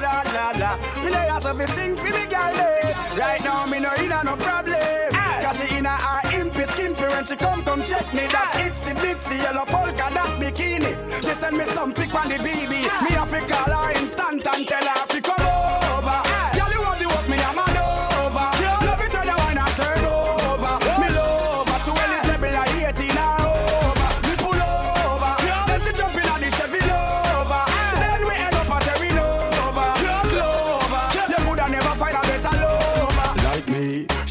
la 0.00 0.22
la 0.34 0.50
la. 0.58 0.76
Me 1.02 1.10
lay 1.10 1.28
out 1.28 1.44
of 1.44 1.70
sing 1.70 1.96
for 1.96 2.04
me 2.04 2.26
day. 2.26 2.94
Right 3.16 3.42
now 3.44 3.66
me 3.66 3.80
no 3.80 3.92
in 3.94 4.12
a 4.12 4.22
no 4.24 4.36
problem. 4.36 5.12
Cause 5.42 5.60
she 5.60 5.76
in 5.76 5.86
a 5.86 5.90
her 5.90 6.20
impy 6.38 6.66
skimpy 6.66 7.04
when 7.04 7.24
she 7.26 7.36
come 7.36 7.62
come 7.62 7.82
check 7.82 8.06
me 8.14 8.26
that 8.34 8.52
itsy 8.64 8.94
bitsy 8.96 9.36
yellow 9.42 9.64
polka 9.66 10.10
dot 10.14 10.40
bikini. 10.40 10.92
She 11.22 11.34
send 11.34 11.56
me 11.56 11.64
some 11.64 11.92
pic 11.92 12.14
on 12.14 12.28
the 12.28 12.36
BB. 12.36 12.70
Me 13.04 13.10
have 13.18 13.30
to 13.30 13.40
call 13.52 13.72
her 13.72 13.92
instant 14.00 14.46
and 14.46 14.66
tell 14.66 14.84
her 14.84 15.06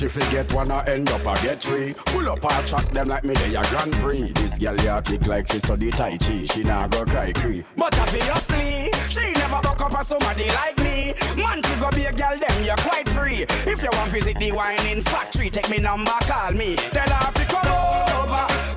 she 0.03 0.19
forget 0.19 0.51
one 0.53 0.71
or 0.71 0.81
end 0.89 1.09
up 1.09 1.21
a 1.21 1.41
get 1.41 1.63
three. 1.63 1.93
Pull 1.93 2.27
up 2.27 2.43
her 2.43 2.67
track 2.67 2.91
them 2.91 3.07
like 3.07 3.23
me 3.23 3.33
they 3.35 3.55
a 3.55 3.61
Grand 3.63 3.93
Prix. 3.93 4.31
This 4.33 4.57
girl 4.57 4.75
ya 4.81 5.01
kick 5.01 5.25
like 5.27 5.49
she 5.49 5.59
study 5.59 5.91
Tai 5.91 6.17
Chi. 6.17 6.45
She 6.45 6.63
nah 6.63 6.87
go 6.87 7.05
cry 7.05 7.31
cree. 7.31 7.63
But 7.77 7.97
obviously, 7.99 8.91
she 9.07 9.31
never 9.33 9.61
broke 9.61 9.81
up 9.81 9.97
with 9.97 10.07
somebody 10.07 10.47
like 10.49 10.77
me. 10.79 11.13
Man, 11.41 11.61
to 11.61 11.79
go 11.79 11.89
be 11.91 12.03
a 12.03 12.11
girl, 12.11 12.37
them 12.37 12.63
you're 12.63 12.75
quite 12.77 13.07
free. 13.09 13.45
If 13.71 13.81
you 13.81 13.89
want 13.93 14.11
visit 14.11 14.37
the 14.39 14.51
whining 14.51 15.01
factory, 15.01 15.49
take 15.49 15.69
me 15.69 15.77
number, 15.77 16.11
call 16.27 16.51
me. 16.51 16.75
Tell 16.75 17.09
her 17.09 17.39
you 17.39 17.45
come 17.47 17.67
over. 17.67 18.72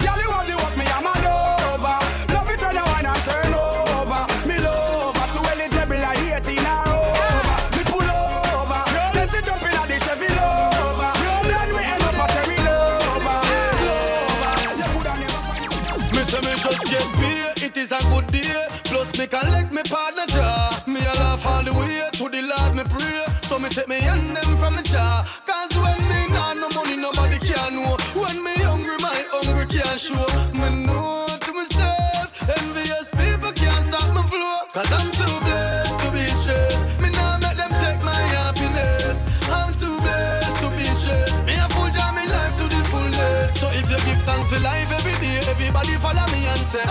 Take 23.77 23.89
me 23.89 24.01
hand 24.01 24.35
them 24.35 24.57
from 24.57 24.75
me 24.77 24.83
jaw. 24.83 25.21
Cause 25.45 25.77
when 25.77 26.01
me 26.09 26.33
nah 26.33 26.55
no 26.55 26.69
money 26.73 26.97
nobody 26.97 27.37
can 27.39 27.75
know. 27.77 27.97
When 28.17 28.43
me 28.43 28.55
hungry 28.65 28.97
my 29.05 29.21
hungry 29.29 29.67
can't 29.69 30.01
show. 30.01 30.25
Me 30.57 30.69
know 30.87 31.29
to 31.45 31.53
myself, 31.53 32.33
envious 32.57 33.13
people 33.13 33.53
can't 33.53 33.85
stop 33.85 34.09
my 34.17 34.25
flow. 34.33 34.65
Cause 34.73 34.91
I'm 34.99 35.09
too 35.13 35.35
blessed 35.45 36.01
to 36.01 36.09
be 36.09 36.25
stressed. 36.41 37.03
Me 37.03 37.11
nah 37.21 37.37
make 37.37 37.59
them 37.61 37.73
take 37.85 38.01
my 38.01 38.23
happiness. 38.41 39.21
I'm 39.53 39.77
too 39.77 40.01
blessed 40.01 40.57
to 40.65 40.69
be 40.73 40.87
stressed. 40.97 41.45
Me 41.45 41.61
a 41.61 41.69
full 41.77 41.93
jam 41.93 42.17
me 42.17 42.25
life 42.33 42.57
to 42.57 42.65
the 42.73 42.81
fullest. 42.89 43.61
So 43.61 43.69
if 43.77 43.85
you 43.93 44.01
give 44.09 44.23
thanks 44.25 44.49
for 44.49 44.61
life 44.61 44.89
every 44.89 45.17
day, 45.21 45.45
everybody 45.53 46.01
follow 46.01 46.25
me 46.33 46.49
and 46.49 46.65
say. 46.73 46.87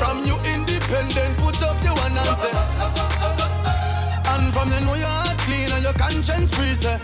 From 0.00 0.24
you 0.24 0.40
independent, 0.48 1.36
put 1.44 1.60
up 1.60 1.76
your 1.84 1.92
one 2.00 2.16
and 2.16 2.36
say. 2.40 2.77
You 4.78 4.84
know 4.86 4.94
your 4.94 5.08
heart 5.08 5.38
clean 5.38 5.68
and 5.72 5.82
your 5.82 5.92
conscience 5.94 6.54
free, 6.54 6.72
say. 6.74 7.00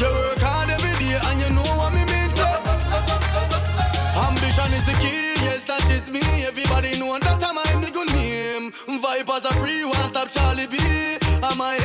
You 0.00 0.08
work 0.08 0.40
hard 0.40 0.70
every 0.70 0.94
day 0.96 1.20
and 1.20 1.36
you 1.38 1.50
know 1.52 1.68
what 1.76 1.92
me 1.92 2.00
mean, 2.00 2.30
say. 2.32 2.48
Ambition 4.16 4.72
is 4.72 4.86
the 4.88 4.96
key, 5.04 5.36
yes, 5.44 5.66
that 5.66 5.84
is 5.92 6.10
me. 6.10 6.24
Everybody 6.48 6.98
know 6.98 7.18
that 7.18 7.44
I'm 7.44 7.80
me 7.82 7.90
good 7.90 8.08
name. 8.14 8.72
Vipers 8.88 9.44
are 9.44 9.52
free, 9.60 9.84
one 9.84 10.08
stop 10.08 10.30
Charly 10.30 10.66
B. 10.66 10.78
And 11.44 11.56
my 11.58 11.76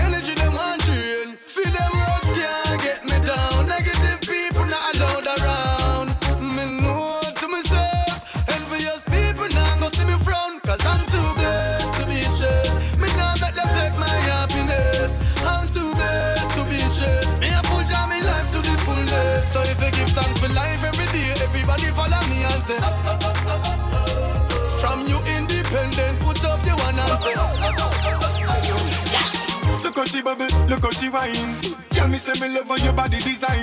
Look 29.91 29.97
how 29.97 30.05
she 30.05 30.21
bubble, 30.21 30.47
look 30.69 30.79
how 30.79 30.89
she 30.91 31.09
whine. 31.09 31.57
Tell 31.89 32.07
me 32.07 32.17
say 32.17 32.31
me 32.39 32.55
love 32.55 32.71
on 32.71 32.79
your 32.81 32.93
body 32.93 33.17
design. 33.17 33.61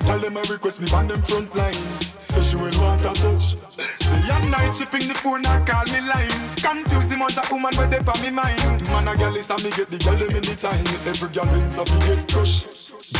Tell 0.00 0.18
them 0.18 0.36
I 0.36 0.42
request 0.50 0.82
me 0.82 0.92
on 0.92 1.08
them 1.08 1.22
front 1.22 1.56
line. 1.56 1.72
So 2.18 2.42
she 2.42 2.56
will 2.56 2.78
want 2.78 3.00
a 3.00 3.14
touch. 3.14 3.56
Young 4.28 4.50
night 4.50 4.76
she 4.76 4.84
ping 4.84 5.08
the 5.08 5.14
phone 5.14 5.46
and 5.46 5.66
call 5.66 5.86
me 5.86 6.00
line. 6.06 6.28
Confuse 6.56 7.08
the 7.08 7.14
amount 7.14 7.50
woman 7.50 7.74
where 7.74 7.88
they 7.88 8.00
on 8.00 8.20
me 8.20 8.30
mind. 8.30 8.82
Man 8.88 9.08
a 9.08 9.16
girl 9.16 9.34
is 9.34 9.48
a 9.48 9.56
me 9.64 9.70
get 9.70 9.90
the 9.90 9.96
girl 9.96 10.18
them 10.18 10.36
in 10.36 10.42
the 10.42 10.54
time. 10.54 10.84
Every 11.08 11.30
girl 11.32 11.48
a 11.48 11.56
me 11.56 11.96
get 12.04 12.30
crush. 12.30 12.68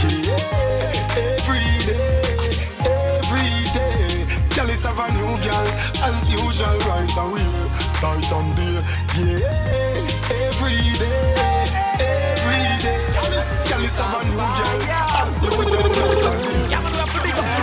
Yeah, 0.05 0.36
every 1.16 1.64
day, 1.88 2.20
every 2.84 3.64
day. 3.72 4.28
Girl 4.55 4.68
is 4.68 4.82
have 4.84 4.98
a 4.98 5.09
new 5.16 5.40
girl 5.40 5.68
as 6.05 6.30
usual. 6.30 6.76
Right 6.84 7.16
away, 7.16 7.48
night 8.05 8.30
and 8.30 8.53
day. 8.61 8.76
Yeah, 9.16 9.40
every 10.53 10.92
day, 11.00 11.32
every 11.32 11.96
day. 11.96 12.31
Girl 13.82 13.90
is 13.90 13.98
have 13.98 14.14
a 14.14 14.30
new 14.30 14.36
girl 14.38 14.78
as 15.18 15.42
usual. 15.42 15.66
Right 15.66 16.86
and 17.34 17.58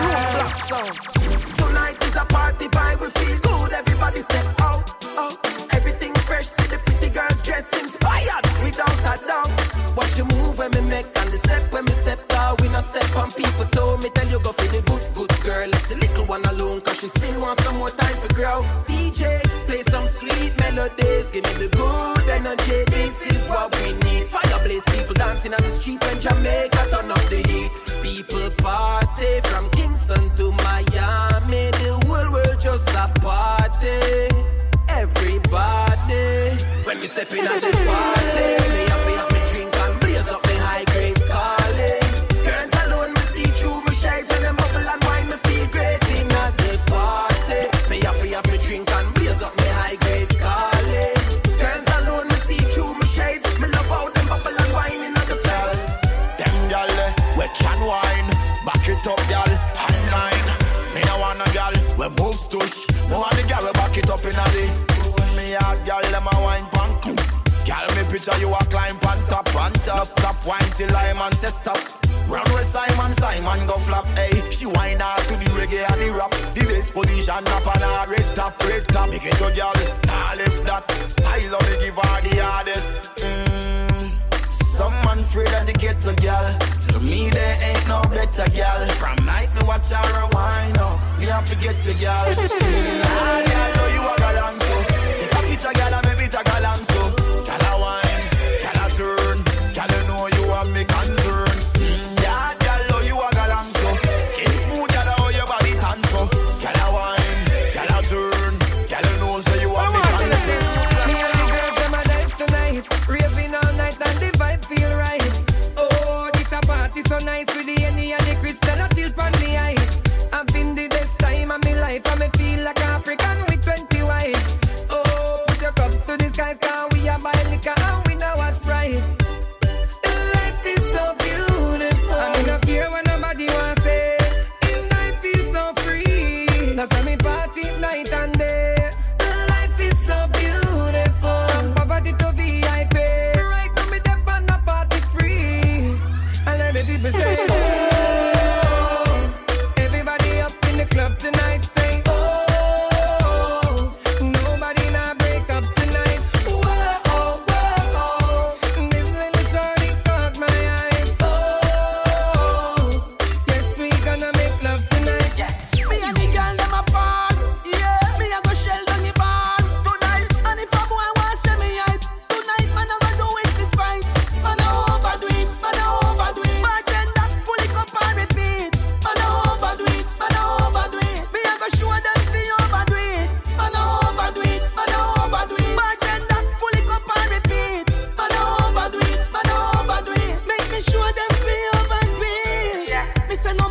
day. 0.67 1.55
Tonight 1.55 1.95
is 2.03 2.15
a 2.17 2.26
party 2.26 2.67
vibe, 2.67 2.99
we 2.99 3.07
feel 3.07 3.39
good. 3.39 3.72
Everybody 3.72 4.20
step 4.20 4.45
out, 4.59 4.84
out. 5.17 5.39
Everything 5.74 6.13
fresh, 6.28 6.47
see 6.47 6.67
the 6.67 6.78
pretty 6.80 7.07
girls 7.07 7.41
dressed 7.41 7.74
inspired, 7.82 8.43
without 8.59 8.99
a 9.07 9.15
doubt. 9.26 9.47
Watch 9.95 10.17
you 10.17 10.26
move 10.26 10.57
when 10.57 10.72
me 10.72 10.82
make 10.82 11.05
and 11.05 11.32
the 11.32 11.38
step 11.38 11.72
when 11.72 11.86
me 11.86 11.93
step 11.93 12.20
out. 12.34 12.59
We 12.59 12.67
not 12.67 12.84
step 12.84 13.15
on 13.15 13.32
people 13.32 13.63
toe. 13.72 13.95
Me 13.97 14.09
tell 14.09 14.28
you 14.28 14.39
go 14.43 14.51
for 14.51 14.67
the 14.76 14.82
good, 14.91 15.03
good 15.15 15.32
girl. 15.41 15.70
Let's 15.72 15.88
the 15.88 15.95
little 15.95 16.26
one 16.26 16.43
alone, 16.51 16.82
cause 16.82 16.99
she 16.99 17.07
still 17.07 17.39
wants 17.39 17.63
some 17.63 17.78
more 17.78 17.91
time 17.91 18.17
for 18.17 18.34
grow. 18.34 18.65
DJ, 18.91 19.39
play 19.67 19.84
some 19.88 20.05
sweet 20.05 20.51
melodies, 20.59 21.32
give 21.32 21.45
me 21.45 21.53
the 21.63 21.79
on 25.54 25.64
the 25.64 25.70
street 25.70 26.04
when 26.04 26.20
Jamaica 26.20 26.82
turn 26.91 27.12
up 27.12 27.24
the 27.30 27.41
heat. 27.50 27.72
People 28.04 28.50
party 28.58 29.41
from 29.50 29.70
Kingston 29.72 30.30
to 30.38 30.52
Miami, 30.52 31.72
the 31.82 31.91
whole 32.06 32.32
world 32.34 32.60
just 32.62 32.89
a 32.89 33.08
party. 33.20 34.30
Everybody, 34.89 36.64
when 36.86 37.00
we 37.00 37.08
step 37.08 37.32
in 37.32 37.45
at 37.45 37.62
the 37.62 37.72
party, 37.86 38.89
picture 68.20 68.39
you 68.41 68.53
a 68.53 68.57
climb 68.65 68.97
pan 68.99 69.24
top, 69.26 69.45
pan 69.45 69.72
top. 69.86 69.97
No 69.97 70.03
stop 70.03 70.45
wine 70.45 70.72
till 70.76 70.95
I 70.95 71.13
man 71.13 71.32
say 71.34 71.49
stop. 71.49 71.78
Run 72.28 72.43
with 72.53 72.65
Simon, 72.65 73.11
Simon 73.17 73.65
go 73.65 73.78
flop, 73.80 74.05
Hey, 74.17 74.51
she 74.51 74.65
wine 74.65 75.01
out 75.01 75.17
to 75.20 75.34
the 75.34 75.45
reggae 75.57 75.89
and 75.91 76.01
the 76.01 76.11
rap. 76.13 76.32
The 76.53 76.65
best 76.65 76.93
position 76.93 77.47
up 77.47 77.67
on 77.67 77.82
her 77.82 78.11
red 78.11 78.36
top, 78.36 78.59
red 78.67 78.88
top. 78.88 79.09
Make 79.09 79.26
it 79.26 79.34
to 79.34 79.51
gal, 79.55 79.74
nah 80.05 80.34
lift 80.34 80.63
that. 80.65 80.89
Style 81.07 81.55
of 81.55 81.61
me 81.70 81.86
give 81.86 81.95
her 81.95 82.22
the 82.30 82.43
hardest. 82.43 83.01
Mm. 83.17 84.11
Some 84.53 84.93
man 85.05 85.20
afraid 85.20 85.53
of 85.53 85.65
the 85.65 85.74
ghetto 85.74 86.13
gal. 86.15 86.57
To 86.89 86.99
me 86.99 87.30
there 87.30 87.57
ain't 87.61 87.88
no 87.88 88.01
better 88.09 88.49
gal. 88.51 88.88
From 88.99 89.26
night 89.26 89.53
me 89.55 89.61
watch 89.65 89.89
her 89.89 90.20
a 90.20 90.28
wine 90.34 90.78
up. 90.78 90.99
Me 91.20 91.26
have 91.26 91.47
to 91.49 91.55
get 91.55 91.82
to 91.84 91.93
gal. 91.95 92.26
Mm, 92.34 93.76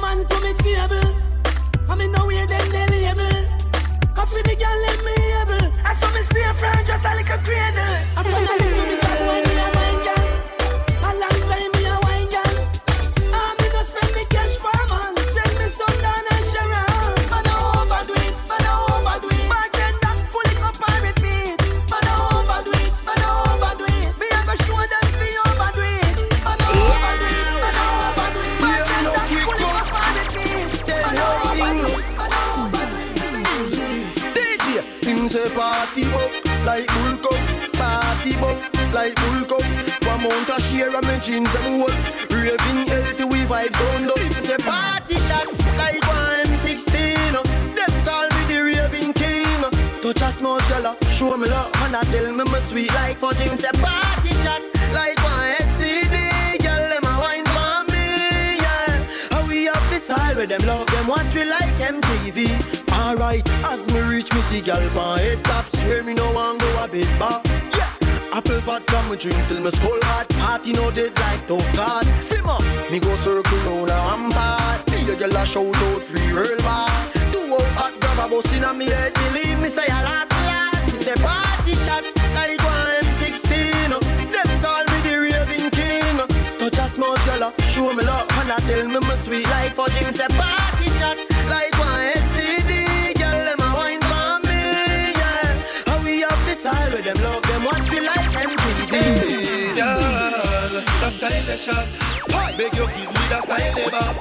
Man 0.01 0.25
to 0.27 0.41
me 0.41 0.53
table. 0.63 1.11
I 1.89 1.95
mean, 1.97 2.13
no 2.13 2.27
way 2.27 2.47
them 2.47 2.71
they 2.71 2.87
label. 2.87 3.39
Coffee 4.15 4.43
the 4.43 4.55
girl 4.55 4.79
let 4.87 4.99
me 5.07 5.15
able. 5.41 5.67
I 5.85 5.95
saw 5.95 6.13
me 6.15 6.23
stay 6.23 6.53
from 6.61 6.87
just 6.87 7.05
a 7.05 7.19
a 7.19 7.39
cradle. 7.43 7.95
I 8.17 8.23
found 8.23 8.47
a 8.47 8.55
little 8.63 8.85
bit 8.87 9.05
of 9.05 9.27
wine 9.27 9.58
up 38.89 38.95
like 38.95 39.15
bull 39.17 39.59
cup. 39.59 39.63
One 40.07 40.23
mount 40.23 40.49
a 40.49 40.61
share 40.63 40.95
of 40.97 41.05
me 41.05 41.19
jeans 41.21 41.51
them 41.53 41.81
hold, 41.81 41.93
raving 42.31 42.87
healthy 42.87 43.25
we 43.25 43.39
vibe 43.45 43.73
down. 43.73 44.03
Him 44.19 44.33
say 44.43 44.57
party 44.59 45.17
shot 45.29 45.47
like 45.77 46.03
one 46.07 46.47
M16. 46.47 47.33
Them 47.75 47.93
call 48.05 48.29
me 48.29 48.43
the 48.49 48.59
raving 48.65 49.13
king. 49.13 49.61
Touch 50.03 50.23
a 50.23 50.33
small 50.33 50.61
girl, 50.69 50.97
show 51.13 51.37
me 51.37 51.49
love, 51.49 51.71
and 51.83 51.97
I 51.97 52.03
tell 52.05 52.33
me 52.33 52.45
my 52.45 52.61
sweet 52.61 52.93
like 52.95 53.17
fudge. 53.17 53.41
Him 53.41 53.55
say 53.57 53.73
party 53.73 54.33
shot 54.45 54.63
like 54.93 55.19
one 55.23 55.55
STD. 55.69 56.17
Girl, 56.63 56.89
them 56.89 57.05
a 57.05 57.15
wine 57.21 57.47
for 57.55 57.93
me, 57.93 58.57
yeah. 58.63 59.05
How 59.31 59.47
we 59.49 59.65
have 59.65 59.91
the 59.91 59.99
style 59.99 60.37
where 60.37 60.47
them 60.47 60.63
love 60.67 60.87
them 60.87 61.07
watch 61.09 61.35
we 61.35 61.45
like 61.45 61.75
MTV. 61.79 62.39
Alright, 62.93 63.49
as 63.65 63.93
me 63.93 64.01
reach 64.01 64.33
me 64.35 64.41
see 64.43 64.61
gal 64.61 64.81
pan 64.91 65.19
head 65.19 65.45
tops, 65.45 65.79
hear 65.81 66.03
me 66.03 66.15
no 66.15 66.27
one 66.33 66.59
go 66.59 66.85
a 66.85 66.89
bit 66.89 67.07
back. 67.19 67.47
Yeah. 67.77 67.98
Apple 68.39 68.61
vodka 68.61 69.03
me 69.11 69.17
drink 69.17 69.49
till 69.49 69.61
me 69.65 69.71
skull 69.73 69.99
hot. 70.05 70.29
Party 70.39 70.73
no 70.73 70.93
dead 70.93 71.11
like 71.19 71.45
tough 71.49 71.67
card 71.75 72.07
Simmer, 72.23 72.59
me 72.89 73.01
go 73.01 73.11
circle 73.17 73.59
round 73.67 73.91
a 73.91 73.99
rampart. 74.07 74.79
Me 74.93 75.03
a 75.11 75.17
girl 75.19 75.37
a 75.37 75.45
shout 75.45 75.75
out 75.75 76.03
free 76.07 76.31
real 76.31 76.57
boss. 76.63 77.11
Two 77.33 77.43
out 77.51 77.67
hot 77.75 77.95
grab 77.99 78.19
a 78.23 78.31
bus 78.31 78.47
inna 78.55 78.73
me 78.73 78.87
head. 78.87 79.13
Believe 79.15 79.59
me 79.59 79.69
say 79.69 79.91
a 79.91 79.99
last 80.07 80.31
last 80.47 80.87
Me 80.87 81.03
say 81.03 81.19
party 81.19 81.75
shot 81.83 82.07
like 82.39 82.63
one 82.63 83.03
M16 83.11 83.99
Them 84.31 84.51
call 84.63 84.85
me 84.87 84.99
the 85.03 85.15
raving 85.19 85.71
king. 85.75 86.17
Touch 86.63 86.79
a 86.79 86.87
small 86.95 87.19
girl 87.27 87.51
show 87.75 87.91
me 87.93 88.05
love 88.07 88.31
And 88.39 88.53
I 88.55 88.59
tell 88.71 88.87
me 88.87 89.01
me 89.03 89.17
sweet 89.27 89.51
like 89.51 89.75
for 89.75 89.91
Me 89.91 90.15
say 90.15 90.31
party 90.39 90.87
shot 91.03 91.19
like 91.51 91.75
one 91.75 92.07
STD 92.23 93.19
Girl 93.19 93.41
them 93.51 93.67
a 93.67 93.69
wine 93.75 94.05
for 94.07 94.31
me 94.47 94.63
yeah. 95.19 95.59
How 95.91 95.99
we 96.07 96.23
have 96.23 96.43
the 96.47 96.55
style 96.55 96.91
with 96.95 97.03
them 97.03 97.19
love 97.27 97.48
The 100.85 101.11
style 101.11 101.43
they 101.45 101.57
shot. 101.57 101.87
Beg 102.57 102.75
you 102.75 102.87
give 102.87 103.11
me 103.11 103.25
that 103.31 103.43
style 103.45 103.75
they 103.75 103.91
back. 103.91 104.15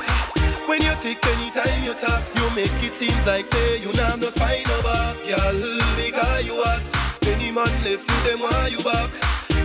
When 0.67 0.81
you 0.81 0.93
tick 0.99 1.23
anytime 1.25 1.83
you 1.83 1.93
tap, 1.93 2.21
you 2.35 2.49
make 2.55 2.71
it 2.83 2.95
seems 2.95 3.25
like 3.25 3.47
say 3.47 3.79
you 3.79 3.93
know 3.93 4.15
no 4.15 4.29
spine 4.29 4.63
no 4.67 4.81
back. 4.81 5.15
Girl, 5.27 5.57
because 5.95 6.45
you 6.45 6.57
hot. 6.63 6.81
Any 7.27 7.51
man 7.51 7.69
left 7.85 8.03
you 8.09 8.19
them 8.25 8.39
want 8.41 8.71
you 8.71 8.81
back. 8.83 9.09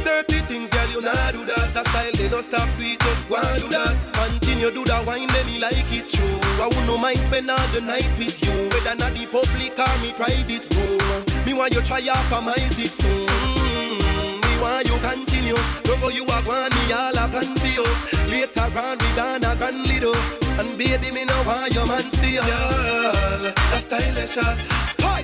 Dirty 0.05 0.41
things, 0.51 0.69
girl, 0.71 0.89
you 0.91 1.01
nah 1.01 1.31
do 1.31 1.45
that. 1.47 1.73
That 1.75 1.87
style 1.89 2.13
they 2.15 2.29
don't 2.29 2.43
stop, 2.43 2.69
we 2.79 2.97
just 2.97 3.31
want 3.31 3.61
do 3.61 3.69
that. 3.69 3.95
Continue 4.13 4.71
do 4.71 4.85
that 4.87 5.07
wine, 5.07 5.29
let 5.29 5.47
me 5.47 5.59
like 5.59 5.87
it 5.93 6.09
true. 6.09 6.39
I 6.61 6.67
would 6.67 6.87
no 6.87 6.99
mind 6.99 7.19
spend 7.25 7.51
all 7.51 7.67
the 7.73 7.81
night 7.81 8.11
with 8.19 8.37
you. 8.45 8.53
Whether 8.69 8.97
not 8.99 9.13
the 9.15 9.25
public 9.31 9.79
or 9.79 9.95
me 10.03 10.13
private 10.13 10.67
room. 10.75 11.01
Me 11.47 11.55
want 11.55 11.73
you 11.75 11.81
try 11.83 12.03
off 12.11 12.33
of 12.33 12.45
my 12.45 12.59
zip 12.75 12.91
soon. 12.93 13.27
Mm, 13.27 14.22
Me 14.22 14.22
want 14.63 14.87
you 14.87 14.97
continue. 15.03 15.59
Don't 15.83 16.01
go 16.01 16.09
you 16.09 16.23
a 16.23 16.39
want 16.47 16.71
me 16.71 16.93
all 16.95 17.19
a 17.19 17.27
plan 17.27 17.51
for 17.59 17.67
you. 17.67 17.85
Later 18.31 18.71
on 18.79 18.97
we 19.03 19.11
done 19.19 19.43
a 19.43 19.57
grand 19.59 19.83
little. 19.91 20.15
And 20.63 20.79
baby 20.79 21.11
me 21.11 21.25
no 21.25 21.43
want 21.43 21.75
your 21.75 21.87
man 21.87 22.09
see 22.15 22.35
you. 22.39 22.47
Girl, 22.47 23.51
a 23.51 23.79
style 23.83 24.27
shot. 24.27 24.59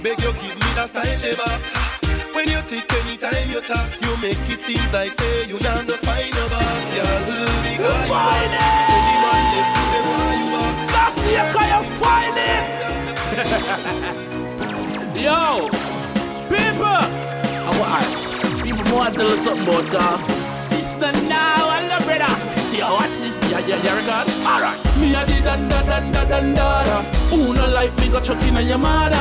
Beg 0.03 0.21
you 0.21 0.33
give 0.43 0.59
me 0.59 0.71
that 0.75 0.91
style 0.91 1.37
back. 1.39 1.61
When 2.35 2.47
you 2.49 2.61
take 2.67 2.93
anytime 2.93 3.51
you 3.51 3.61
talk, 3.63 3.89
you 4.03 4.17
make 4.23 4.39
it 4.51 4.61
seems 4.63 4.93
like 4.93 5.15
say 5.15 5.47
you 5.47 5.59
not 5.61 5.87
no 5.87 5.95
spine 5.97 6.31
no 6.31 6.49
back. 6.49 6.83
Girl, 6.95 7.23
because 7.63 8.07
you 8.07 8.15
are 8.15 8.47
any 8.95 9.17
man 9.23 9.43
left 9.55 9.75
you 9.79 9.87
them 9.95 10.07
why 10.11 10.35
you 10.39 10.49
are. 10.59 10.75
That's 10.95 11.19
it, 11.27 11.47
can 11.55 11.69
you 11.75 11.83
find 11.99 12.39
it? 12.53 12.65
Yo, 15.27 15.69
people. 16.51 17.03
I 17.69 17.73
want 17.81 18.28
want 18.93 19.15
tell 19.15 19.29
us 19.29 19.43
something 19.45 19.65
about 19.65 19.91
God. 19.91 20.21
It's 20.73 20.93
the 21.01 21.11
now 21.29 21.71
and 21.77 21.91
the 21.91 21.99
brother. 22.05 22.33
Yo, 22.77 22.87
watch 22.95 23.15
this. 23.23 23.37
Yeah, 23.51 23.61
yeah, 23.67 23.83
yeah, 23.83 23.97
regard. 23.99 24.29
Alright. 24.45 24.79
Me 25.01 25.15
a 25.15 25.25
di 25.27 25.41
dan 25.43 25.69
da 25.69 25.83
dan 25.83 26.11
da 26.13 26.25
dan 26.25 26.55
da 26.55 26.85
da. 26.85 27.03
Who 27.31 27.53
no 27.55 27.65
like 27.75 27.95
me 27.99 28.09
got 28.09 28.25
chuck 28.25 28.43
in 28.45 28.57
a 28.57 28.61
your 28.63 28.79
mother. 28.79 29.17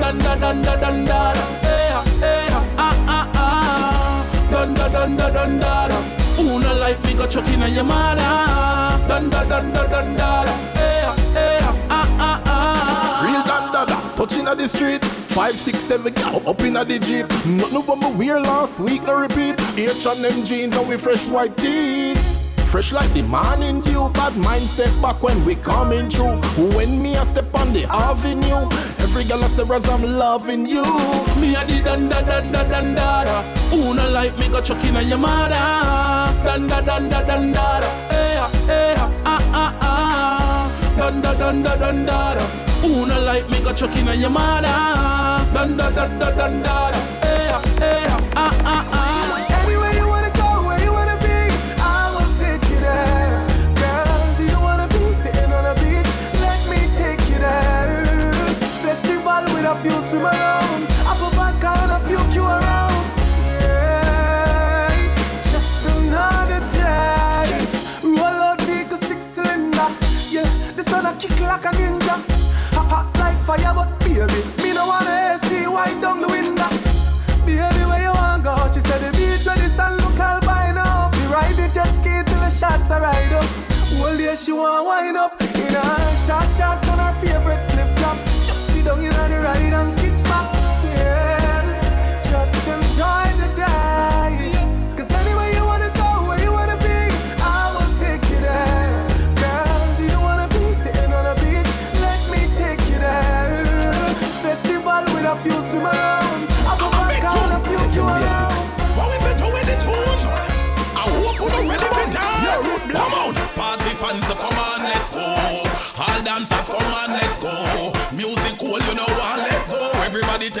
Dan 0.00 0.18
da 0.18 0.34
dan 0.36 0.62
da 0.62 0.76
dan 0.76 1.04
da 1.04 1.32
da. 1.32 1.44
Eh 1.62 1.94
eh 2.22 2.54
ah 2.78 2.96
ah 3.08 3.26
ah. 3.34 4.24
Dan 4.50 4.74
da 4.74 4.88
dan 4.88 5.16
da 5.16 5.30
dan 5.30 5.58
da 5.58 5.88
da. 5.88 5.98
Who 6.36 6.58
no 6.58 6.72
like 6.80 7.00
me 7.04 7.14
got 7.14 7.30
chuck 7.30 7.48
in 7.48 7.62
a 7.62 7.68
your 7.68 7.84
mother. 7.84 8.32
Dan 9.08 9.30
da 9.30 9.44
dan 9.44 9.72
da 9.72 9.82
dan 9.86 10.16
da 10.16 10.44
da. 10.44 10.54
Eh 10.76 11.06
eh 11.36 11.66
ah 11.90 12.08
ah 12.18 12.40
ah. 12.46 13.24
Real 13.26 13.42
dandada, 13.42 13.96
touching 14.16 14.46
at 14.46 14.58
the 14.58 14.68
street. 14.68 15.21
Five, 15.34 15.56
six, 15.56 15.78
seven, 15.78 16.12
gal 16.12 16.46
up 16.46 16.60
in 16.60 16.74
the 16.74 16.98
jeep. 17.00 17.26
Nothing 17.46 17.82
but 17.86 17.96
me 17.96 18.14
wear 18.18 18.38
last 18.38 18.78
week, 18.78 19.02
no 19.04 19.18
repeat. 19.18 19.58
H&M 19.78 20.44
jeans 20.44 20.76
and 20.76 20.86
we 20.86 20.98
fresh 20.98 21.26
white 21.30 21.56
tees. 21.56 22.52
Fresh 22.70 22.92
like 22.92 23.10
the 23.14 23.22
morning 23.22 23.80
dew, 23.80 24.10
bad 24.12 24.36
mind 24.36 24.68
step 24.68 24.92
back 25.00 25.22
when 25.22 25.42
we 25.46 25.54
coming 25.54 26.10
through. 26.10 26.36
When 26.76 27.02
me 27.02 27.16
a 27.16 27.24
step 27.24 27.54
on 27.54 27.72
the 27.72 27.84
avenue, 27.88 28.68
every 29.00 29.24
girl 29.24 29.42
I 29.42 29.48
say 29.48 29.64
as 29.72 29.88
I'm 29.88 30.02
loving 30.02 30.66
you. 30.66 30.84
Me 31.40 31.54
a 31.56 31.64
di 31.64 31.80
dan 31.80 32.10
da 32.10 32.20
dan 32.20 32.52
da 32.52 32.62
dan 32.68 32.94
da 32.94 33.24
da. 33.24 33.42
Who 33.72 33.94
like 34.12 34.36
me 34.36 34.48
got 34.48 34.64
chuck 34.66 34.84
in 34.84 34.96
a 34.96 35.00
your 35.00 35.16
mother. 35.16 35.56
Dan 36.44 36.66
da 36.66 36.82
dan 36.82 37.08
da 37.08 37.24
dan 37.24 37.52
da 37.52 37.80
da. 37.80 37.88
Eh 38.10 38.68
eh 38.68 38.94
ah 39.24 39.40
ah 39.54 39.74
ah. 39.80 40.94
Dan 40.98 41.22
da 41.22 41.32
dan 41.34 41.62
da 41.62 41.76
dan 41.76 42.04
da 42.04 42.34
da. 42.34 42.71
Who 42.82 43.06
no 43.06 43.20
like 43.24 43.48
me 43.48 43.58
got 43.62 43.76
chuck 43.76 43.94
in 43.96 44.06
your 44.20 44.30
mother. 44.30 44.68
Da 45.54 45.64
da 45.66 45.90
dan 45.90 46.18
da 46.18 46.30
da. 46.90 46.98
Eh 47.22 47.52
eh 47.80 48.06
ah 48.36 48.50
ah 48.66 48.86
ah. 48.92 49.64
Anywhere 49.64 49.94
you 50.00 50.08
wanna 50.08 50.30
go, 50.30 50.48
where 50.66 50.82
you 50.82 50.92
wanna 50.92 51.16
be, 51.26 51.38
I 51.78 52.10
will 52.14 52.32
take 52.42 52.64
you 52.72 52.80
there. 52.80 53.38
Girl, 53.80 54.20
do 54.36 54.44
you 54.52 54.60
wanna 54.60 54.88
be 54.88 55.02
sitting 55.22 55.52
on 55.58 55.64
a 55.72 55.74
beach? 55.82 56.10
Let 56.46 56.60
me 56.70 56.80
take 56.98 57.22
you 57.30 57.38
there. 57.38 58.04
Festival 58.82 59.42
with 59.54 59.64
a 59.72 59.76
she 84.44 84.50
want 84.50 84.84
wind 84.84 85.16
up 85.16 85.31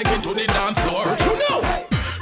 take 0.02 0.18
it 0.18 0.22
to 0.22 0.34
the 0.34 0.46
dance 0.46 0.78
floor. 0.80 1.06
You 1.06 1.34
know. 1.48 1.58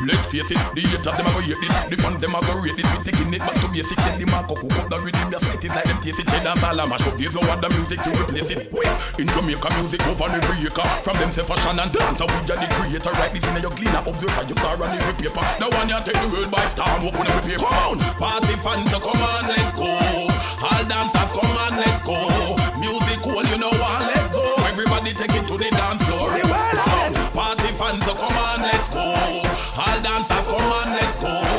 Let's 0.01 0.33
face 0.33 0.49
it, 0.49 0.57
the 0.72 0.81
haters 0.81 1.12
them 1.12 1.28
a 1.28 1.31
go 1.37 1.45
hate 1.45 1.61
this. 1.61 1.76
The 1.93 1.97
fans 2.01 2.20
them 2.24 2.33
a 2.33 2.41
go 2.41 2.57
rate 2.57 2.72
this. 2.72 2.89
We 2.89 3.05
taking 3.05 3.28
it 3.37 3.45
back 3.45 3.53
to 3.61 3.68
basic. 3.68 4.01
Tell 4.01 4.16
the 4.16 4.26
mark 4.33 4.49
up, 4.49 4.64
up 4.64 4.89
the 4.89 4.97
rhythm 4.97 5.28
Just 5.28 5.45
set 5.45 5.61
it 5.61 5.72
like 5.76 5.85
them 5.85 6.01
taste 6.01 6.20
it 6.20 6.28
Say 6.28 6.41
dance 6.41 6.64
all 6.64 6.81
a 6.81 6.85
mash 6.89 7.05
up. 7.05 7.20
There's 7.20 7.37
no 7.37 7.45
other 7.45 7.68
music 7.76 8.01
to 8.09 8.11
replace 8.16 8.49
it. 8.49 8.72
Wait, 8.72 8.89
in 9.20 9.28
Jamaica 9.28 9.68
music 9.76 10.01
over 10.09 10.33
every 10.33 10.57
acre 10.64 10.89
From 11.05 11.20
them 11.20 11.28
say 11.37 11.45
fashion 11.45 11.76
and 11.76 11.93
dance 11.93 12.16
We 12.16 12.33
are 12.33 12.57
the 12.57 12.68
creator. 12.81 13.12
Right 13.12 13.28
this 13.28 13.45
in 13.45 13.61
your 13.61 13.76
Gleaner 13.76 14.01
Observer 14.09 14.45
you 14.49 14.57
star 14.57 14.81
on 14.81 14.89
every 14.89 15.14
paper. 15.20 15.45
Now 15.61 15.68
one 15.68 15.89
you 15.93 16.01
take 16.01 16.16
the 16.16 16.28
world 16.33 16.49
by 16.49 16.64
storm 16.72 17.05
Open 17.05 17.28
every 17.28 17.61
paper. 17.61 17.68
Come 17.68 18.01
on, 18.01 18.01
party 18.16 18.57
fans 18.57 18.89
so 18.89 19.05
come 19.05 19.20
on 19.20 19.45
let's 19.53 19.72
go. 19.76 19.85
All 20.64 20.85
dancers 20.89 21.33
come 21.37 21.57
on 21.61 21.76
let's 21.76 22.01
go. 22.09 22.16
Music 22.81 23.20
cool 23.20 23.45
you 23.53 23.61
know 23.61 23.72
what 23.76 24.01
let 24.09 24.33
go. 24.33 24.41
Everybody 24.64 25.12
take 25.12 25.37
it 25.37 25.45
to 25.45 25.61
the 25.61 25.68
dance 25.76 26.01
floor. 26.09 26.33
On, 26.33 26.41
party 26.41 26.89
fans 27.81 28.05
so 28.05 28.14
come 28.14 28.37
on 28.37 28.61
let's 28.61 28.89
go. 28.91 29.01
All 29.01 30.01
dancers 30.03 30.47
come 30.47 30.70
on 30.78 30.91
let's 30.93 31.16
go 31.16 31.49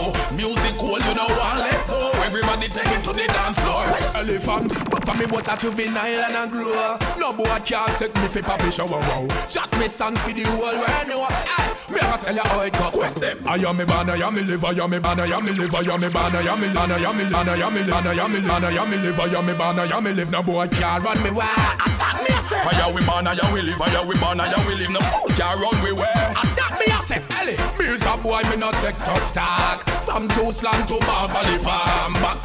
Elephant, 4.22 4.70
but 4.92 5.04
for 5.04 5.18
me 5.18 5.26
was 5.26 5.48
a 5.50 5.58
juvenile 5.58 5.98
and 5.98 6.38
a 6.38 6.46
grow. 6.46 6.96
No 7.18 7.34
boy 7.34 7.58
can't 7.66 7.90
take 7.98 8.14
me 8.22 8.28
for 8.30 8.46
papi 8.46 8.72
shower 8.72 9.02
wow. 9.02 9.26
Chat 9.50 9.66
me 9.80 9.88
song 9.88 10.16
for 10.16 10.32
the 10.32 10.44
whole 10.46 10.78
world 10.78 11.08
know. 11.10 11.26
Aye, 11.26 11.74
me 11.90 11.98
a 11.98 12.18
tell 12.22 12.36
you 12.36 12.42
how 12.46 12.62
it 12.62 12.74
go. 12.74 12.92
Quest 12.92 13.16
them. 13.20 13.42
I 13.48 13.56
am 13.56 13.76
me 13.78 13.84
banner, 13.84 14.14
I 14.14 14.22
am 14.22 14.36
me 14.36 14.44
liver, 14.44 14.68
I 14.68 14.78
am 14.78 14.92
me 14.92 15.00
banner, 15.00 15.24
I 15.24 15.34
am 15.34 15.44
me 15.44 15.54
liver, 15.54 15.78
I 15.78 15.92
am 15.92 16.02
me 16.02 16.10
banner, 16.10 16.38
I 16.38 16.54
am 16.54 16.62
me 16.62 16.68
lana, 16.70 16.94
I 16.94 17.10
am 17.10 17.18
me 17.18 17.24
lana, 17.34 17.52
I 17.52 17.66
am 17.66 17.74
me 17.74 17.82
lana, 17.82 18.10
I 18.10 18.14
am 18.14 18.32
me 18.32 18.40
lana, 18.46 18.68
I 18.68 18.78
am 18.78 18.90
me 18.92 18.98
liver, 18.98 19.22
I 19.22 19.40
am 19.40 19.46
me 19.48 19.54
banner, 19.58 19.82
I 19.82 19.98
am 19.98 20.04
me 20.04 20.12
live. 20.14 20.30
No 20.30 20.44
boy 20.44 20.68
can't 20.68 21.04
run 21.04 21.18
me 21.24 21.32
wild. 21.32 21.82
Attack 21.82 22.22
me 22.22 22.30
I 22.30 22.42
say. 22.46 22.62
I 22.62 22.78
am 22.86 22.94
we 22.94 23.02
man, 23.02 23.26
I 23.26 23.34
am 23.42 23.54
we 23.54 23.62
live, 23.64 23.82
I 23.82 23.90
am 23.98 24.06
we 24.08 24.16
man, 24.22 24.40
I 24.40 24.54
am 24.54 24.68
we 24.68 24.76
live 24.76 24.92
No 24.94 25.02
fool 25.10 25.34
can 25.34 25.58
run 25.58 25.82
we 25.82 25.94
where 25.98 26.30
Attack 26.38 26.78
me 26.78 26.94
I 26.94 27.02
say. 27.02 27.22
Ellie, 27.42 27.58
me's 27.74 28.06
a 28.06 28.14
boy 28.22 28.46
me 28.54 28.56
not 28.62 28.78
take 28.86 28.98
tough 29.02 29.34
talk. 29.34 29.90
From 30.06 30.28
Jerusalem 30.30 30.86
to 30.88 30.96
Marvally 31.10 31.58
Palm, 31.64 32.14
back 32.22 32.41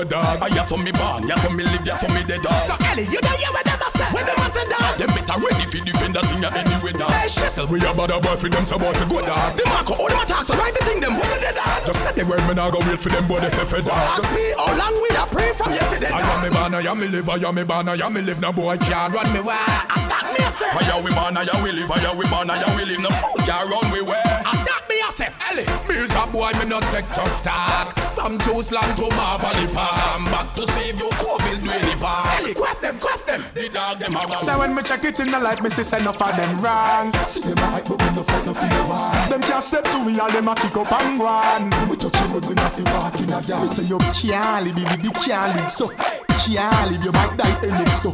Run 0.00 0.08
we 0.08 0.16
go 0.16 0.30
with 0.30 0.40
dog 0.40 0.42
I 0.42 0.48
have 0.56 0.68
some 0.68 0.84
me 0.84 0.92
born, 0.92 1.28
ya 1.28 1.36
some 1.40 1.56
me 1.56 1.64
live, 1.64 1.84
ya 1.86 1.96
some 1.96 2.14
me 2.14 2.24
dead 2.24 2.40
dog 2.42 2.62
So 2.64 2.74
Ellie, 2.88 3.04
you 3.04 3.20
don't 3.20 3.36
hear 3.36 3.52
what 3.52 3.64
them 3.64 3.76
a 3.76 3.90
say. 3.90 4.04
What 4.12 4.24
them 4.24 4.40
a 4.40 4.48
say, 4.50 4.64
dog? 4.64 4.96
Them 4.96 5.10
better 5.12 5.36
ready 5.36 5.66
fi 5.68 5.78
defend 5.84 6.14
that 6.16 6.24
thing 6.24 6.44
anyway 6.44 6.92
dog 6.96 7.10
Hey, 7.12 7.28
Shessel, 7.28 7.66
We 7.68 7.80
a 7.84 7.92
bad 7.92 8.12
boy 8.22 8.36
for 8.36 8.48
them, 8.48 8.64
so 8.64 8.78
boy 8.78 8.92
fi 8.92 9.04
go 9.08 9.20
dog 9.20 9.56
Them 9.56 9.68
a 9.68 9.84
go 9.84 9.94
all 10.00 10.08
them 10.08 10.20
attack, 10.24 10.44
so 10.44 10.56
right 10.56 10.72
fi 10.72 10.84
think 10.88 11.04
them, 11.04 11.16
what 11.20 11.28
you 11.28 11.40
dead 11.40 11.54
dog 11.56 11.84
Just 11.84 12.00
say 12.00 12.12
the 12.16 12.24
word, 12.24 12.40
me 12.48 12.54
nah 12.54 12.70
go 12.70 12.80
wait 12.88 13.00
for 13.00 13.10
them, 13.10 13.26
boy, 13.28 13.40
they 13.40 13.52
say 13.52 13.64
for 13.64 13.80
dog. 13.84 13.92
Ask 13.92 14.24
me 14.32 14.44
how 14.56 14.72
long 14.78 14.94
we 15.04 15.10
a 15.12 15.24
pray 15.28 15.52
from 15.52 15.70
yesterday 15.76 16.08
I 16.08 16.24
am 16.24 16.40
me 16.44 16.50
banner, 16.50 16.80
I 16.80 16.88
am 16.88 16.96
me 16.98 17.06
live, 17.08 17.28
I 17.28 17.36
am 17.36 17.54
me 17.54 17.64
banner, 17.64 17.92
I 17.92 18.00
am 18.00 18.12
me 18.14 18.20
live. 18.22 18.40
No 18.40 18.52
boy 18.52 18.76
can't 18.78 19.12
run 19.12 19.28
me 19.36 19.40
wild. 19.44 19.84
Attack 19.92 20.26
me 20.32 20.40
I 20.40 20.50
say 20.50 20.70
I 20.72 20.96
am 20.96 21.04
we 21.04 21.10
man, 21.12 21.36
I 21.36 21.44
am 21.44 21.60
we 21.62 21.72
live, 21.72 21.90
I 21.90 22.00
am 22.08 22.16
we 22.16 22.24
man, 22.30 22.48
I 22.48 22.56
am 22.62 22.72
we 22.76 22.84
live 22.88 23.00
No 23.04 23.10
fool 23.20 23.36
can 23.44 23.68
run 23.68 23.90
we 23.92 24.00
where 24.02 24.40
Attack 24.48 24.88
me, 24.88 24.96
I 25.04 25.10
say, 25.12 25.28
Ellie. 25.50 25.68
Me's 25.88 26.14
a 26.16 26.24
boy, 26.26 26.52
me 26.58 26.64
not 26.64 26.82
take 26.88 27.08
tough 27.12 27.42
talk. 27.42 27.92
From 28.20 28.38
Jerusalem 28.38 28.94
to 28.96 29.02
Marvally 29.16 29.72
Palm. 29.72 30.24
Back 30.26 30.54
to 30.54 30.66
save 30.68 30.98
your 30.98 31.10
COVID 31.10 31.64
do 31.64 31.70
any 31.70 32.00
palm 32.00 32.54
quest 32.54 32.82
them, 32.82 32.98
quest 32.98 33.26
them. 33.26 33.42
The 33.54 33.68
dog 33.72 33.98
them 33.98 34.14
a 34.14 34.40
So 34.40 34.58
when 34.58 34.74
me 34.74 34.82
check 34.82 35.04
it 35.04 35.18
in 35.20 35.30
the 35.30 35.38
life, 35.38 35.62
me 35.62 35.70
see 35.70 35.82
say 35.82 36.00
enough 36.00 36.20
of 36.20 36.36
them 36.36 36.60
wrong. 36.60 37.12
See 37.26 37.40
them 37.40 37.54
right, 37.54 37.84
but 37.84 38.02
we 38.02 38.16
no 38.16 38.22
fight 38.22 38.46
no 38.46 38.54
fear 38.54 38.68
one. 38.86 39.30
Them 39.30 39.42
can't 39.42 39.62
step 39.62 39.84
to 39.84 40.04
we, 40.04 40.20
all 40.20 40.30
them 40.30 40.48
a 40.48 40.54
kick 40.54 40.76
up 40.76 40.92
and 40.92 41.20
run. 41.20 41.70
When 41.70 41.88
we 41.88 41.96
touch 41.96 42.12
the 42.12 42.28
road, 42.28 42.46
we 42.46 42.54
not 42.54 42.72
fi 42.72 42.82
walk 42.94 43.20
in 43.20 43.30
a 43.30 43.40
yard. 43.40 43.62
Me 43.62 43.68
say 43.68 43.84
you 43.84 43.98
can't 43.98 44.66
live, 44.66 44.76
baby, 44.76 45.10
can't 45.20 45.56
live 45.56 45.72
so. 45.72 45.88
Can't 45.88 46.92
live, 46.92 47.04
you 47.04 47.12
might 47.12 47.36
die 47.36 47.66
end 47.66 47.88
up 47.88 47.94
so. 47.94 48.12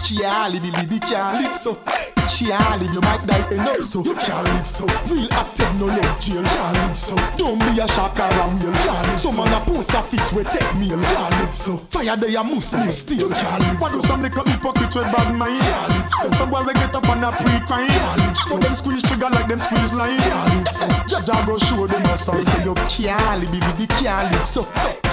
Can't 0.00 0.54
live, 0.54 0.62
baby, 0.62 0.98
can't 0.98 1.44
live 1.44 1.56
so. 1.56 1.74
can't 1.76 2.80
live, 2.80 2.92
you 2.92 3.00
might 3.00 3.26
die 3.26 3.44
end 3.52 3.68
up 3.68 3.82
so. 3.82 4.02
You 4.02 4.14
can't 4.14 4.48
live 4.48 4.66
so. 4.66 4.86
Real 5.12 5.28
active, 5.32 5.78
no 5.78 5.86
leg 5.86 6.20
jail. 6.20 6.42
Can't 6.42 6.76
live 6.76 6.98
so. 6.98 7.16
Don't 7.36 7.58
be 7.58 7.80
a 7.80 7.86
shark 7.86 8.18
or 8.18 8.24
a 8.24 8.44
whale. 8.48 8.72
Can't 8.72 9.06
live 9.06 9.20
so. 9.20 9.30
Some 9.30 9.44
man 9.44 9.52
a 9.52 9.64
post 9.64 9.94
office 9.94 10.32
with 10.32 10.50
take 10.50 10.74
meal. 10.76 11.00
Can't 11.00 11.30
live 11.40 11.54
so. 11.54 11.76
Fire 11.76 12.16
they 12.16 12.34
a 12.34 12.42
must 12.42 12.74
must 12.74 13.06
steal. 13.06 13.28
Can't 13.28 13.60
live 13.60 13.76
so. 13.76 13.80
What 13.80 13.92
do 13.92 14.00
some 14.00 14.22
little 14.22 14.44
hypocrite 14.44 14.94
with 14.94 15.12
bad 15.12 15.36
mind? 15.36 15.60
Can't 15.62 15.88
live 15.92 16.10
so. 16.10 16.30
Some 16.30 16.50
boy 16.50 16.62
we 16.64 16.72
get 16.74 16.96
up 16.96 17.08
on 17.08 17.22
a 17.22 17.30
pre-crime. 17.30 17.88
Can't 17.88 18.20
live 18.20 18.36
so. 18.38 18.58
Them 18.58 18.74
squeeze 18.74 19.02
trigger 19.02 19.28
like 19.28 19.48
them 19.48 19.58
squeeze 19.58 19.92
line. 19.92 20.18
Can't 20.20 20.54
live 20.54 20.68
so. 20.68 20.86
Jaja 21.12 21.46
go 21.46 21.58
show 21.58 21.86
them 21.86 22.02
a 22.02 22.16
song. 22.16 22.42
Say 22.42 22.64
you 22.64 22.74
can't 22.74 23.40
live, 23.40 23.52
baby, 23.52 23.86
can't 24.00 24.32
live 24.32 24.48
so. 24.48 24.64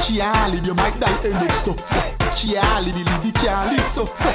Can't 0.02 0.54
live, 0.54 0.66
you 0.66 0.74
might 0.76 0.98
die 1.00 1.24
end 1.26 1.36
up 1.36 1.52
so. 1.52 1.76
So 1.84 2.00
can't 2.38 2.86
live, 2.86 2.96
live, 2.96 3.34
can't 3.34 3.76
live 3.76 3.88
so. 3.88 4.06
So 4.06 4.30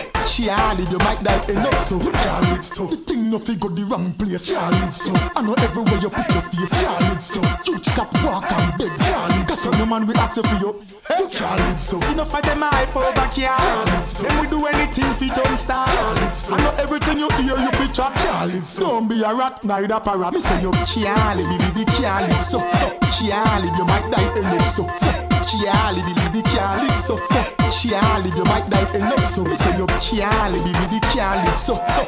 can't 0.47 0.78
live, 0.78 0.90
you 0.90 0.99
might 0.99 1.22
die 1.22 1.45
end 1.49 1.66
up 1.66 1.74
so. 1.82 1.99
Can't 1.99 2.51
live 2.51 2.66
so. 2.66 2.86
The 2.86 2.97
thing 2.97 3.30
no 3.30 3.38
fi 3.38 3.55
go 3.55 3.68
the 3.68 3.84
wrong 3.84 4.12
place. 4.14 4.51
Can't 4.51 4.72
live 4.80 4.97
so. 4.97 5.12
I 5.36 5.43
know 5.43 5.55
everywhere 5.55 6.01
you 6.01 6.11
put 6.11 6.32
your 6.32 6.43
face. 6.43 6.82
Can't 6.82 7.01
live 7.09 7.22
so. 7.22 7.40
You 7.66 7.78
stop 7.82 8.12
walk 8.24 8.51
and 8.51 8.78
beg. 8.78 8.90
Can't 8.99 9.36
live. 9.36 9.47
Cause 9.47 9.62
some 9.62 9.88
man 9.88 10.07
will 10.07 10.18
ask 10.18 10.36
you 10.36 10.43
for 10.43 10.59
you. 10.59 10.82
You 11.18 11.28
can't 11.28 11.61
live 11.61 11.80
so. 11.80 11.97
Enough 12.12 12.34
of 12.34 12.43
them 12.43 12.62
hype 12.62 12.97
over 12.97 13.28
can't 13.30 13.86
live 13.90 14.11
so. 14.11 14.26
Them 14.26 14.40
we 14.40 14.49
do 14.49 14.66
anything 14.66 15.12
fi 15.14 15.28
don't 15.28 15.59
start. 15.59 15.88
Can't 15.88 16.20
live 16.20 16.38
so. 16.38 16.55
I 16.55 16.59
know 16.59 16.74
everything 16.78 17.18
you 17.18 17.28
hear 17.30 17.59
you 17.59 17.72
fi 17.72 17.86
chat. 17.93 18.14
Can't 18.14 18.53
live 18.53 18.66
so. 18.66 18.86
Don't 18.86 19.09
be 19.09 19.22
a 19.22 19.34
rat, 19.34 19.62
neither 19.64 20.01
parrot. 20.01 20.34
Me 20.34 20.40
say 20.40 20.61
you 20.62 20.72
can't 20.72 21.38
live, 21.38 21.74
baby, 21.74 21.84
can't 21.93 22.28
live 22.28 22.47
so. 22.47 22.59
So 22.59 22.88
can't 23.12 23.64
live, 23.64 23.76
you 23.76 23.84
might 23.84 24.11
die 24.11 24.36
end 24.36 24.61
up 24.61 24.66
so. 24.66 24.86
So 24.95 25.11
can't 25.53 25.97
live, 25.97 26.32
baby, 26.32 26.43
can't 26.49 26.88
live 26.88 27.01
so. 27.01 27.16
So 27.16 27.43
can't 27.70 28.24
live, 28.24 28.36
you 28.36 28.45
might 28.45 28.68
die 28.70 28.95
end 28.95 29.12
up 29.12 29.26
so. 29.26 29.45
Me 29.45 29.57
say 29.57 29.76
you 29.76 29.86
can't 29.86 30.32
live, 30.49 30.64
baby, 30.64 31.01
can't 31.12 31.61
so. 31.61 31.74
So 31.74 32.03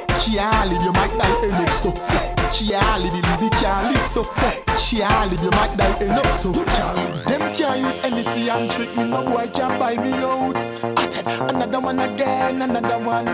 live, 0.69 0.83
you 0.83 0.93
might 0.93 1.17
die 1.19 1.45
end 1.45 1.55
up 1.55 1.75
so. 1.75 1.95
So 1.95 2.19
can't 2.53 3.03
live, 3.03 3.13
baby, 3.13 3.51
can't 3.61 4.07
so. 4.07 4.23
Live, 4.23 5.43
you 5.43 5.51
might 5.51 5.77
die 5.77 5.99
end 6.01 6.13
up 6.13 6.35
so. 6.35 6.53
Can't. 6.53 7.19
Them 7.19 7.55
can't 7.55 7.79
use 7.79 7.99
NC 7.99 8.49
and 8.49 8.71
trick 8.71 8.97
me, 8.97 9.05
no 9.07 9.25
boy 9.25 9.49
can 9.49 9.79
buy 9.79 9.97
me 9.97 10.13
out. 10.15 10.59
Another 11.51 11.81
one 11.81 11.99
again, 11.99 12.63
another 12.63 12.99
one. 12.99 13.27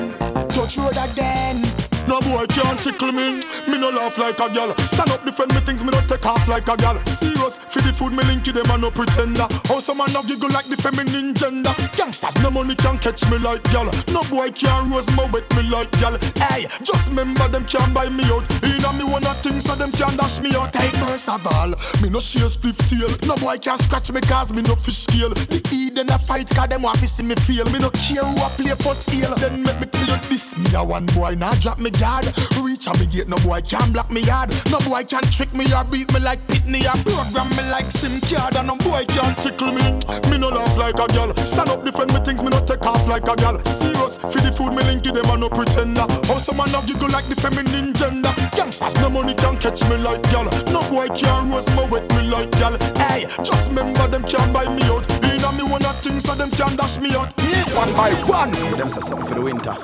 Touch 0.48 0.78
road 0.78 0.96
again. 1.10 1.89
No 2.10 2.18
boy 2.22 2.44
can't 2.50 2.76
tickle 2.76 3.12
me. 3.12 3.38
Me 3.70 3.78
no 3.78 3.88
laugh 3.88 4.18
like 4.18 4.40
a 4.40 4.50
gal. 4.50 4.76
Stand 4.78 5.10
up, 5.10 5.24
defend 5.24 5.54
me 5.54 5.60
things. 5.60 5.84
Me 5.84 5.92
no 5.92 6.00
take 6.10 6.26
off 6.26 6.48
like 6.48 6.66
a 6.66 6.76
gal. 6.76 6.98
Serious 7.06 7.56
for 7.56 7.78
the 7.86 7.92
food 7.94 8.10
me 8.10 8.26
link 8.26 8.42
them 8.42 8.66
and 8.66 8.82
no 8.82 8.90
pretender. 8.90 9.46
How 9.70 9.78
some 9.78 9.98
man 9.98 10.10
no 10.12 10.18
giggle 10.26 10.50
like 10.50 10.66
the 10.66 10.74
feminine 10.74 11.38
gender. 11.38 11.70
Youngsters 11.94 12.34
no 12.42 12.50
money 12.50 12.74
can 12.74 12.98
catch 12.98 13.22
me 13.30 13.38
like 13.38 13.62
gal. 13.70 13.86
No 14.10 14.26
boy 14.26 14.50
can 14.50 14.90
rose 14.90 15.06
my 15.14 15.30
wet 15.30 15.46
me 15.54 15.62
like 15.70 15.86
gal. 16.02 16.18
Hey, 16.50 16.66
just 16.82 17.14
remember 17.14 17.46
them 17.46 17.62
can't 17.62 17.94
buy 17.94 18.10
me 18.10 18.26
out. 18.34 18.42
Inna 18.66 18.90
me 18.98 19.06
of 19.06 19.36
things 19.38 19.62
so 19.70 19.78
them 19.78 19.94
can 19.94 20.18
dash 20.18 20.42
me 20.42 20.50
out. 20.58 20.74
Hey, 20.74 20.90
first 20.98 21.30
of 21.30 21.46
all, 21.46 21.70
me 22.02 22.10
no 22.10 22.18
share 22.18 22.50
split 22.50 22.74
tail. 22.90 23.06
No 23.22 23.38
boy 23.38 23.62
can 23.62 23.78
scratch 23.78 24.10
me 24.10 24.20
cause 24.20 24.50
me 24.50 24.66
no 24.66 24.74
fish 24.74 25.06
scale. 25.06 25.30
The 25.30 25.62
E 25.70 25.90
then 25.94 26.10
a 26.10 26.18
fight 26.18 26.50
cause 26.50 26.74
them 26.74 26.82
want 26.82 26.98
to 26.98 27.06
see 27.06 27.22
me 27.22 27.38
feel. 27.46 27.70
Me 27.70 27.78
no 27.78 27.90
care 27.94 28.26
who 28.26 28.34
I 28.34 28.50
play 28.58 28.74
for 28.82 28.98
scale. 28.98 29.30
Then 29.38 29.62
make 29.62 29.78
me 29.78 29.86
tell 29.86 30.10
you 30.10 30.18
this. 30.26 30.58
Me 30.58 30.74
a 30.74 30.82
one 30.82 31.06
boy 31.14 31.38
now 31.38 31.54
drop 31.62 31.78
me 31.78 31.90
guard. 32.00 32.24
Reach 32.64 32.88
a 32.88 32.92
me 32.96 33.06
gate, 33.06 33.28
no 33.28 33.36
boy 33.44 33.60
can 33.60 33.92
block 33.92 34.10
me 34.10 34.24
yard. 34.24 34.48
No 34.72 34.80
boy 34.88 35.04
can 35.04 35.22
trick 35.28 35.52
me 35.52 35.68
or 35.76 35.84
beat 35.84 36.08
me 36.12 36.20
like 36.20 36.40
Pitney 36.48 36.88
or 36.88 36.96
program 37.04 37.52
me 37.52 37.62
like 37.68 37.86
SIM 37.92 38.16
card. 38.24 38.56
And 38.56 38.66
no 38.66 38.76
boy 38.80 39.04
can 39.06 39.36
tickle 39.36 39.72
me. 39.76 39.84
Me 40.32 40.40
no 40.40 40.48
laugh 40.48 40.76
like 40.76 40.96
a 40.96 41.06
gal. 41.12 41.36
Stand 41.36 41.68
up, 41.68 41.84
defend 41.84 42.12
me 42.16 42.20
things, 42.24 42.42
me 42.42 42.48
no 42.48 42.58
take 42.64 42.84
off 42.86 43.06
like 43.06 43.28
a 43.28 43.36
gal. 43.36 43.62
Serious, 43.64 44.16
for 44.16 44.40
the 44.40 44.50
food 44.50 44.72
me 44.72 44.82
link 44.88 45.04
them 45.04 45.28
and 45.28 45.40
no 45.40 45.48
pretender. 45.48 46.08
Some 46.40 46.56
man 46.56 46.68
have 46.70 46.86
giggle 46.86 47.12
like 47.12 47.28
the 47.28 47.36
feminine 47.36 47.92
gender. 47.92 48.32
Youngsters, 48.56 48.96
no 49.02 49.10
money 49.10 49.34
can 49.34 49.58
catch 49.58 49.84
me 49.90 49.96
like 50.00 50.22
gal. 50.32 50.48
No 50.72 50.80
boy 50.88 51.08
can 51.12 51.52
roast 51.52 51.68
me 51.76 51.84
wet 51.92 52.08
me 52.16 52.22
like 52.24 52.50
gal. 52.52 52.72
Hey, 52.96 53.26
just 53.44 53.68
remember 53.68 54.08
them 54.08 54.22
can 54.24 54.52
buy 54.52 54.64
me 54.72 54.82
out. 54.88 55.04
Inna 55.20 55.52
me 55.52 55.68
one 55.68 55.84
of 55.84 55.96
things 56.00 56.24
so 56.24 56.32
them 56.32 56.50
can 56.50 56.76
dash 56.76 56.98
me 56.98 57.12
out. 57.14 57.28
One 57.76 57.92
by 57.92 58.10
one. 58.24 58.52
Them 58.78 58.88
say 58.88 59.00
something 59.00 59.26
for 59.28 59.34
the 59.34 59.42
winter. 59.42 59.76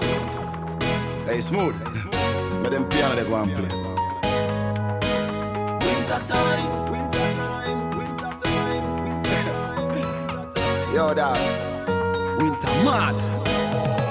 Hey, 1.27 1.41
smooth. 1.41 1.75
But 2.67 2.73
them 2.73 2.89
piano 2.89 3.15
they 3.15 3.23
go 3.23 3.37
and 3.37 3.55
play. 3.55 3.69
Winter 5.87 6.21
time, 6.27 6.91
winter 6.91 7.29
time, 7.37 7.91
winter 7.97 8.33
time. 8.43 8.87
Yo, 10.93 11.15
dog. 11.15 11.39
Winter 12.41 12.75
mad. 12.85 13.15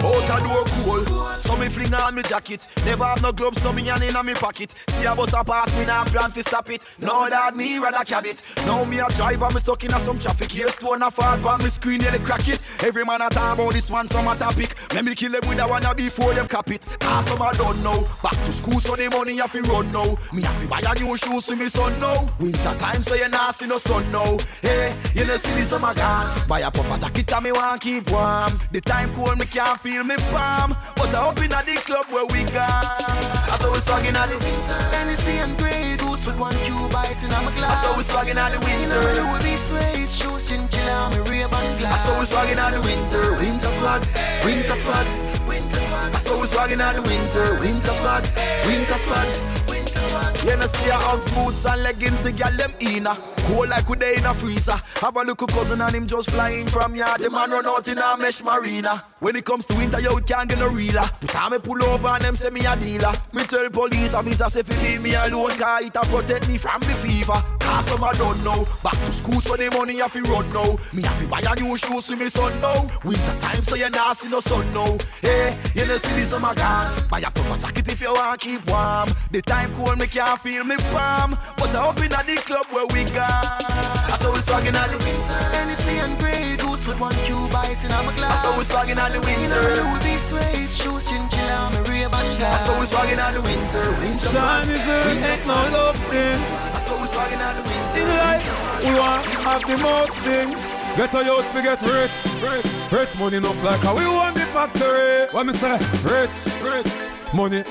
Out 0.06 0.30
a 0.32 0.44
door 0.46 0.64
cool. 0.86 1.15
So 1.40 1.56
me 1.58 1.68
fling 1.68 1.94
on 1.94 2.16
me 2.16 2.24
jacket. 2.24 2.68
Never 2.86 3.04
have 3.04 3.22
no 3.22 3.32
gloves, 3.32 3.62
so 3.62 3.72
me 3.74 3.84
hand 3.84 4.04
in 4.04 4.26
me 4.26 4.34
pocket. 4.34 4.74
See 4.88 5.06
a 5.06 5.16
bus 5.16 5.34
a 5.34 5.44
pass, 5.44 5.74
me 5.78 5.86
nah 5.86 6.06
plan 6.06 6.32
fi 6.32 6.42
stop 6.42 6.70
it. 6.70 6.82
No 7.00 7.30
that 7.30 7.56
me 7.56 7.78
rather 7.78 8.04
cab 8.04 8.26
it. 8.26 8.42
Now 8.66 8.84
me 8.86 9.00
a 9.00 9.08
driver, 9.10 9.48
me 9.54 9.60
stuck 9.60 9.84
in 9.84 9.94
a 9.94 10.00
some 10.00 10.20
traffic. 10.20 10.52
Here 10.52 10.68
stone 10.70 11.02
a 11.02 11.12
fall 11.12 11.48
on 11.48 11.64
me 11.64 11.70
screen, 11.70 12.02
nearly 12.02 12.20
crack 12.20 12.48
it. 12.48 12.62
Every 12.84 13.04
man 13.06 13.22
a 13.22 13.30
talk 13.30 13.58
about 13.58 13.74
this 13.74 13.90
one, 13.90 14.08
some 14.08 14.28
a 14.28 14.36
topic. 14.36 14.76
Let 14.94 15.06
me 15.06 15.16
kill 15.16 15.32
them 15.32 15.48
with 15.50 15.60
a 15.60 15.68
wanna 15.68 15.94
before 15.94 16.34
them 16.34 16.48
cap 16.48 16.70
it. 16.72 16.82
Cause 17.00 17.28
some 17.28 17.42
a 17.42 17.54
don't 17.54 17.82
know. 17.84 18.08
Back 18.24 18.38
to 18.46 18.52
school, 18.52 18.80
so 18.80 18.96
the 18.96 19.10
money 19.10 19.38
have 19.38 19.52
fi 19.52 19.60
run 19.60 19.92
now. 19.92 20.18
Me 20.34 20.42
have 20.42 20.56
fi 20.56 20.68
buy 20.68 20.82
a 20.86 21.00
new 21.00 21.16
shoes 21.18 21.46
to 21.48 21.56
me 21.56 21.68
son 21.68 22.00
now. 22.00 22.30
Winter 22.40 22.76
time, 22.80 23.02
so 23.02 23.16
you 23.16 23.30
nah 23.30 23.52
see 23.52 23.68
no 23.68 23.78
sun 23.78 24.10
now. 24.12 24.38
Hey, 24.62 24.96
you 25.14 25.26
know 25.26 25.36
see 25.36 25.54
the 25.54 25.62
summer 25.62 25.90
oh 25.92 25.94
gone. 25.94 26.48
Buy 26.48 26.60
a 26.62 26.72
puffer 26.72 27.00
jacket 27.00 27.32
and 27.34 27.44
me 27.44 27.52
want 27.52 27.82
keep 27.82 28.10
warm. 28.12 28.60
The 28.72 28.82
time 28.82 29.14
cold, 29.16 29.38
me 29.38 29.46
can't 29.46 29.80
feel 29.80 30.04
me 30.04 30.16
palm. 30.32 30.76
But 30.96 31.14
I 31.14 31.25
up 31.26 31.38
in 31.42 31.52
a 31.52 31.60
the 31.66 31.76
club 31.82 32.06
where 32.14 32.26
we 32.30 32.46
gone. 32.54 32.70
I 32.70 33.58
saw 33.58 33.72
we 33.74 33.80
swagging 33.82 34.16
at 34.16 34.30
the 34.30 34.38
winter. 34.38 34.78
Hennessy 34.94 35.42
and 35.42 35.58
Grey 35.58 35.98
Goose 35.98 36.26
with 36.26 36.38
one 36.38 36.54
cube 36.62 36.94
ice 36.94 37.24
in 37.24 37.32
my 37.32 37.42
I 37.42 37.76
saw 37.82 37.98
we 37.98 38.04
swagging 38.06 38.38
at 38.38 38.54
the 38.54 38.60
winter. 38.62 39.02
You 39.02 39.18
know, 39.18 39.34
Louis 39.34 39.42
V 39.42 39.58
suede 39.58 40.10
shoes, 40.10 40.46
chinchilla, 40.48 41.10
me 41.10 41.20
Ray-Ban 41.26 41.66
glass. 41.80 41.94
I 41.94 41.98
saw 42.06 42.20
we 42.20 42.26
swagging 42.30 42.62
at 42.62 42.72
the 42.78 42.82
winter, 42.86 43.24
winter 43.42 43.74
swag, 43.74 44.02
winter 44.46 44.78
swag, 44.78 45.08
winter 45.50 45.80
swag. 45.80 46.14
I 46.14 46.20
saw 46.22 46.38
we 46.38 46.48
swagging 46.48 46.82
at 46.82 46.94
the 46.94 47.02
winter, 47.02 47.46
winter 47.60 47.96
swag, 48.02 48.24
winter 48.70 49.00
swag, 49.02 49.30
winter 49.68 50.00
swag. 50.00 50.35
You 50.46 50.56
know 50.56 50.68
see 50.68 50.90
a 50.90 50.94
Uggs 50.94 51.34
boots 51.34 51.66
and 51.66 51.82
leggings, 51.82 52.22
the 52.22 52.32
gal 52.32 52.56
them 52.56 52.72
inna. 52.80 53.18
Cold 53.48 53.70
like 53.70 53.90
we 53.90 53.98
dey 53.98 54.18
in 54.18 54.26
a 54.26 54.34
freezer. 54.34 54.80
Have 55.02 55.18
a 55.18 55.22
little 55.22 55.48
cousin 55.48 55.82
and 55.82 55.94
him 55.96 56.06
just 56.06 56.30
flying 56.30 56.68
from 56.68 56.96
yard. 56.96 57.20
The 57.20 57.32
man 57.32 57.50
run 57.50 57.66
out 57.66 57.88
in 57.88 57.98
a 57.98 58.16
mesh 58.18 58.44
marina. 58.44 59.04
When 59.20 59.36
it 59.36 59.44
comes 59.44 59.66
to 59.66 59.76
winter, 59.76 60.00
yo, 60.00 60.16
we 60.16 60.22
can't 60.22 60.48
get 60.48 60.60
no 60.60 60.68
realer. 60.68 61.10
The 61.20 61.28
time 61.28 61.52
me 61.52 61.58
pull 61.58 61.84
over 61.84 62.08
and 62.10 62.22
them 62.22 62.36
say 62.36 62.52
me 62.52 62.64
a 62.66 62.76
dealer. 62.76 63.14
Me 63.34 63.44
tell 63.44 63.68
police 63.72 64.14
officer 64.14 64.50
say 64.50 64.62
fi 64.62 64.76
leave 64.84 65.02
me 65.02 65.16
alone, 65.16 65.50
cause 65.58 65.82
it 65.84 65.96
a 65.96 66.02
protect 66.02 66.48
me 66.48 66.58
from 66.60 66.80
the 66.82 66.96
fever. 67.02 67.42
Cause 67.60 67.86
some 67.86 68.04
I 68.04 68.14
don't 68.14 68.44
know. 68.44 68.68
Back 68.84 68.94
to 69.06 69.12
school 69.12 69.42
so 69.42 69.56
the 69.56 69.72
money 69.72 69.98
have 69.98 70.14
to 70.14 70.22
run 70.24 70.52
now. 70.54 70.78
Me 70.94 71.02
have 71.02 71.22
to 71.22 71.28
buy 71.28 71.42
a 71.42 71.56
new 71.60 71.76
shoes 71.76 72.06
to 72.08 72.16
me 72.16 72.28
son 72.28 72.54
now. 72.62 72.88
Winter 73.04 73.36
time 73.42 73.62
so 73.62 73.76
you 73.76 73.90
not 73.90 74.16
see 74.16 74.30
no 74.30 74.40
sun 74.42 74.72
now. 74.74 74.98
Hey, 75.22 75.58
you 75.74 75.88
know 75.88 75.98
see 75.98 76.14
the 76.14 76.22
summer 76.22 76.54
gone. 76.54 76.94
Buy 77.10 77.20
a 77.20 77.32
tougher 77.32 77.60
jacket 77.60 77.92
if 77.92 78.02
you 78.02 78.14
want 78.14 78.40
keep 78.40 78.66
warm. 78.70 79.10
The 79.32 79.42
time 79.42 79.74
cold 79.76 79.98
me 79.98 80.08
can't 80.08 80.35
feel 80.36 80.64
me 80.64 80.76
palm. 80.92 81.38
But 81.58 81.76
I 81.76 81.88
up 81.90 82.00
in 82.00 82.14
at 82.14 82.26
the 82.28 82.36
club 82.48 82.66
where 82.72 82.86
we 82.94 83.04
gone. 83.12 83.30
I 83.30 84.18
saw 84.20 84.32
we 84.32 84.40
swagging 84.40 84.76
at 84.76 84.90
the 84.92 84.98
winter. 85.00 85.40
Hennessy 85.56 85.98
and 86.00 86.18
Grey 86.20 86.56
Goose 86.58 86.88
with 86.88 87.00
one 87.00 87.16
cube 87.24 87.54
ice 87.56 87.84
in 87.84 87.92
my 87.92 88.14
glass. 88.16 88.44
I 88.46 88.50
saw 88.50 88.58
we 88.58 88.64
swagging 88.64 88.98
at 88.98 89.12
the 89.14 89.20
You 89.20 89.26
winter. 89.26 89.62
know, 89.62 89.92
Louis 89.92 90.04
V 90.04 90.18
suede 90.18 90.70
shoes, 90.70 91.04
chinchilla, 91.10 91.72
me 91.72 91.80
Ray-Ban 91.90 92.26
I 92.26 92.38
glass. 92.38 92.66
saw 92.66 92.80
we 92.80 92.86
swagging 92.86 93.20
at 93.20 93.34
the 93.34 93.42
winter. 93.42 93.84
Winter 94.02 94.30
swag. 94.30 94.66
Time 94.66 94.70
is 94.72 94.80
earth, 94.82 95.06
Winter 95.08 95.28
ain't 95.28 95.48
no 95.48 95.78
love 95.78 95.98
thing. 96.10 96.40
I 96.76 96.80
saw 96.80 96.96
we 97.02 97.08
swagging 97.08 97.42
at 97.42 97.54
the 97.58 97.64
winter. 97.70 98.02
In 98.02 98.08
life, 98.18 98.46
we 98.84 98.92
want 99.00 99.24
have 99.46 99.64
the 99.66 99.78
most 99.78 100.16
thing. 100.26 100.50
Get 100.96 101.14
a 101.14 101.24
youth 101.26 101.52
to 101.52 101.62
get 101.62 101.82
rich, 101.82 102.16
rich, 102.40 102.66
rich 102.92 103.20
money 103.20 103.36
enough 103.38 103.62
like 103.64 103.82
how 103.82 103.98
we 103.98 104.08
want 104.08 104.36
the 104.36 104.46
factory. 104.56 105.28
What 105.32 105.46
me 105.46 105.54
say? 105.54 105.76
Rich, 106.08 106.36
rich, 106.64 106.88
money. 107.34 107.64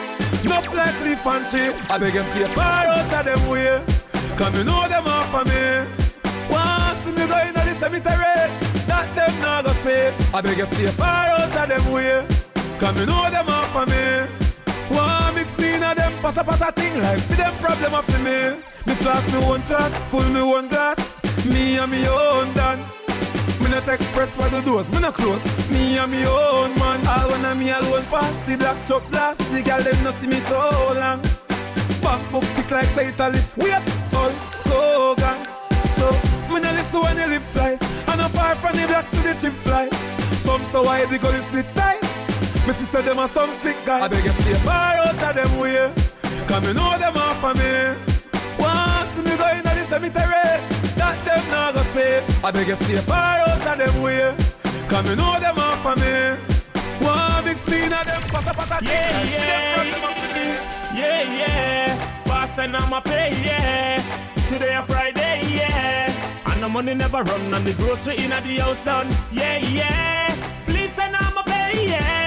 Enough 0.44 0.74
like 0.74 1.48
tree. 1.48 1.72
I 1.88 1.98
beg 1.98 2.14
you 2.14 2.22
stay 2.22 2.44
far 2.52 2.86
out 2.86 3.12
of 3.12 3.24
them 3.24 3.48
way. 3.48 3.82
Come 4.36 4.54
you 4.54 4.64
know 4.64 4.86
them 4.88 5.06
off 5.06 5.34
of 5.34 5.46
me. 5.48 5.86
Once 6.50 7.06
me 7.06 7.26
go 7.26 7.38
in 7.38 7.54
the 7.54 7.74
cemetery, 7.80 8.50
that 8.86 9.08
them 9.14 9.40
not 9.40 9.64
go 9.64 9.72
say. 9.72 10.14
I 10.34 10.40
beg 10.42 10.58
you 10.58 10.66
stay 10.66 10.88
far 10.88 11.26
out 11.28 11.56
of 11.56 11.68
them 11.68 11.92
way. 11.92 12.26
Come 12.78 12.96
you 12.98 13.06
know 13.06 13.30
them 13.30 13.48
off 13.48 13.74
of 13.74 13.88
me. 13.88 14.44
One 14.94 15.34
mix 15.34 15.56
me 15.56 15.68
and 15.74 15.98
them 15.98 16.12
pass 16.20 16.36
a 16.36 16.44
pass 16.44 16.60
a 16.60 16.72
thing 16.72 17.00
like 17.00 17.20
for 17.20 17.36
them 17.36 17.54
problem 17.54 17.94
of 17.94 18.08
me. 18.22 18.60
Me 18.86 18.94
flask 19.00 19.32
me 19.32 19.38
one 19.46 19.62
flask, 19.62 19.98
full 20.10 20.28
me 20.28 20.42
one 20.42 20.68
glass. 20.68 21.20
Me 21.46 21.78
and 21.78 21.90
me 21.90 22.06
own 22.06 22.52
done. 22.52 23.03
Me 23.74 23.80
no 23.80 23.86
take 23.86 24.06
press 24.12 24.30
for 24.36 24.48
the 24.50 24.60
doors, 24.60 24.88
me 24.92 25.00
no 25.00 25.10
close. 25.10 25.42
Me 25.68 25.98
and 25.98 26.12
me 26.12 26.24
own 26.24 26.72
man. 26.78 27.04
All 27.08 27.28
when 27.28 27.44
I 27.44 27.54
me 27.54 27.70
alone 27.72 28.04
pass 28.04 28.38
the 28.46 28.56
black 28.56 28.86
chop 28.86 29.02
blast. 29.10 29.40
The 29.50 29.62
girl 29.62 29.82
them 29.82 30.04
no 30.04 30.12
see 30.12 30.28
me 30.28 30.36
so 30.36 30.94
long. 30.94 31.20
Back 32.00 32.22
book 32.30 32.44
tick 32.54 32.70
like 32.70 32.86
say 32.86 33.08
it 33.08 33.18
a 33.18 33.30
lip. 33.30 33.42
Wait, 33.56 33.74
all 34.14 34.30
Hogan. 34.70 35.44
So 35.96 36.06
me 36.54 36.60
no 36.60 36.70
listen 36.70 37.00
when 37.00 37.16
the 37.16 37.26
lip 37.26 37.42
flies. 37.42 37.82
And 37.82 38.20
no 38.20 38.28
far 38.28 38.54
from 38.54 38.76
the 38.76 38.86
blacks 38.86 39.10
to 39.10 39.16
the 39.26 39.34
chip 39.34 39.54
flies. 39.66 39.96
Some 40.38 40.62
so 40.66 40.84
wide 40.84 41.10
the 41.10 41.18
gully 41.18 41.42
split 41.42 41.66
ties. 41.74 42.00
Me 42.68 42.72
sister 42.74 43.02
them 43.02 43.18
are 43.18 43.28
some 43.28 43.50
sick 43.50 43.76
guys. 43.84 44.04
I 44.04 44.06
beg 44.06 44.24
you 44.24 44.30
stay 44.30 44.54
far 44.62 44.98
out 44.98 45.20
of 45.20 45.34
them 45.34 45.58
way. 45.58 45.92
Come 46.46 46.62
you 46.62 46.74
know 46.74 46.96
them 46.96 47.16
off 47.16 47.42
of 47.42 47.58
me. 47.58 48.14
Once 48.56 49.16
me 49.16 49.36
go 49.36 49.48
in 49.48 49.64
the 49.64 49.86
cemetery, 49.88 50.33
I 52.44 52.50
beg 52.50 52.68
you 52.68 52.76
stay 52.76 52.96
far 52.96 53.38
out 53.38 53.66
of 53.66 53.78
them 53.78 54.02
way. 54.02 54.36
Come 54.88 55.06
you 55.06 55.16
know 55.16 55.40
them 55.40 55.58
off 55.58 55.86
of 55.86 55.96
me. 55.98 56.36
One 57.00 57.42
big 57.42 57.56
spin 57.56 57.90
of 57.90 58.04
them 58.04 58.20
pass 58.20 58.46
a 58.46 58.52
pass 58.52 58.70
a 58.70 58.84
Yeah, 58.84 59.22
yeah. 59.32 59.94
Yeah, 60.94 61.22
yeah. 61.38 62.22
Boss 62.26 62.58
and 62.58 62.76
I'ma 62.76 63.00
pay, 63.00 63.30
yeah. 63.42 63.96
Today 64.50 64.74
a 64.74 64.82
Friday, 64.82 65.40
yeah. 65.54 66.42
And 66.44 66.62
the 66.62 66.68
money 66.68 66.92
never 66.92 67.22
run 67.22 67.54
and 67.54 67.64
the 67.64 67.72
grocery 67.72 68.18
in 68.18 68.28
the 68.28 68.58
house 68.60 68.84
done. 68.84 69.08
Yeah, 69.32 69.56
yeah. 69.56 70.36
Please 70.66 70.98
and 70.98 71.16
I'ma 71.16 71.44
pay, 71.44 71.88
yeah. 71.88 72.23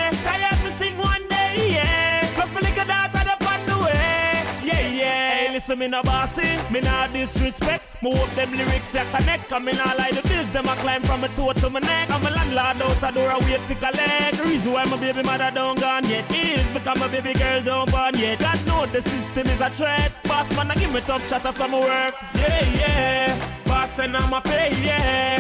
Listen, 5.58 5.80
me 5.80 5.88
no 5.88 6.04
bossy, 6.04 6.50
me 6.72 6.80
nah 6.82 7.08
disrespect. 7.08 7.84
Me 8.04 8.16
hope 8.16 8.30
them 8.36 8.52
lyrics 8.56 8.94
ya 8.94 9.04
connect. 9.10 9.50
Cause 9.50 9.64
me 9.64 9.72
nah 9.72 9.98
lie 9.98 10.12
the 10.12 10.22
bills, 10.30 10.54
them 10.54 10.68
a 10.68 10.76
climb 10.76 11.02
from 11.02 11.22
my 11.22 11.28
toe 11.30 11.52
to 11.54 11.70
my 11.70 11.80
neck. 11.80 12.12
I'm 12.12 12.26
a 12.28 12.30
landlord 12.30 12.82
out 12.86 13.02
the 13.02 13.10
door, 13.12 13.32
I 13.32 13.40
wait 13.40 13.62
for 13.68 13.74
collect. 13.74 14.38
The 14.38 14.44
reason 14.44 14.72
why 14.72 14.86
my 14.86 14.98
baby 14.98 15.24
mother 15.24 15.50
don't 15.52 15.80
gone 15.80 16.08
yet 16.08 16.32
is 16.32 16.64
because 16.76 17.00
my 17.00 17.08
baby 17.08 17.34
girl 17.34 17.64
don't 17.64 17.92
born 17.92 18.14
yet. 18.18 18.40
God 18.40 18.60
know 18.68 18.86
the 18.86 19.02
system 19.02 19.48
is 19.48 19.60
a 19.60 19.70
threat. 19.72 20.12
Boss 20.26 20.56
man, 20.56 20.70
I 20.70 20.76
give 20.76 20.94
me 20.94 21.02
tough 21.02 21.28
chat 21.28 21.44
after 21.44 21.68
my 21.68 21.80
work. 21.80 22.14
Yeah, 22.36 22.64
yeah. 22.82 23.64
Boss 23.66 23.98
and 23.98 24.16
I'ma 24.16 24.42
pay, 24.42 24.70
yeah. 24.86 25.38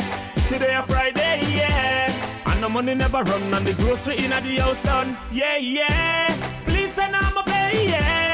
Today 0.50 0.74
a 0.74 0.84
Friday, 0.84 1.42
yeah. 1.60 2.48
And 2.48 2.64
the 2.64 2.70
money 2.70 2.96
never 2.96 3.22
run 3.22 3.54
and 3.54 3.66
the 3.68 3.74
grocery 3.84 4.18
in 4.18 4.32
the 4.32 4.62
house 4.62 4.82
done. 4.82 5.16
Yeah, 5.32 5.58
yeah. 5.58 6.34
Please 6.66 6.92
send 6.94 7.16
I'ma 7.16 7.44
pay, 7.44 7.90
yeah. 7.90 8.27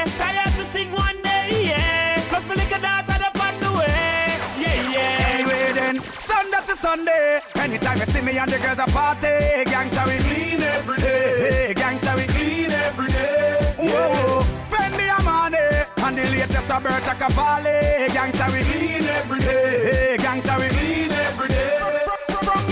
Anyway 5.94 6.10
Sunday 6.18 6.58
to 6.66 6.74
Sunday, 6.74 7.40
anytime 7.54 7.98
you 8.00 8.06
see 8.06 8.20
me 8.20 8.36
and 8.36 8.50
the 8.50 8.58
girls 8.58 8.80
a 8.80 8.86
party, 8.86 9.28
gangsta 9.70 10.04
we 10.08 10.18
clean 10.24 10.60
every 10.60 10.96
day. 10.96 11.68
Hey, 11.68 11.74
gangsta 11.74 12.16
we 12.16 12.26
clean 12.34 12.72
every 12.72 13.06
day. 13.12 13.74
Whoa, 13.78 14.42
spend 14.66 14.96
me 14.96 15.06
a 15.06 15.22
money, 15.22 15.56
and 15.98 16.18
the 16.18 16.24
latest 16.32 16.68
a 16.68 16.80
Berta 16.80 17.14
Cavalli, 17.14 18.08
gangsta 18.08 18.52
we 18.52 18.64
clean 18.64 19.04
every 19.04 19.38
day. 19.38 19.84
Hey, 19.84 20.16
gangsta 20.16 20.58
we 20.58 20.66
clean 20.76 21.12
every 21.12 21.46
day. 21.46 21.78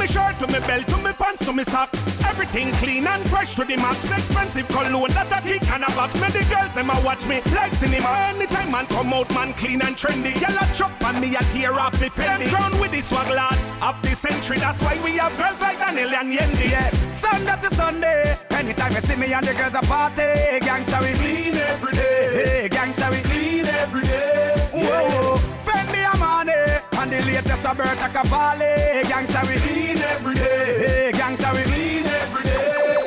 Me 0.02 0.08
shirt 0.08 0.36
to 0.40 0.48
me 0.48 0.58
belt 0.66 0.88
to 0.88 0.96
me 0.96 1.12
pants 1.12 1.44
to 1.44 1.52
me 1.52 1.62
socks. 1.62 2.20
Everything 2.24 2.72
clean 2.82 3.06
and 3.06 3.22
fresh 3.30 3.54
to 3.54 3.64
the 3.64 3.76
max. 3.76 4.10
Expensive 4.10 4.66
cologne 4.66 5.10
that 5.10 5.30
a 5.30 5.40
kick 5.46 5.62
and 5.70 5.84
a 5.84 5.86
box. 5.94 6.20
Me 6.20 6.26
the 6.26 6.42
girls 6.50 6.74
them 6.74 6.90
a 6.90 7.00
watch 7.04 7.24
me 7.24 7.40
like 7.54 7.72
cinema. 7.72 8.10
Anytime 8.26 8.72
man 8.72 8.86
come 8.86 9.12
out 9.12 9.32
man 9.32 9.54
clean 9.54 9.80
and 9.80 9.94
trendy. 9.94 10.34
Y'all 10.40 10.58
a 10.58 10.66
chop 10.74 10.90
and 11.04 11.20
me 11.20 11.36
a 11.36 11.42
tear 11.54 11.74
off 11.74 11.92
the 12.00 12.06
Fendi 12.06 12.40
Them 12.40 12.48
crown 12.50 12.80
with 12.80 12.90
the 12.90 13.00
swag 13.00 13.30
lads 13.30 13.70
of 13.80 13.94
the 14.02 14.16
century. 14.16 14.58
That's 14.58 14.82
why 14.82 14.98
we 15.04 15.18
have 15.18 15.38
girls 15.38 15.60
like 15.60 15.78
Daniel 15.78 16.10
and 16.10 16.32
Yendi 16.36 16.70
Yeah, 16.72 16.90
Sunday 17.14 17.60
to 17.62 17.72
Sunday, 17.72 18.36
anytime 18.50 18.92
you 18.94 19.02
see 19.02 19.14
me 19.14 19.32
and 19.32 19.46
the 19.46 19.54
girls 19.54 19.74
a 19.74 19.82
party, 19.86 20.58
gangsta 20.66 20.98
we 20.98 21.16
clean 21.16 21.54
every 21.54 21.92
day. 21.92 22.26
Hey, 22.34 22.68
gangsta 22.68 23.08
we 23.08 23.22
clean 23.30 23.66
every 23.66 24.02
day. 24.02 24.56
Whoa, 24.72 25.38
spend 25.62 25.92
me 25.92 26.02
a 26.02 26.81
money, 27.04 27.16
and 27.16 27.24
the 27.24 27.32
latest 27.32 27.64
a 27.64 27.74
Berta 27.74 28.08
Cavalli, 28.08 29.02
gangsta 29.04 29.42
we 29.48 29.56
clean 29.60 29.98
every 29.98 30.34
day. 30.34 30.78
Hey, 30.78 31.12
gangsta 31.12 31.52
we 31.54 31.62
clean 31.62 32.06
every 32.06 32.44
day. 32.44 33.06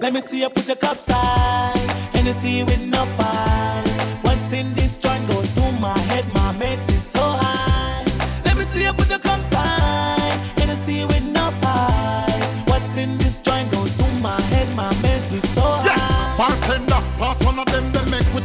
Let 0.00 0.12
me 0.12 0.20
see 0.20 0.40
you 0.40 0.50
put 0.50 0.66
your 0.66 0.76
cup 0.76 0.96
side. 0.96 1.90
Hennessy 2.14 2.62
with 2.64 2.86
no 2.86 3.04
pies? 3.16 4.24
Once 4.24 4.52
in 4.52 4.72
this 4.74 4.96
joint 4.98 5.26
goes 5.28 5.52
to 5.54 5.72
my 5.80 5.98
head 6.10 6.24
My 6.34 6.52
mate 6.52 6.80
is 6.80 7.02
so 7.02 7.20
high. 7.22 8.04
Let 8.44 8.56
me 8.56 8.64
see 8.64 8.84
you 8.84 8.92
put 8.92 9.08
your 9.10 9.18
cup 9.18 9.40
side. 9.40 10.38
Hennessy 10.58 11.04
with 11.04 11.24
no 11.32 11.52
pies? 11.60 12.44
What's 12.68 12.96
in 12.96 13.18
this 13.18 13.40
joint 13.40 13.70
goes 13.72 13.96
to 13.96 14.06
my 14.22 14.40
head 14.52 14.68
My 14.76 14.90
mate 15.02 15.32
is 15.32 15.46
so 15.54 15.62
high. 15.62 16.36
Bartender, 16.38 16.87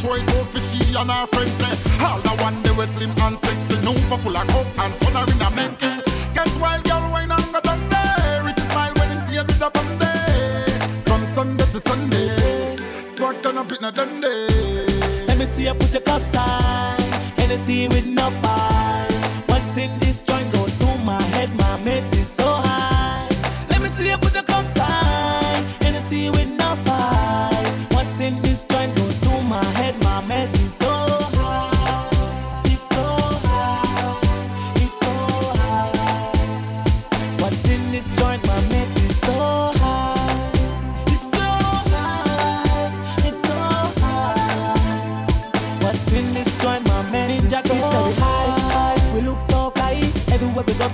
which 0.05 0.25
go 0.27 0.43
for 0.45 0.59
she 0.59 0.83
and 0.95 1.09
her 1.09 1.27
friends 1.27 1.53
say 1.59 1.73
All 2.03 2.19
the 2.19 2.33
one 2.43 2.61
they 2.63 2.71
were 2.71 2.85
slim 2.85 3.11
and 3.11 3.37
sexy, 3.37 3.75
known 3.85 3.99
for 4.09 4.17
full 4.17 4.35
of 4.35 4.47
coke 4.47 4.77
and 4.77 4.93
turn 4.99 5.15
her 5.15 5.23
in 5.23 5.41
a 5.41 5.49
menke 5.55 5.91
Get 6.33 6.49
wild 6.59 6.83
girl, 6.83 7.09
wine 7.11 7.31
and 7.31 7.47
go 7.53 7.59
down 7.61 7.79
there. 7.89 8.43
Rich 8.43 8.59
smile 8.71 8.93
when 8.95 9.09
him 9.09 9.21
see 9.27 9.35
you 9.35 9.43
do 9.43 9.53
the 9.53 9.69
bum 9.73 9.89
day 9.99 11.01
From 11.05 11.21
Sunday 11.25 11.65
to 11.65 11.79
Sunday, 11.79 12.75
swag 13.07 13.41
turn 13.41 13.57
up 13.57 13.71
in 13.71 13.83
a 13.83 13.91
Dundee. 13.91 15.25
Let 15.27 15.37
me 15.37 15.45
see 15.45 15.65
you 15.65 15.73
put 15.73 15.91
your 15.93 16.01
cup 16.01 16.21
side 16.21 16.99
Hennessy 17.37 17.87
with 17.87 18.07
no 18.07 18.29
pies. 18.41 19.23
What's 19.47 19.77
in 19.77 19.91
this 19.99 20.19
joint 20.23 20.51
goes 20.53 20.77
to 20.79 20.85
my 21.05 21.21
head 21.35 21.49
My 21.55 21.77
mate 21.83 22.12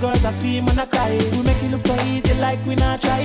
girls 0.00 0.24
are 0.24 0.32
scream 0.32 0.66
and 0.68 0.80
a 0.80 0.86
cry. 0.86 1.18
We 1.32 1.42
make 1.42 1.62
it 1.62 1.70
look 1.70 1.86
so 1.86 1.94
easy, 2.06 2.34
like 2.40 2.64
we 2.66 2.74
not 2.74 3.02
try. 3.02 3.20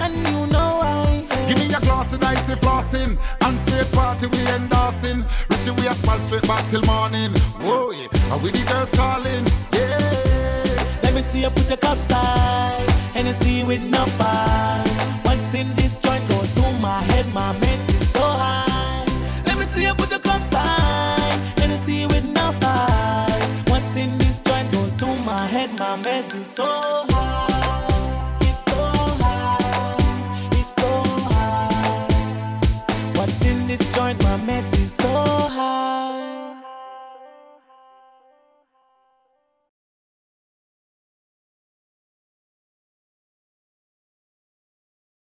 And 0.00 0.14
you 0.28 0.46
know 0.46 0.78
why? 0.80 1.24
Give 1.46 1.58
me 1.58 1.66
a 1.74 1.80
glass 1.80 2.12
of 2.12 2.22
icy 2.24 2.54
flossing 2.54 3.16
And 3.42 3.58
straight 3.60 3.90
party 3.92 4.26
we 4.26 4.38
endorsing 4.48 5.24
Richie 5.48 5.70
we 5.70 5.86
a 5.86 5.94
smile 5.94 6.18
straight 6.18 6.42
back 6.42 6.68
till 6.68 6.82
morning 6.82 7.30
Whoa, 7.62 7.92
yeah. 7.92 8.32
And 8.32 8.42
we 8.42 8.50
the 8.50 8.64
girls 8.66 8.90
calling 8.90 9.46
Yeah 9.72 11.02
Let 11.04 11.14
me 11.14 11.20
see 11.20 11.42
you 11.42 11.50
put 11.50 11.68
your 11.68 11.76
cup 11.76 11.98
side. 11.98 12.90
Hennessy 13.14 13.62
with 13.62 13.82
no 13.82 14.04
pies. 14.18 15.24
Once 15.24 15.54
in 15.54 15.68
this 15.76 15.94
joint 16.00 16.28
goes 16.28 16.52
to 16.54 16.72
my 16.80 17.00
head, 17.02 17.32
my 17.32 17.52
mate 17.60 17.88
is 17.88 18.10
so 18.10 18.20
high. 18.20 19.06
Let 19.46 19.56
me 19.56 19.64
see 19.64 19.84
you 19.84 19.94
put 19.94 20.10
your 20.10 20.20
cup 20.20 20.42
side. 20.42 21.38
Hennessy 21.58 22.06
with 22.06 22.24
no 22.34 22.35
head, 25.86 26.02
my 26.02 26.34
is 26.34 26.46
so. 26.46 27.15